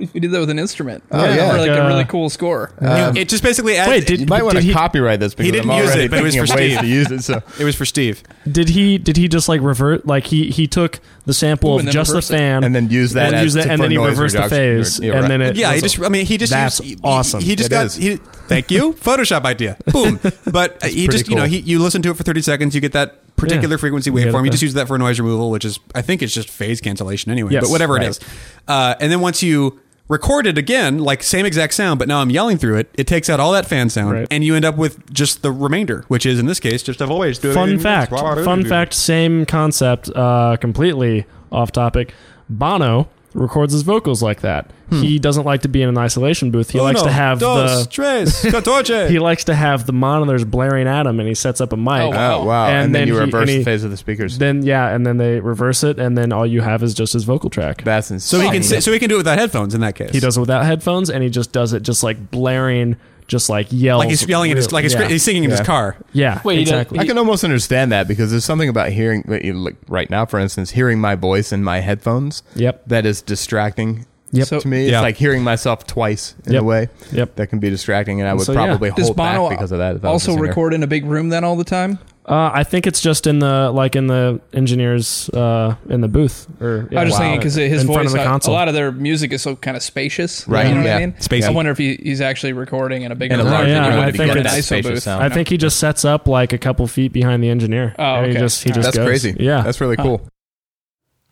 If 0.00 0.14
you 0.14 0.20
did 0.20 0.30
that 0.30 0.40
with 0.40 0.50
an 0.50 0.58
instrument? 0.58 1.02
Oh, 1.10 1.24
yeah. 1.24 1.50
for 1.50 1.58
like 1.58 1.68
Like, 1.68 1.78
a 1.78 1.84
uh, 1.84 1.88
really 1.88 2.04
cool 2.04 2.30
score. 2.30 2.70
Um, 2.80 3.16
it 3.16 3.28
just 3.28 3.42
basically 3.42 3.76
adds. 3.76 3.90
Wait, 3.90 4.06
did- 4.06 4.20
you 4.20 4.26
might 4.26 4.42
want 4.44 4.54
did 4.54 4.60
to 4.62 4.66
he- 4.68 4.72
copyright 4.72 5.20
this 5.20 5.34
because 5.34 5.46
he 5.46 5.52
didn't 5.52 5.70
I'm 5.70 5.78
use 5.78 5.88
already 5.88 6.04
it, 6.04 6.10
but 6.10 6.20
it 6.20 6.22
was 6.22 6.34
thinking 6.34 6.46
for 6.46 6.52
of 6.54 6.58
ways 6.60 6.72
Steve. 6.72 6.80
to 6.80 6.86
use 6.86 7.10
it. 7.10 7.22
So 7.24 7.42
It 7.58 7.64
was 7.64 7.74
for 7.76 7.84
Steve. 7.84 8.22
Did 8.50 8.68
he 8.70 8.96
did 8.98 9.16
he 9.18 9.28
just 9.28 9.48
like 9.48 9.60
revert 9.60 10.06
like 10.06 10.26
he 10.28 10.50
he 10.50 10.66
took 10.66 11.00
the 11.26 11.34
sample 11.34 11.74
Ooh, 11.74 11.78
of 11.80 11.84
then 11.84 11.92
just 11.92 12.08
the 12.10 12.14
reverse 12.14 12.30
it. 12.30 12.38
fan 12.38 12.64
And 12.64 12.74
then 12.74 12.88
use 12.88 13.12
that 13.12 13.26
and, 13.26 13.36
as 13.36 13.44
use 13.44 13.54
that, 13.54 13.64
to- 13.64 13.70
and 13.72 13.82
then 13.82 13.90
he 13.90 13.96
noise 13.98 14.10
reversed 14.10 14.34
the 14.34 14.42
reduction. 14.42 14.58
phase 14.82 15.00
You're 15.00 15.16
and 15.16 15.26
then 15.28 15.42
it 15.42 15.56
Yeah, 15.56 15.74
he 15.74 15.80
just. 15.82 16.00
I 16.00 16.08
mean, 16.08 16.24
he 16.24 16.38
just. 16.38 16.52
that's 16.52 16.80
used, 16.80 17.00
he- 17.00 17.00
awesome. 17.04 17.40
He, 17.42 17.54
just 17.56 17.66
It 17.68 17.70
got. 17.70 17.86
is. 17.86 17.94
He, 17.96 18.16
thank 18.46 18.70
you, 18.70 18.92
Photoshop 19.02 19.44
idea. 19.44 19.76
Boom. 19.92 20.18
But 20.46 20.82
uh, 20.82 20.86
he 20.88 21.06
just, 21.18 21.30
you 21.30 21.36
know, 21.36 21.44
he 21.44 21.58
you 21.58 21.78
listen 21.78 22.02
to 22.02 22.10
it 22.10 22.16
for 22.16 22.22
thirty 22.22 22.42
seconds, 22.42 22.74
you 22.74 22.80
get 22.80 22.92
that 22.92 23.36
particular 23.36 23.74
Yeah. 23.76 23.80
frequency 23.80 24.10
waveform. 24.10 24.44
You 24.44 24.50
just 24.50 24.62
use 24.62 24.74
that 24.74 24.88
for 24.88 24.98
noise 24.98 25.20
removal, 25.20 25.50
which 25.50 25.64
is, 25.64 25.78
I 25.94 26.02
think, 26.02 26.22
it's 26.22 26.32
just 26.34 26.50
phase 26.50 26.80
cancellation 26.80 27.30
anyway. 27.32 27.52
Yes, 27.52 27.64
but 27.64 27.70
whatever 27.70 27.94
right. 27.94 28.04
it 28.04 28.08
is, 28.10 28.20
uh, 28.66 28.94
and 29.00 29.10
then 29.12 29.20
once 29.20 29.42
you 29.42 29.80
record 30.08 30.46
it 30.46 30.56
again, 30.56 30.98
like 30.98 31.22
same 31.22 31.44
exact 31.44 31.74
sound, 31.74 31.98
but 31.98 32.08
now 32.08 32.20
I'm 32.22 32.30
yelling 32.30 32.56
through 32.56 32.76
it. 32.78 32.88
It 32.94 33.06
takes 33.06 33.28
out 33.28 33.40
all 33.40 33.52
that 33.52 33.66
fan 33.66 33.90
sound, 33.90 34.12
Right. 34.12 34.26
and 34.30 34.42
you 34.42 34.56
end 34.56 34.64
up 34.64 34.76
with 34.78 35.12
just 35.12 35.42
the 35.42 35.52
remainder, 35.52 36.04
which 36.08 36.24
is 36.24 36.38
in 36.38 36.46
this 36.46 36.58
case 36.60 36.82
just 36.82 37.00
a 37.02 37.06
voice. 37.06 37.38
fun 37.38 37.78
fact 37.78 38.10
fun 38.10 38.64
fact 38.64 38.94
same 38.94 39.44
concept 39.44 40.08
uh, 40.16 40.56
completely 40.58 41.26
off 41.52 41.72
topic 41.72 42.14
bono 42.48 43.08
records 43.34 43.72
his 43.72 43.82
vocals 43.82 44.22
like 44.22 44.40
that 44.40 44.70
hmm. 44.88 45.02
he 45.02 45.18
doesn't 45.18 45.44
like 45.44 45.60
to 45.62 45.68
be 45.68 45.82
in 45.82 45.88
an 45.88 45.98
isolation 45.98 46.50
booth 46.50 46.70
he 46.70 46.80
oh, 46.80 46.82
likes 46.82 47.02
to 47.02 47.10
have 47.10 47.38
dos, 47.38 47.84
the 47.84 47.90
tres, 47.90 48.42
catorce. 48.44 49.08
he 49.10 49.18
likes 49.18 49.44
to 49.44 49.54
have 49.54 49.86
the 49.86 49.92
monitors 49.92 50.44
blaring 50.44 50.86
at 50.86 51.06
him 51.06 51.20
and 51.20 51.28
he 51.28 51.34
sets 51.34 51.60
up 51.60 51.72
a 51.72 51.76
mic 51.76 52.00
Oh, 52.00 52.10
wow. 52.10 52.38
Oh 52.38 52.44
wow! 52.44 52.68
And, 52.68 52.94
then, 52.94 53.06
you 53.06 53.14
he- 53.14 53.20
reverse 53.20 53.48
he- 53.48 53.58
the 53.58 53.64
phase 53.64 53.84
of 53.84 53.90
the 53.90 53.96
speakers. 53.96 54.38
then 54.38 54.62
yeah 54.62 54.94
and 54.94 55.06
then 55.06 55.18
they 55.18 55.40
reverse 55.40 55.84
it 55.84 55.98
and 55.98 56.16
then 56.16 56.32
all 56.32 56.46
you 56.46 56.62
have 56.62 56.82
is 56.82 56.94
just 56.94 57.12
his 57.12 57.24
vocal 57.24 57.50
track 57.50 57.82
That's 57.84 58.10
insane. 58.10 58.40
so 58.40 58.44
he 58.44 58.50
can 58.50 58.62
so 58.62 58.92
he 58.92 58.98
can 58.98 59.08
do 59.08 59.16
it 59.16 59.18
without 59.18 59.38
headphones 59.38 59.74
in 59.74 59.80
that 59.82 59.94
case. 59.94 60.10
he 60.10 60.20
does 60.20 60.36
it 60.36 60.40
without 60.40 60.64
headphones 60.64 61.10
and 61.10 61.22
he 61.22 61.30
just 61.30 61.52
does 61.52 61.72
it 61.72 61.82
just 61.82 62.02
like 62.02 62.30
blaring 62.30 62.96
just 63.28 63.48
like 63.48 63.68
yells 63.70 64.00
like 64.00 64.08
he's 64.08 64.26
yelling 64.26 64.50
in 64.50 64.56
his 64.56 64.72
like 64.72 64.82
he's, 64.82 64.94
yeah. 64.94 65.06
he's 65.06 65.22
singing 65.22 65.44
in 65.44 65.50
his 65.50 65.60
car. 65.60 65.96
yeah 66.12 66.40
Wait, 66.44 66.58
exactly 66.58 66.98
I 66.98 67.06
can 67.06 67.18
almost 67.18 67.44
understand 67.44 67.92
that 67.92 68.08
because 68.08 68.30
there's 68.30 68.44
something 68.44 68.68
about 68.68 68.90
hearing, 68.90 69.22
like 69.26 69.76
right 69.86 70.10
now, 70.10 70.26
for 70.26 70.40
instance, 70.40 70.70
hearing 70.70 70.98
my 70.98 71.14
voice 71.14 71.52
in 71.52 71.62
my 71.62 71.80
headphones. 71.80 72.42
Yep. 72.56 72.84
That 72.86 73.06
is 73.06 73.22
distracting. 73.22 74.06
Yep. 74.32 74.46
So- 74.46 74.60
to 74.60 74.68
me, 74.68 74.82
it's 74.84 74.92
Yeah. 74.92 75.00
like 75.00 75.16
hearing 75.16 75.42
myself 75.42 75.86
twice 75.86 76.34
in 76.46 76.52
Yep. 76.52 76.62
a 76.62 76.64
way. 76.64 76.88
Yep. 77.12 77.36
That 77.36 77.46
can 77.48 77.58
be 77.60 77.70
distracting, 77.70 78.20
and 78.20 78.28
I 78.28 78.34
would 78.34 78.44
So, 78.44 78.52
yeah. 78.52 78.66
probably 78.66 78.90
Does 78.90 79.06
hold 79.06 79.16
Bono 79.16 79.48
back 79.48 79.58
because 79.58 79.72
of 79.72 79.78
that. 79.78 79.96
if 79.96 80.04
I 80.04 80.10
was 80.12 80.26
a 80.26 80.30
also 80.32 80.40
record 80.42 80.74
in 80.74 80.82
a 80.82 80.86
big 80.86 81.06
room 81.06 81.30
then 81.30 81.44
all 81.44 81.56
the 81.56 81.64
time? 81.64 81.98
Uh, 82.26 82.50
I 82.52 82.62
think 82.62 82.86
it's 82.86 83.00
just 83.00 83.26
in 83.26 83.38
the 83.38 83.70
like 83.70 83.96
in 83.96 84.06
the 84.06 84.38
engineers 84.52 85.30
uh, 85.30 85.76
in 85.88 86.02
the 86.02 86.08
booth 86.08 86.46
or 86.60 86.86
I 86.94 87.04
was 87.04 87.08
just 87.08 87.18
thinking 87.20 87.40
because 87.40 87.54
his 87.54 87.80
in 87.80 87.86
front 87.86 88.02
voice, 88.02 88.06
of 88.08 88.12
the 88.20 88.30
uh, 88.30 88.38
a 88.46 88.52
lot 88.52 88.68
of 88.68 88.74
their 88.74 88.92
music 88.92 89.32
is 89.32 89.40
so 89.40 89.56
kind 89.56 89.78
of 89.78 89.82
spacious, 89.82 90.46
Right, 90.46 90.66
You 90.68 90.74
know 90.74 90.82
yeah. 90.82 90.92
what 90.92 91.02
I 91.02 91.06
mean? 91.06 91.12
Spacey. 91.20 91.44
I 91.44 91.50
wonder 91.52 91.70
if 91.70 91.78
he, 91.78 91.98
he's 92.02 92.20
actually 92.20 92.52
recording 92.52 93.00
in 93.00 93.12
a 93.12 93.14
bigger 93.14 93.32
In 93.32 93.40
a 93.40 93.44
room. 93.44 93.52
larger- 93.54 93.68
you 93.70 93.74
yeah, 93.76 94.00
I 94.00 94.04
think 94.12 94.16
get 94.26 94.36
an 94.36 94.38
it's- 94.46 94.70
ISO 94.70 94.82
booth. 94.82 95.08
I 95.08 95.30
think 95.30 95.48
he 95.48 95.56
just 95.56 95.78
sets 95.78 96.04
up 96.04 96.28
like 96.28 96.52
a 96.52 96.58
couple 96.58 96.86
feet 96.86 97.14
behind 97.14 97.42
the 97.42 97.48
engineer. 97.48 97.94
Oh, 97.98 98.02
And 98.16 98.26
He 98.26 98.32
okay. 98.32 98.40
just 98.40 98.62
he 98.62 98.72
just 98.72 98.82
That's 98.82 98.96
goes. 98.98 99.06
crazy. 99.06 99.34
Yeah, 99.40 99.62
That's 99.62 99.80
really 99.80 99.96
cool. 99.96 100.20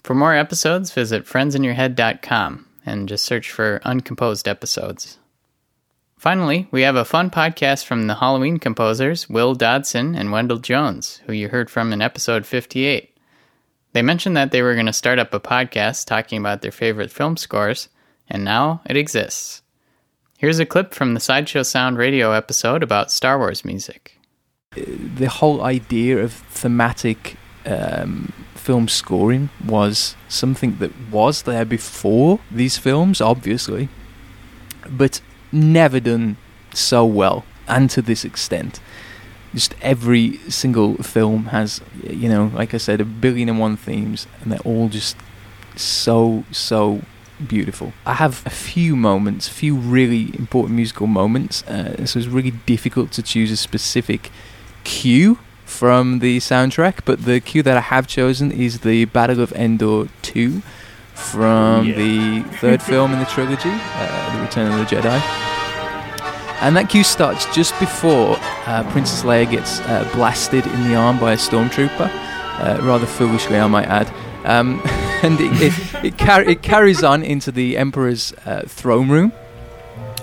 For 0.02 0.14
more 0.14 0.34
episodes, 0.34 0.92
visit 0.92 1.26
friendsinyourhead.com 1.26 2.64
and 2.86 3.08
just 3.08 3.24
search 3.24 3.50
for 3.50 3.80
uncomposed 3.84 4.48
episodes. 4.48 5.18
Finally, 6.18 6.66
we 6.70 6.80
have 6.82 6.96
a 6.96 7.04
fun 7.04 7.28
podcast 7.28 7.84
from 7.84 8.06
the 8.06 8.14
Halloween 8.14 8.58
composers 8.58 9.28
Will 9.28 9.54
Dodson 9.54 10.14
and 10.14 10.32
Wendell 10.32 10.58
Jones, 10.58 11.20
who 11.26 11.32
you 11.34 11.48
heard 11.48 11.68
from 11.68 11.92
in 11.92 12.00
episode 12.00 12.46
58. 12.46 13.14
They 13.92 14.02
mentioned 14.02 14.36
that 14.36 14.50
they 14.50 14.62
were 14.62 14.74
going 14.74 14.86
to 14.86 14.92
start 14.92 15.18
up 15.18 15.34
a 15.34 15.40
podcast 15.40 16.06
talking 16.06 16.38
about 16.38 16.62
their 16.62 16.72
favorite 16.72 17.10
film 17.10 17.36
scores, 17.36 17.88
and 18.28 18.44
now 18.44 18.80
it 18.86 18.96
exists. 18.96 19.62
Here's 20.38 20.58
a 20.58 20.66
clip 20.66 20.94
from 20.94 21.14
the 21.14 21.20
Sideshow 21.20 21.62
Sound 21.62 21.98
radio 21.98 22.32
episode 22.32 22.82
about 22.82 23.10
Star 23.10 23.38
Wars 23.38 23.64
music. 23.64 24.18
the 24.74 25.28
whole 25.28 25.62
idea 25.62 26.18
of 26.18 26.32
thematic 26.32 27.36
um, 27.64 28.32
film 28.66 28.88
scoring 28.88 29.48
was 29.64 30.16
something 30.28 30.78
that 30.78 30.90
was 31.08 31.42
there 31.42 31.64
before 31.64 32.40
these 32.50 32.76
films, 32.76 33.20
obviously, 33.20 33.88
but 34.90 35.20
never 35.52 36.00
done 36.00 36.36
so 36.74 37.06
well 37.06 37.44
and 37.68 37.88
to 37.88 38.02
this 38.02 38.24
extent. 38.24 38.80
Just 39.54 39.76
every 39.80 40.38
single 40.48 40.96
film 40.96 41.46
has, 41.46 41.80
you 42.02 42.28
know, 42.28 42.50
like 42.60 42.74
I 42.74 42.78
said, 42.78 43.00
a 43.00 43.04
billion 43.04 43.48
and 43.48 43.60
one 43.60 43.76
themes, 43.76 44.26
and 44.40 44.50
they're 44.50 44.68
all 44.72 44.88
just 44.88 45.16
so, 45.76 46.44
so 46.50 47.02
beautiful. 47.46 47.92
I 48.04 48.14
have 48.14 48.42
a 48.44 48.50
few 48.50 48.96
moments, 48.96 49.46
a 49.46 49.52
few 49.52 49.76
really 49.76 50.36
important 50.36 50.74
musical 50.74 51.06
moments, 51.06 51.62
uh, 51.68 52.04
so 52.04 52.18
it's 52.18 52.26
really 52.26 52.54
difficult 52.66 53.12
to 53.12 53.22
choose 53.22 53.52
a 53.52 53.56
specific 53.56 54.32
cue 54.82 55.38
from 55.76 56.20
the 56.20 56.38
soundtrack, 56.38 57.00
but 57.04 57.24
the 57.24 57.38
cue 57.40 57.62
that 57.62 57.76
I 57.76 57.80
have 57.80 58.06
chosen 58.06 58.50
is 58.50 58.80
the 58.80 59.04
Battle 59.06 59.40
of 59.40 59.52
Endor 59.52 60.08
2 60.22 60.62
from 61.14 61.86
Yeah. 61.86 61.96
the 61.96 62.40
third 62.60 62.82
film 62.82 63.12
in 63.12 63.18
the 63.18 63.26
trilogy, 63.26 63.70
uh, 63.72 64.34
The 64.36 64.40
Return 64.42 64.72
of 64.72 64.78
the 64.78 64.96
Jedi. 64.96 65.20
And 66.62 66.74
that 66.76 66.88
cue 66.88 67.04
starts 67.04 67.44
just 67.54 67.78
before 67.78 68.38
uh, 68.66 68.82
Princess 68.90 69.22
Leia 69.22 69.50
gets 69.50 69.80
uh, 69.80 70.08
blasted 70.14 70.66
in 70.66 70.88
the 70.88 70.94
arm 70.94 71.18
by 71.18 71.32
a 71.32 71.36
stormtrooper, 71.36 72.08
uh, 72.10 72.78
rather 72.82 73.04
foolishly, 73.06 73.58
I 73.58 73.66
might 73.66 73.86
add. 73.86 74.10
Um, 74.46 74.80
and 75.22 75.38
it, 75.38 75.52
it, 75.62 76.04
it, 76.04 76.18
car- 76.18 76.42
it 76.42 76.62
carries 76.62 77.02
on 77.04 77.22
into 77.22 77.52
the 77.52 77.76
Emperor's 77.76 78.32
uh, 78.46 78.62
throne 78.66 79.10
room, 79.10 79.30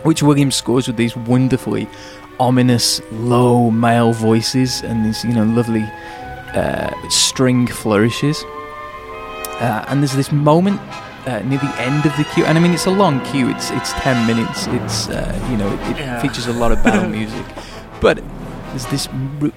which 0.02 0.24
Williams 0.24 0.56
scores 0.56 0.88
with 0.88 0.98
these 0.98 1.16
wonderfully 1.16 1.88
ominous, 2.39 3.02
low 3.12 3.69
male 3.72 4.13
voices 4.13 4.82
and 4.84 5.06
these, 5.06 5.24
you 5.24 5.34
know, 5.34 5.43
lovely 5.43 5.84
uh, 6.54 6.91
string 7.10 7.67
flourishes. 7.67 8.43
Uh, 9.60 9.86
and 9.88 10.02
there's 10.02 10.13
this 10.15 10.32
moment 10.32 10.80
uh, 11.26 11.39
near 11.46 11.60
the 11.60 11.74
end 11.82 12.06
of 12.06 12.15
the 12.17 12.24
cue, 12.34 12.43
and 12.46 12.58
I 12.58 12.62
mean 12.62 12.74
it's 12.74 12.86
a 12.86 12.91
long 12.91 13.22
cue. 13.26 13.50
It's 13.50 13.72
it's 13.72 13.93
ten 13.93 14.28
minutes. 14.28 14.67
It's 14.67 15.08
uh, 15.10 15.48
you 15.50 15.58
know 15.58 15.67
it, 15.72 15.80
it 15.91 15.98
Yeah. 16.00 16.19
features 16.22 16.48
a 16.48 16.54
lot 16.54 16.72
of 16.72 16.84
battle 16.84 17.08
music, 17.19 17.46
but 18.02 18.19
there's 18.73 18.88
this 18.88 19.07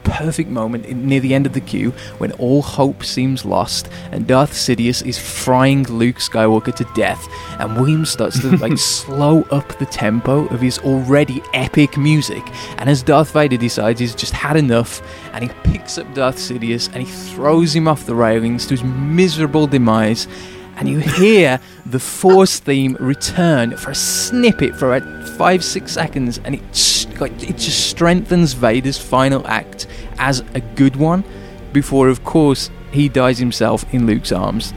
perfect 0.05 0.51
moment 0.51 0.85
in, 0.85 1.07
near 1.07 1.21
the 1.21 1.35
end 1.35 1.47
of 1.47 1.55
the 1.55 1.61
cue 1.61 1.93
when 2.19 2.33
all 2.33 2.61
hope 2.61 3.03
seems 3.03 3.47
lost, 3.47 3.89
and 4.13 4.27
Darth 4.27 4.53
Sidious 4.53 5.05
is 5.07 5.19
frying 5.19 5.85
Luke 5.85 6.17
Skywalker 6.17 6.75
to 6.75 6.85
death, 6.95 7.27
and 7.59 7.77
Williams 7.77 8.11
starts 8.11 8.39
to 8.41 8.55
like 8.59 8.77
slow 8.79 9.43
up 9.45 9.79
the 9.79 9.87
tempo 9.87 10.47
of 10.49 10.61
his 10.61 10.79
already 10.81 11.43
epic 11.55 11.97
music, 11.97 12.43
and 12.77 12.91
as 12.91 13.03
Darth 13.03 13.33
Vader 13.33 13.57
decides 13.57 14.01
he's 14.01 14.15
just 14.15 14.35
had 14.35 14.57
enough, 14.57 15.01
and 15.33 15.45
he 15.45 15.51
picks 15.65 15.97
up 15.97 16.13
Darth 16.13 16.37
Sidious 16.37 16.93
and 16.93 17.07
he 17.07 17.11
throws 17.11 17.75
him 17.75 17.89
off 17.89 18.05
the 18.05 18.15
railings 18.15 18.67
to 18.67 18.75
his 18.75 18.85
miserable 18.85 19.67
demise 19.67 20.29
and 20.77 20.89
you 20.89 20.99
hear 20.99 21.59
the 21.87 21.99
Force 21.99 22.59
theme 22.59 22.97
return 23.01 23.77
for 23.77 23.91
a 23.91 23.95
snippet 23.95 24.77
for 24.77 24.95
about 24.95 25.29
five, 25.31 25.65
six 25.65 25.93
seconds, 25.93 26.39
and 26.45 26.55
it 26.55 27.17
like 27.21 27.33
it 27.43 27.57
just 27.57 27.89
strengthens 27.89 28.53
Vader's 28.53 28.99
final 28.99 29.47
act 29.47 29.87
as 30.19 30.41
a 30.55 30.61
good 30.61 30.97
one. 30.97 31.25
Before, 31.73 32.09
of 32.09 32.25
course, 32.25 32.71
he 32.93 33.09
dies 33.09 33.39
himself 33.39 33.85
in 33.93 34.07
Luke's 34.07 34.33
arms, 34.33 34.75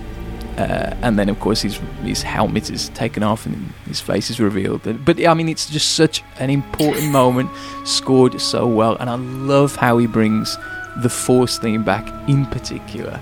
uh, 0.58 0.96
and 1.02 1.20
then, 1.20 1.28
of 1.28 1.40
course, 1.40 1.62
his 1.62 1.80
his 2.04 2.22
helmet 2.24 2.70
is 2.70 2.90
taken 2.90 3.22
off 3.22 3.46
and 3.46 3.74
his 3.86 4.00
face 4.00 4.30
is 4.30 4.40
revealed. 4.40 4.82
But 5.06 5.26
I 5.26 5.34
mean, 5.34 5.50
it's 5.50 5.70
just 5.70 5.96
such 5.96 6.24
an 6.40 6.50
important 6.50 7.12
moment, 7.12 7.50
scored 7.86 8.40
so 8.40 8.68
well, 8.68 8.96
and 8.98 9.10
I 9.10 9.16
love 9.16 9.76
how 9.76 9.98
he 9.98 10.08
brings 10.08 10.58
the 11.02 11.10
Force 11.10 11.60
theme 11.60 11.84
back 11.84 12.08
in 12.30 12.46
particular 12.46 13.20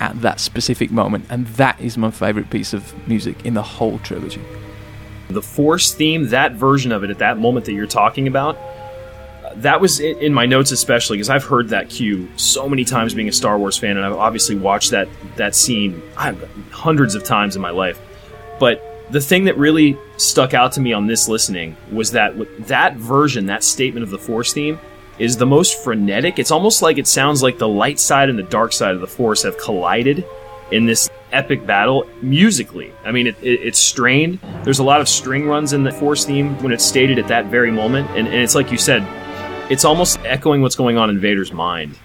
at 0.00 0.20
that 0.22 0.40
specific 0.40 0.90
moment, 0.90 1.26
and 1.30 1.46
that 1.48 1.80
is 1.80 1.96
my 1.98 2.10
favorite 2.10 2.50
piece 2.50 2.72
of 2.72 2.94
music 3.08 3.44
in 3.44 3.54
the 3.54 3.62
whole 3.62 3.98
trilogy. 4.00 4.42
The 5.28 5.42
Force 5.42 5.92
theme, 5.92 6.28
that 6.28 6.52
version 6.52 6.92
of 6.92 7.04
it 7.04 7.10
at 7.10 7.18
that 7.18 7.38
moment 7.38 7.66
that 7.66 7.72
you're 7.72 7.86
talking 7.86 8.26
about, 8.26 8.56
uh, 8.56 9.52
that 9.56 9.80
was 9.80 10.00
in, 10.00 10.32
my 10.32 10.46
notes 10.46 10.72
especially 10.72 11.16
because 11.16 11.30
I've 11.30 11.44
heard 11.44 11.68
that 11.68 11.90
cue 11.90 12.28
so 12.36 12.68
many 12.68 12.84
times 12.84 13.14
being 13.14 13.28
a 13.28 13.32
Star 13.32 13.58
Wars 13.58 13.76
fan, 13.76 13.96
and 13.96 14.06
I've 14.06 14.14
obviously 14.14 14.56
watched 14.56 14.90
that 14.92 15.08
that 15.36 15.54
scene 15.54 16.02
hundreds 16.70 17.14
of 17.14 17.24
times 17.24 17.56
in 17.56 17.62
my 17.62 17.70
life. 17.70 18.00
But 18.58 18.82
the 19.10 19.20
thing 19.20 19.44
that 19.44 19.56
really 19.56 19.96
stuck 20.16 20.54
out 20.54 20.72
to 20.72 20.80
me 20.80 20.92
on 20.92 21.06
this 21.06 21.28
listening 21.28 21.76
was 21.90 22.12
that 22.12 22.34
that 22.66 22.96
version, 22.96 23.46
that 23.46 23.64
statement 23.64 24.04
of 24.04 24.10
the 24.10 24.18
Force 24.18 24.52
theme, 24.52 24.78
is 25.18 25.36
the 25.36 25.46
most 25.46 25.82
frenetic. 25.82 26.38
It's 26.38 26.50
almost 26.50 26.82
like 26.82 26.98
it 26.98 27.06
sounds 27.06 27.42
like 27.42 27.58
the 27.58 27.68
light 27.68 27.98
side 27.98 28.28
and 28.28 28.38
the 28.38 28.44
dark 28.44 28.72
side 28.72 28.94
of 28.94 29.00
the 29.00 29.06
Force 29.06 29.42
have 29.42 29.58
collided 29.58 30.24
in 30.70 30.86
this 30.86 31.08
epic 31.32 31.66
battle 31.66 32.08
musically. 32.22 32.92
I 33.04 33.12
mean, 33.12 33.26
it, 33.26 33.36
it, 33.42 33.60
it's 33.62 33.78
strained. 33.78 34.38
There's 34.64 34.78
a 34.78 34.84
lot 34.84 35.00
of 35.00 35.08
string 35.08 35.46
runs 35.46 35.72
in 35.72 35.82
the 35.82 35.92
Force 35.92 36.24
theme 36.24 36.60
when 36.62 36.72
it's 36.72 36.84
stated 36.84 37.18
at 37.18 37.28
that 37.28 37.46
very 37.46 37.70
moment, 37.70 38.08
and, 38.10 38.26
and 38.26 38.36
it's 38.36 38.54
like 38.54 38.70
you 38.70 38.78
said, 38.78 39.02
it's 39.70 39.84
almost 39.84 40.18
echoing 40.24 40.62
what's 40.62 40.76
going 40.76 40.96
on 40.96 41.10
in 41.10 41.18
Vader's 41.18 41.52
mind. 41.52 41.98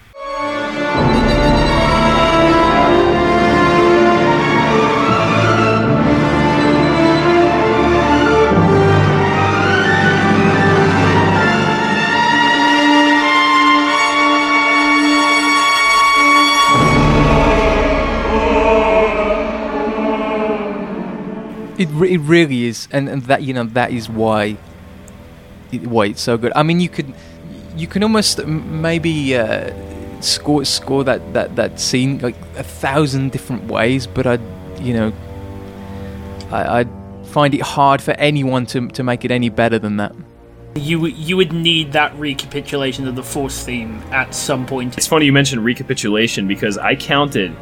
It, 21.78 21.88
re- 21.90 22.12
it 22.14 22.18
really 22.18 22.64
is, 22.64 22.86
and, 22.92 23.08
and 23.08 23.22
that 23.24 23.42
you 23.42 23.52
know 23.52 23.64
that 23.64 23.90
is 23.92 24.08
why 24.08 24.56
it, 25.72 25.86
why 25.86 26.06
it's 26.06 26.20
so 26.22 26.36
good. 26.38 26.52
I 26.54 26.62
mean, 26.62 26.80
you 26.80 26.88
could 26.88 27.12
you 27.76 27.86
can 27.86 28.02
almost 28.02 28.38
m- 28.38 28.80
maybe 28.80 29.36
uh, 29.36 29.72
score 30.20 30.64
score 30.64 31.02
that, 31.04 31.32
that, 31.34 31.56
that 31.56 31.80
scene 31.80 32.18
like 32.18 32.36
a 32.56 32.62
thousand 32.62 33.32
different 33.32 33.64
ways, 33.64 34.06
but 34.06 34.26
I 34.26 34.38
you 34.80 34.94
know 34.94 35.12
I 36.50 36.80
I 36.80 36.84
find 37.24 37.54
it 37.54 37.62
hard 37.62 38.00
for 38.00 38.12
anyone 38.12 38.66
to 38.66 38.88
to 38.88 39.02
make 39.02 39.24
it 39.24 39.30
any 39.30 39.48
better 39.48 39.78
than 39.78 39.96
that. 39.96 40.14
You 40.76 41.00
would- 41.00 41.16
you 41.16 41.36
would 41.36 41.52
need 41.52 41.92
that 41.92 42.16
recapitulation 42.18 43.06
of 43.08 43.14
the 43.16 43.22
Force 43.22 43.64
theme 43.64 44.02
at 44.10 44.34
some 44.34 44.66
point. 44.66 44.96
It's 44.96 45.06
funny 45.06 45.26
you 45.26 45.32
mentioned 45.32 45.64
recapitulation 45.64 46.46
because 46.48 46.78
I 46.78 46.94
counted 46.96 47.54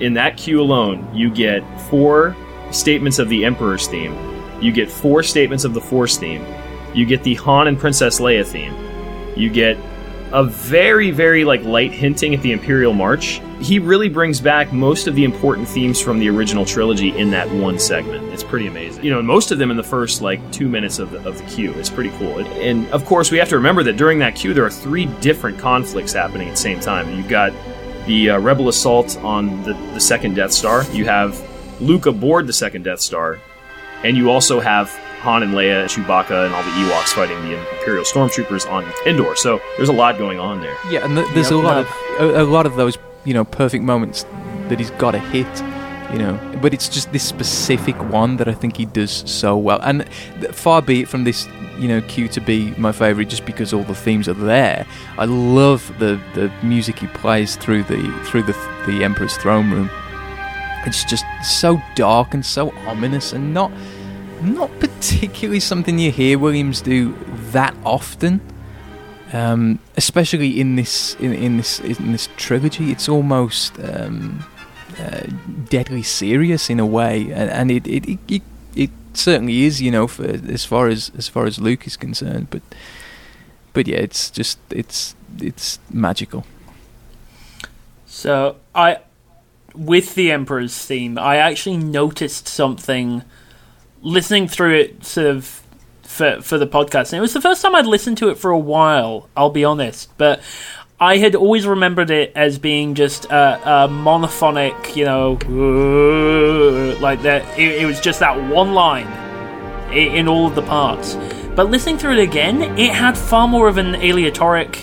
in 0.00 0.14
that 0.14 0.36
cue 0.38 0.60
alone, 0.60 1.08
you 1.14 1.30
get 1.30 1.62
four 1.90 2.34
statements 2.72 3.18
of 3.18 3.28
the 3.28 3.44
Emperor's 3.44 3.86
theme, 3.86 4.16
you 4.60 4.72
get 4.72 4.90
four 4.90 5.22
statements 5.22 5.64
of 5.64 5.74
the 5.74 5.80
Force 5.80 6.16
theme, 6.16 6.44
you 6.94 7.06
get 7.06 7.22
the 7.22 7.34
Han 7.34 7.68
and 7.68 7.78
Princess 7.78 8.20
Leia 8.20 8.46
theme, 8.46 8.74
you 9.36 9.50
get 9.50 9.76
a 10.32 10.44
very, 10.44 11.10
very 11.10 11.44
like 11.44 11.62
light 11.62 11.92
hinting 11.92 12.34
at 12.34 12.40
the 12.40 12.52
Imperial 12.52 12.94
March. 12.94 13.40
He 13.60 13.78
really 13.78 14.08
brings 14.08 14.40
back 14.40 14.72
most 14.72 15.06
of 15.06 15.14
the 15.14 15.24
important 15.24 15.68
themes 15.68 16.00
from 16.00 16.18
the 16.18 16.28
original 16.30 16.64
trilogy 16.64 17.16
in 17.16 17.30
that 17.32 17.50
one 17.50 17.78
segment. 17.78 18.24
It's 18.32 18.42
pretty 18.42 18.66
amazing. 18.66 19.04
You 19.04 19.10
know, 19.10 19.22
most 19.22 19.50
of 19.50 19.58
them 19.58 19.70
in 19.70 19.76
the 19.76 19.82
first 19.82 20.22
like 20.22 20.40
two 20.50 20.68
minutes 20.68 20.98
of 20.98 21.10
the, 21.10 21.18
of 21.28 21.36
the 21.36 21.44
cue. 21.44 21.72
It's 21.74 21.90
pretty 21.90 22.10
cool. 22.16 22.38
And, 22.38 22.48
and 22.48 22.88
of 22.88 23.04
course, 23.04 23.30
we 23.30 23.38
have 23.38 23.50
to 23.50 23.56
remember 23.56 23.82
that 23.84 23.96
during 23.98 24.18
that 24.20 24.34
cue, 24.34 24.54
there 24.54 24.64
are 24.64 24.70
three 24.70 25.04
different 25.20 25.58
conflicts 25.58 26.14
happening 26.14 26.48
at 26.48 26.52
the 26.52 26.56
same 26.60 26.80
time. 26.80 27.14
You've 27.14 27.28
got 27.28 27.52
the 28.06 28.30
uh, 28.30 28.38
rebel 28.38 28.68
assault 28.68 29.18
on 29.18 29.62
the, 29.64 29.74
the 29.92 30.00
second 30.00 30.34
Death 30.34 30.52
Star. 30.52 30.84
You 30.92 31.04
have 31.04 31.38
Luke 31.82 32.06
aboard 32.06 32.46
the 32.46 32.52
second 32.52 32.84
Death 32.84 33.00
Star, 33.00 33.38
and 34.04 34.16
you 34.16 34.30
also 34.30 34.60
have 34.60 34.88
Han 35.22 35.42
and 35.42 35.52
Leia, 35.54 35.82
and 35.82 35.90
Chewbacca, 35.90 36.46
and 36.46 36.54
all 36.54 36.62
the 36.62 36.70
Ewoks 36.70 37.12
fighting 37.12 37.40
the 37.42 37.58
Imperial 37.78 38.04
stormtroopers 38.04 38.70
on 38.70 38.84
Endor. 39.06 39.36
So 39.36 39.60
there's 39.76 39.88
a 39.88 39.92
lot 39.92 40.18
going 40.18 40.38
on 40.40 40.60
there. 40.60 40.76
Yeah, 40.90 41.04
and 41.04 41.16
th- 41.16 41.28
there's 41.34 41.50
Yep. 41.50 41.60
a 41.60 41.62
lot 41.66 41.76
of 41.78 41.86
a, 42.18 42.42
a 42.42 42.44
lot 42.44 42.66
of 42.66 42.76
those 42.76 42.98
you 43.24 43.34
know 43.34 43.44
perfect 43.44 43.84
moments 43.84 44.24
that 44.68 44.78
he's 44.78 44.90
got 44.92 45.12
to 45.12 45.18
hit. 45.18 45.46
You 46.12 46.18
know, 46.18 46.58
but 46.60 46.74
it's 46.74 46.90
just 46.90 47.10
this 47.12 47.22
specific 47.26 47.96
one 48.12 48.36
that 48.36 48.46
I 48.46 48.52
think 48.52 48.76
he 48.76 48.84
does 48.84 49.10
so 49.30 49.56
well. 49.56 49.80
And 49.82 50.04
th- 50.40 50.52
far 50.52 50.82
be 50.82 51.00
it 51.00 51.08
from 51.08 51.24
this, 51.24 51.48
you 51.78 51.88
know, 51.88 52.02
cue 52.02 52.28
to 52.28 52.40
be 52.40 52.72
my 52.76 52.92
favorite 52.92 53.30
just 53.30 53.46
because 53.46 53.72
all 53.72 53.82
the 53.84 53.94
themes 53.94 54.28
are 54.28 54.34
there. 54.34 54.84
I 55.16 55.24
love 55.24 55.90
the 56.00 56.20
the 56.34 56.52
music 56.62 56.98
he 56.98 57.06
plays 57.06 57.56
through 57.56 57.84
the 57.84 58.02
through 58.26 58.42
the 58.42 58.52
the 58.86 59.04
Emperor's 59.04 59.36
throne 59.38 59.70
room. 59.70 59.88
It's 60.86 61.04
just 61.04 61.24
so 61.42 61.80
dark 61.94 62.34
and 62.34 62.44
so 62.44 62.70
ominous, 62.86 63.32
and 63.32 63.54
not 63.54 63.70
not 64.42 64.70
particularly 64.80 65.60
something 65.60 65.98
you 65.98 66.10
hear 66.10 66.38
Williams 66.38 66.82
do 66.82 67.14
that 67.52 67.74
often. 67.84 68.40
Um, 69.32 69.78
especially 69.96 70.60
in 70.60 70.76
this 70.76 71.16
in, 71.18 71.32
in 71.32 71.56
this 71.56 71.80
in 71.80 72.12
this 72.12 72.28
trilogy, 72.36 72.90
it's 72.90 73.08
almost 73.08 73.78
um, 73.78 74.44
uh, 74.98 75.22
deadly 75.70 76.02
serious 76.02 76.68
in 76.68 76.78
a 76.78 76.86
way, 76.86 77.32
and, 77.32 77.50
and 77.50 77.70
it, 77.70 77.86
it, 77.86 78.18
it, 78.28 78.42
it 78.76 78.90
certainly 79.14 79.62
is, 79.62 79.80
you 79.80 79.90
know, 79.90 80.06
for 80.06 80.24
as 80.24 80.64
far 80.64 80.88
as 80.88 81.10
as 81.16 81.28
far 81.28 81.46
as 81.46 81.58
Luke 81.58 81.86
is 81.86 81.96
concerned. 81.96 82.48
But 82.50 82.62
but 83.72 83.86
yeah, 83.86 83.98
it's 83.98 84.30
just 84.30 84.58
it's 84.70 85.14
it's 85.40 85.78
magical. 85.90 86.44
So 88.06 88.56
I, 88.74 88.98
with 89.74 90.14
the 90.14 90.30
Emperor's 90.32 90.76
theme, 90.84 91.18
I 91.18 91.36
actually 91.36 91.76
noticed 91.78 92.46
something 92.48 93.22
listening 94.02 94.48
through 94.48 94.74
it, 94.76 95.04
sort 95.04 95.26
of 95.28 95.62
for 96.02 96.40
for 96.42 96.58
the 96.58 96.66
podcast. 96.66 97.12
And 97.12 97.18
it 97.18 97.20
was 97.20 97.32
the 97.32 97.40
first 97.40 97.62
time 97.62 97.74
I'd 97.74 97.86
listened 97.86 98.18
to 98.18 98.28
it 98.28 98.36
for 98.38 98.50
a 98.50 98.58
while. 98.58 99.28
I'll 99.36 99.50
be 99.50 99.64
honest, 99.64 100.10
but 100.18 100.40
I 101.00 101.16
had 101.16 101.34
always 101.34 101.66
remembered 101.66 102.10
it 102.10 102.32
as 102.36 102.58
being 102.58 102.94
just 102.94 103.24
a, 103.26 103.84
a 103.84 103.88
monophonic, 103.88 104.94
you 104.94 105.04
know, 105.04 105.32
like 107.00 107.22
that. 107.22 107.58
It, 107.58 107.82
it 107.82 107.86
was 107.86 108.00
just 108.00 108.20
that 108.20 108.36
one 108.50 108.74
line 108.74 109.06
i- 109.88 109.94
in 109.94 110.28
all 110.28 110.46
of 110.46 110.54
the 110.54 110.62
parts. 110.62 111.16
But 111.56 111.70
listening 111.70 111.98
through 111.98 112.12
it 112.18 112.22
again, 112.22 112.62
it 112.78 112.92
had 112.92 113.16
far 113.18 113.46
more 113.48 113.68
of 113.68 113.78
an 113.78 113.94
aleatoric 113.96 114.78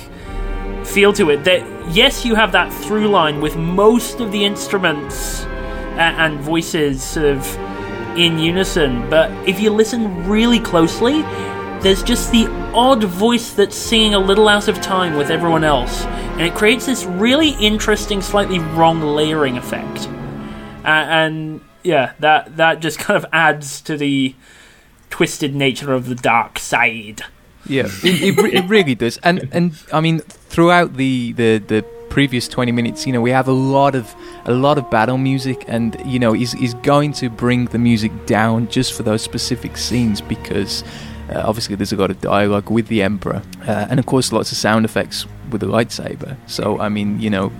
feel 0.83 1.13
to 1.13 1.29
it. 1.31 1.43
That 1.45 1.63
yes, 1.89 2.25
you 2.25 2.35
have 2.35 2.51
that 2.53 2.71
through 2.71 3.07
line 3.07 3.41
with 3.41 3.55
most 3.55 4.19
of 4.19 4.31
the 4.31 4.45
instruments 4.45 5.43
a- 5.43 6.15
and 6.17 6.39
voices 6.39 7.03
sort 7.03 7.25
of 7.25 7.57
in 8.17 8.39
unison, 8.39 9.09
but 9.09 9.31
if 9.47 9.59
you 9.59 9.69
listen 9.69 10.27
really 10.27 10.59
closely, 10.59 11.21
there's 11.81 12.03
just 12.03 12.31
the 12.31 12.47
odd 12.73 13.03
voice 13.03 13.53
that's 13.53 13.75
singing 13.75 14.13
a 14.13 14.19
little 14.19 14.49
out 14.49 14.67
of 14.67 14.81
time 14.81 15.15
with 15.15 15.29
everyone 15.29 15.63
else, 15.63 16.03
and 16.05 16.41
it 16.41 16.53
creates 16.53 16.85
this 16.85 17.05
really 17.05 17.51
interesting, 17.51 18.21
slightly 18.21 18.59
wrong 18.59 19.01
layering 19.01 19.57
effect. 19.57 20.07
Uh, 20.83 20.87
and 20.87 21.61
yeah, 21.83 22.13
that 22.19 22.57
that 22.57 22.81
just 22.81 22.99
kind 22.99 23.17
of 23.17 23.25
adds 23.31 23.79
to 23.81 23.95
the 23.95 24.35
twisted 25.09 25.55
nature 25.55 25.93
of 25.93 26.07
the 26.07 26.15
dark 26.15 26.59
side. 26.59 27.23
Yeah, 27.65 27.85
it, 28.03 28.37
it, 28.37 28.53
it 28.53 28.69
really 28.69 28.95
does. 28.95 29.17
And 29.17 29.47
and 29.51 29.73
I 29.93 30.01
mean, 30.01 30.19
throughout 30.19 30.95
the, 30.95 31.33
the, 31.33 31.57
the 31.59 31.81
previous 32.09 32.47
twenty 32.47 32.71
minutes, 32.71 33.05
you 33.05 33.13
know, 33.13 33.21
we 33.21 33.31
have 33.31 33.47
a 33.47 33.53
lot 33.53 33.95
of 33.95 34.13
a 34.45 34.53
lot 34.53 34.77
of 34.77 34.89
battle 34.89 35.17
music, 35.17 35.65
and 35.67 35.95
you 36.05 36.19
know, 36.19 36.33
he's 36.33 36.53
he's 36.53 36.73
going 36.75 37.13
to 37.13 37.29
bring 37.29 37.65
the 37.65 37.77
music 37.77 38.11
down 38.25 38.67
just 38.69 38.93
for 38.93 39.03
those 39.03 39.21
specific 39.21 39.77
scenes 39.77 40.21
because. 40.21 40.83
Uh, 41.29 41.43
obviously, 41.45 41.75
there's 41.75 41.93
a 41.93 41.95
lot 41.95 42.09
of 42.09 42.19
dialogue 42.21 42.69
with 42.69 42.87
the 42.87 43.01
Emperor, 43.03 43.41
uh, 43.67 43.87
and 43.89 43.99
of 43.99 44.05
course, 44.05 44.31
lots 44.31 44.51
of 44.51 44.57
sound 44.57 44.83
effects 44.83 45.25
with 45.51 45.61
the 45.61 45.67
lightsaber. 45.67 46.35
So, 46.47 46.79
I 46.79 46.89
mean, 46.89 47.19
you 47.19 47.29
know, 47.29 47.51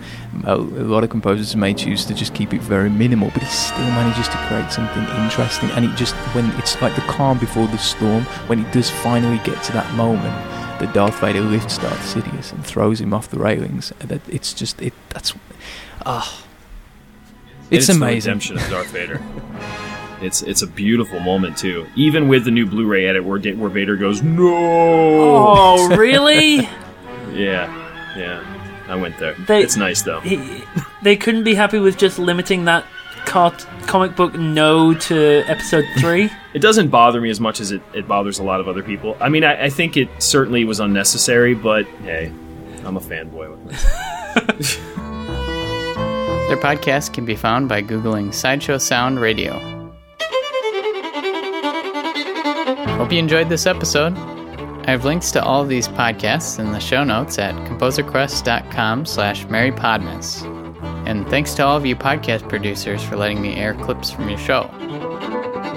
a, 0.44 0.56
a 0.56 0.58
lot 0.58 1.04
of 1.04 1.10
composers 1.10 1.56
may 1.56 1.74
choose 1.74 2.06
to 2.06 2.14
just 2.14 2.34
keep 2.34 2.54
it 2.54 2.62
very 2.62 2.90
minimal, 2.90 3.30
but 3.32 3.44
he 3.44 3.50
still 3.50 3.80
manages 3.80 4.28
to 4.30 4.38
create 4.48 4.72
something 4.72 5.04
interesting. 5.24 5.70
And 5.72 5.86
it 5.86 5.96
just, 5.96 6.16
when 6.34 6.50
it's 6.58 6.82
like 6.82 6.96
the 6.96 7.02
calm 7.02 7.38
before 7.38 7.68
the 7.68 7.78
storm, 7.78 8.24
when 8.48 8.66
it 8.66 8.72
does 8.72 8.90
finally 8.90 9.40
get 9.44 9.62
to 9.64 9.72
that 9.74 9.94
moment, 9.96 10.36
that 10.80 10.94
Darth 10.94 11.20
Vader 11.20 11.42
lifts 11.42 11.78
Darth 11.78 12.14
Sidious 12.14 12.54
and 12.54 12.66
throws 12.66 13.02
him 13.02 13.14
off 13.14 13.30
the 13.30 13.40
railings. 13.40 13.92
That 14.00 14.22
it's 14.30 14.54
just 14.54 14.82
it. 14.82 14.94
That's 15.10 15.34
ah, 16.06 16.46
it's, 17.70 17.88
the 17.88 17.94
amazing. 17.94 18.30
redemption 18.32 18.58
of 18.58 18.70
Darth 18.70 18.92
Vader. 18.92 19.22
It's 20.22 20.42
it's 20.42 20.62
a 20.62 20.68
beautiful 20.68 21.20
moment 21.20 21.58
too. 21.58 21.88
Even 21.96 22.28
with 22.28 22.44
the 22.46 22.52
new 22.52 22.66
Blu-ray 22.66 23.06
edit, 23.08 23.24
where 23.24 23.40
where 23.40 23.70
Vader 23.70 23.96
goes 23.96 24.22
no. 24.22 24.48
Oh, 24.54 25.88
really? 25.98 26.58
yeah, 27.34 28.16
yeah. 28.18 28.44
I 28.88 28.96
went 28.96 29.18
there. 29.20 29.36
They- 29.48 29.62
it's 29.64 29.78
nice 29.78 30.02
though. 30.02 30.20
He, 30.22 30.64
they 31.04 31.16
couldn't 31.16 31.44
be 31.44 31.54
happy 31.56 31.80
with 31.80 31.98
just 31.98 32.18
limiting 32.20 32.66
that 32.66 32.86
cart- 33.26 33.66
comic 33.86 34.16
book 34.16 34.34
no 34.34 34.94
to 34.96 35.44
episode 35.48 35.86
three. 36.00 36.30
It 36.54 36.60
doesn't 36.60 36.90
bother 36.90 37.22
me 37.22 37.30
as 37.30 37.40
much 37.40 37.60
as 37.60 37.72
it, 37.72 37.82
it 37.94 38.08
bothers 38.08 38.40
a 38.40 38.44
lot 38.44 38.60
of 38.60 38.68
other 38.68 38.82
people. 38.84 39.16
I 39.22 39.30
mean, 39.30 39.44
I, 39.44 39.66
I 39.66 39.70
think 39.70 39.96
it 39.96 40.10
certainly 40.22 40.64
was 40.66 40.80
unnecessary, 40.80 41.54
but 41.54 41.86
hey, 42.04 42.34
I'm 42.84 42.98
a 42.98 43.00
fanboy 43.00 43.52
with 43.56 43.70
this. 43.70 44.76
Their 46.50 46.58
podcast 46.58 47.14
can 47.14 47.26
be 47.26 47.36
found 47.36 47.70
by 47.70 47.84
Googling 47.84 48.34
Sideshow 48.34 48.80
Sound 48.80 49.20
Radio. 49.20 49.79
Hope 53.00 53.12
you 53.14 53.18
enjoyed 53.18 53.48
this 53.48 53.66
episode. 53.66 54.18
I 54.18 54.92
have 54.92 55.06
links 55.06 55.32
to 55.32 55.42
all 55.42 55.62
of 55.62 55.70
these 55.70 55.88
podcasts 55.88 56.60
in 56.60 56.74
the 56.74 56.82
show 56.82 57.06
notes 57.06 57.40
at 57.40 57.56
composerquest.com 57.66 59.06
slash 59.06 59.46
merrypodmas. 59.46 60.44
And 61.08 61.26
thanks 61.30 61.54
to 61.54 61.66
all 61.66 61.78
of 61.78 61.86
you 61.86 61.96
podcast 61.96 62.50
producers 62.50 63.02
for 63.02 63.16
letting 63.16 63.42
me 63.42 63.56
air 63.56 63.74
clips 63.74 64.12
from 64.12 64.28
your 64.28 64.38
show. 64.38 64.70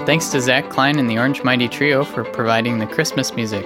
Thanks 0.05 0.27
to 0.31 0.41
Zach 0.41 0.69
Klein 0.69 0.99
and 0.99 1.09
the 1.09 1.17
Orange 1.17 1.45
Mighty 1.45 1.69
Trio 1.69 2.03
for 2.03 2.25
providing 2.25 2.79
the 2.79 2.87
Christmas 2.87 3.33
music. 3.33 3.63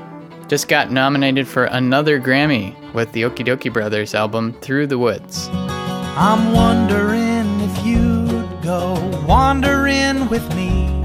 just 0.49 0.67
got 0.67 0.91
nominated 0.91 1.47
for 1.47 1.63
another 1.63 2.19
Grammy 2.19 2.75
with 2.93 3.09
the 3.13 3.21
Okee 3.21 3.45
Dokee 3.45 3.71
Brothers 3.71 4.13
album 4.13 4.51
Through 4.51 4.88
the 4.88 4.97
Woods. 4.97 5.47
I'm 5.53 6.51
wondering 6.51 7.61
if 7.61 7.86
you'd 7.86 8.61
go 8.61 8.95
wandering 9.25 10.27
with 10.27 10.45
me 10.57 11.01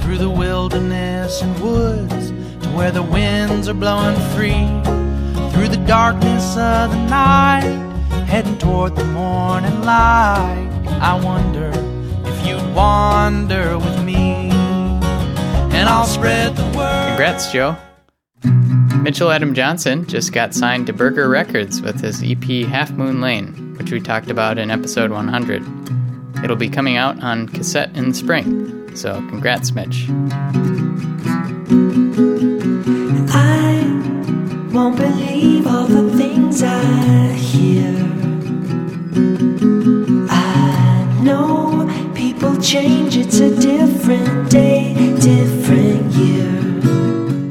through 0.00 0.16
the 0.16 0.30
wilderness 0.30 1.42
and 1.42 1.60
woods 1.60 2.30
to 2.64 2.70
where 2.70 2.90
the 2.90 3.02
winds 3.02 3.68
are 3.68 3.74
blowing 3.74 4.16
free. 4.34 4.64
Through 5.52 5.68
the 5.68 5.84
darkness 5.86 6.56
of 6.56 6.90
the 6.90 7.06
night, 7.10 7.93
heading 8.26 8.58
toward 8.58 8.96
the 8.96 9.04
morning 9.04 9.82
light. 9.82 10.68
I 11.00 11.20
wonder 11.22 11.70
if 12.28 12.46
you'd 12.46 12.74
wander 12.74 13.78
with 13.78 14.02
me, 14.04 14.50
and 14.50 15.88
I'll 15.88 16.06
spread 16.06 16.56
the 16.56 16.64
word. 16.76 17.08
Congrats, 17.08 17.52
Joe. 17.52 17.76
Mitchell 19.02 19.30
Adam 19.30 19.54
Johnson 19.54 20.06
just 20.06 20.32
got 20.32 20.54
signed 20.54 20.86
to 20.86 20.92
Burger 20.92 21.28
Records 21.28 21.82
with 21.82 22.00
his 22.00 22.22
EP 22.22 22.66
Half 22.66 22.92
Moon 22.92 23.20
Lane, 23.20 23.74
which 23.78 23.92
we 23.92 24.00
talked 24.00 24.30
about 24.30 24.58
in 24.58 24.70
episode 24.70 25.10
100. 25.10 25.62
It'll 26.42 26.56
be 26.56 26.70
coming 26.70 26.96
out 26.96 27.22
on 27.22 27.48
cassette 27.48 27.94
in 27.96 28.08
the 28.08 28.14
spring, 28.14 28.96
so 28.96 29.14
congrats, 29.28 29.72
Mitch. 29.72 30.08
Won't 34.74 34.96
believe 34.96 35.68
all 35.68 35.86
the 35.86 36.10
things 36.18 36.60
I 36.60 37.32
hear. 37.34 37.94
I 40.28 41.20
know 41.22 41.88
people 42.12 42.60
change, 42.60 43.16
it's 43.16 43.38
a 43.38 43.54
different 43.54 44.50
day, 44.50 44.94
different 45.20 46.12
year. 46.14 46.50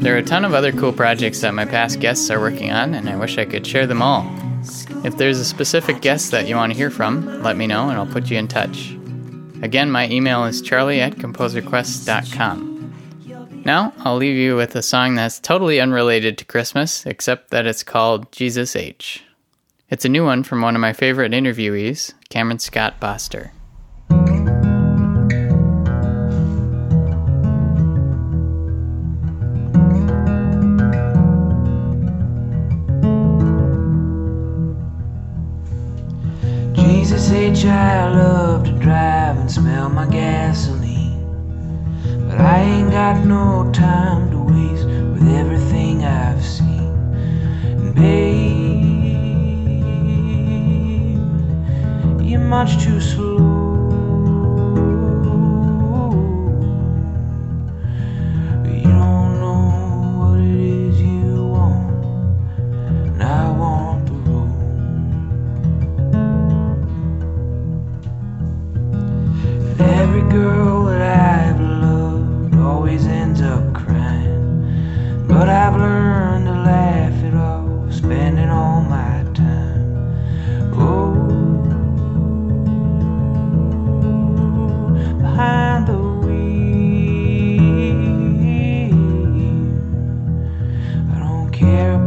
There 0.02 0.14
are 0.14 0.18
a 0.18 0.24
ton 0.24 0.44
of 0.44 0.54
other 0.54 0.74
cool 0.74 0.92
projects 0.92 1.40
that 1.42 1.54
my 1.54 1.64
past 1.64 2.02
guests 2.02 2.30
are 2.30 2.42
working 2.42 2.72
on, 2.72 2.94
and 2.94 3.08
I 3.08 3.16
wish 3.16 3.38
I 3.38 3.46
could 3.46 3.66
share 3.66 3.88
them 3.88 4.02
all. 4.02 4.30
If 5.06 5.16
there's 5.16 5.40
a 5.40 5.46
specific 5.46 6.02
guest 6.02 6.32
that 6.32 6.48
you 6.48 6.58
want 6.58 6.74
to 6.74 6.78
hear 6.78 6.90
from, 6.90 7.42
let 7.42 7.56
me 7.56 7.68
know 7.68 7.88
and 7.88 7.98
I'll 7.98 8.06
put 8.06 8.30
you 8.30 8.38
in 8.38 8.50
touch. 8.50 8.98
Again, 9.62 9.90
my 9.90 10.10
email 10.10 10.44
is 10.44 10.62
charlie 10.62 11.00
at 11.00 11.16
composerquest.com. 11.16 12.73
Now, 13.66 13.94
I'll 14.00 14.18
leave 14.18 14.36
you 14.36 14.58
with 14.58 14.76
a 14.76 14.82
song 14.82 15.16
that's 15.16 15.40
totally 15.40 15.80
unrelated 15.80 16.38
to 16.38 16.46
Christmas, 16.46 17.06
except 17.06 17.50
that 17.52 17.66
it's 17.66 17.82
called 17.82 18.30
Jesus 18.34 18.76
H. 18.76 19.24
It's 19.90 20.04
a 20.04 20.10
new 20.10 20.26
one 20.26 20.44
from 20.44 20.62
one 20.62 20.76
of 20.76 20.82
my 20.82 20.92
favorite 20.92 21.32
interviewees, 21.32 22.14
Cameron 22.28 22.60
Scott 22.60 23.00
Boster. 23.00 23.52
Jesus 36.76 37.32
H, 37.32 37.66
I 37.66 38.10
love 38.10 38.66
to 38.66 38.72
drive 38.74 39.38
and 39.38 39.50
smell 39.50 39.90
my 39.90 40.06
gasoline. 40.08 40.83
But 42.34 42.42
I 42.42 42.62
ain't 42.62 42.90
got 42.90 43.24
no 43.28 43.72
time 43.72 44.32
to 44.32 44.40
waste 44.40 44.88
with 44.88 45.28
everything 45.36 46.04
I've 46.04 46.44
seen. 46.44 46.90
And 47.64 47.94
babe, 47.94 49.12
you're 52.28 52.40
much 52.40 52.84
too 52.84 53.00
slow. 53.00 53.53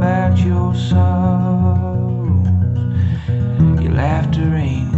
about 0.07 0.39
your 0.39 0.73
your 3.83 3.93
laughter 3.93 4.55
ain't 4.55 4.96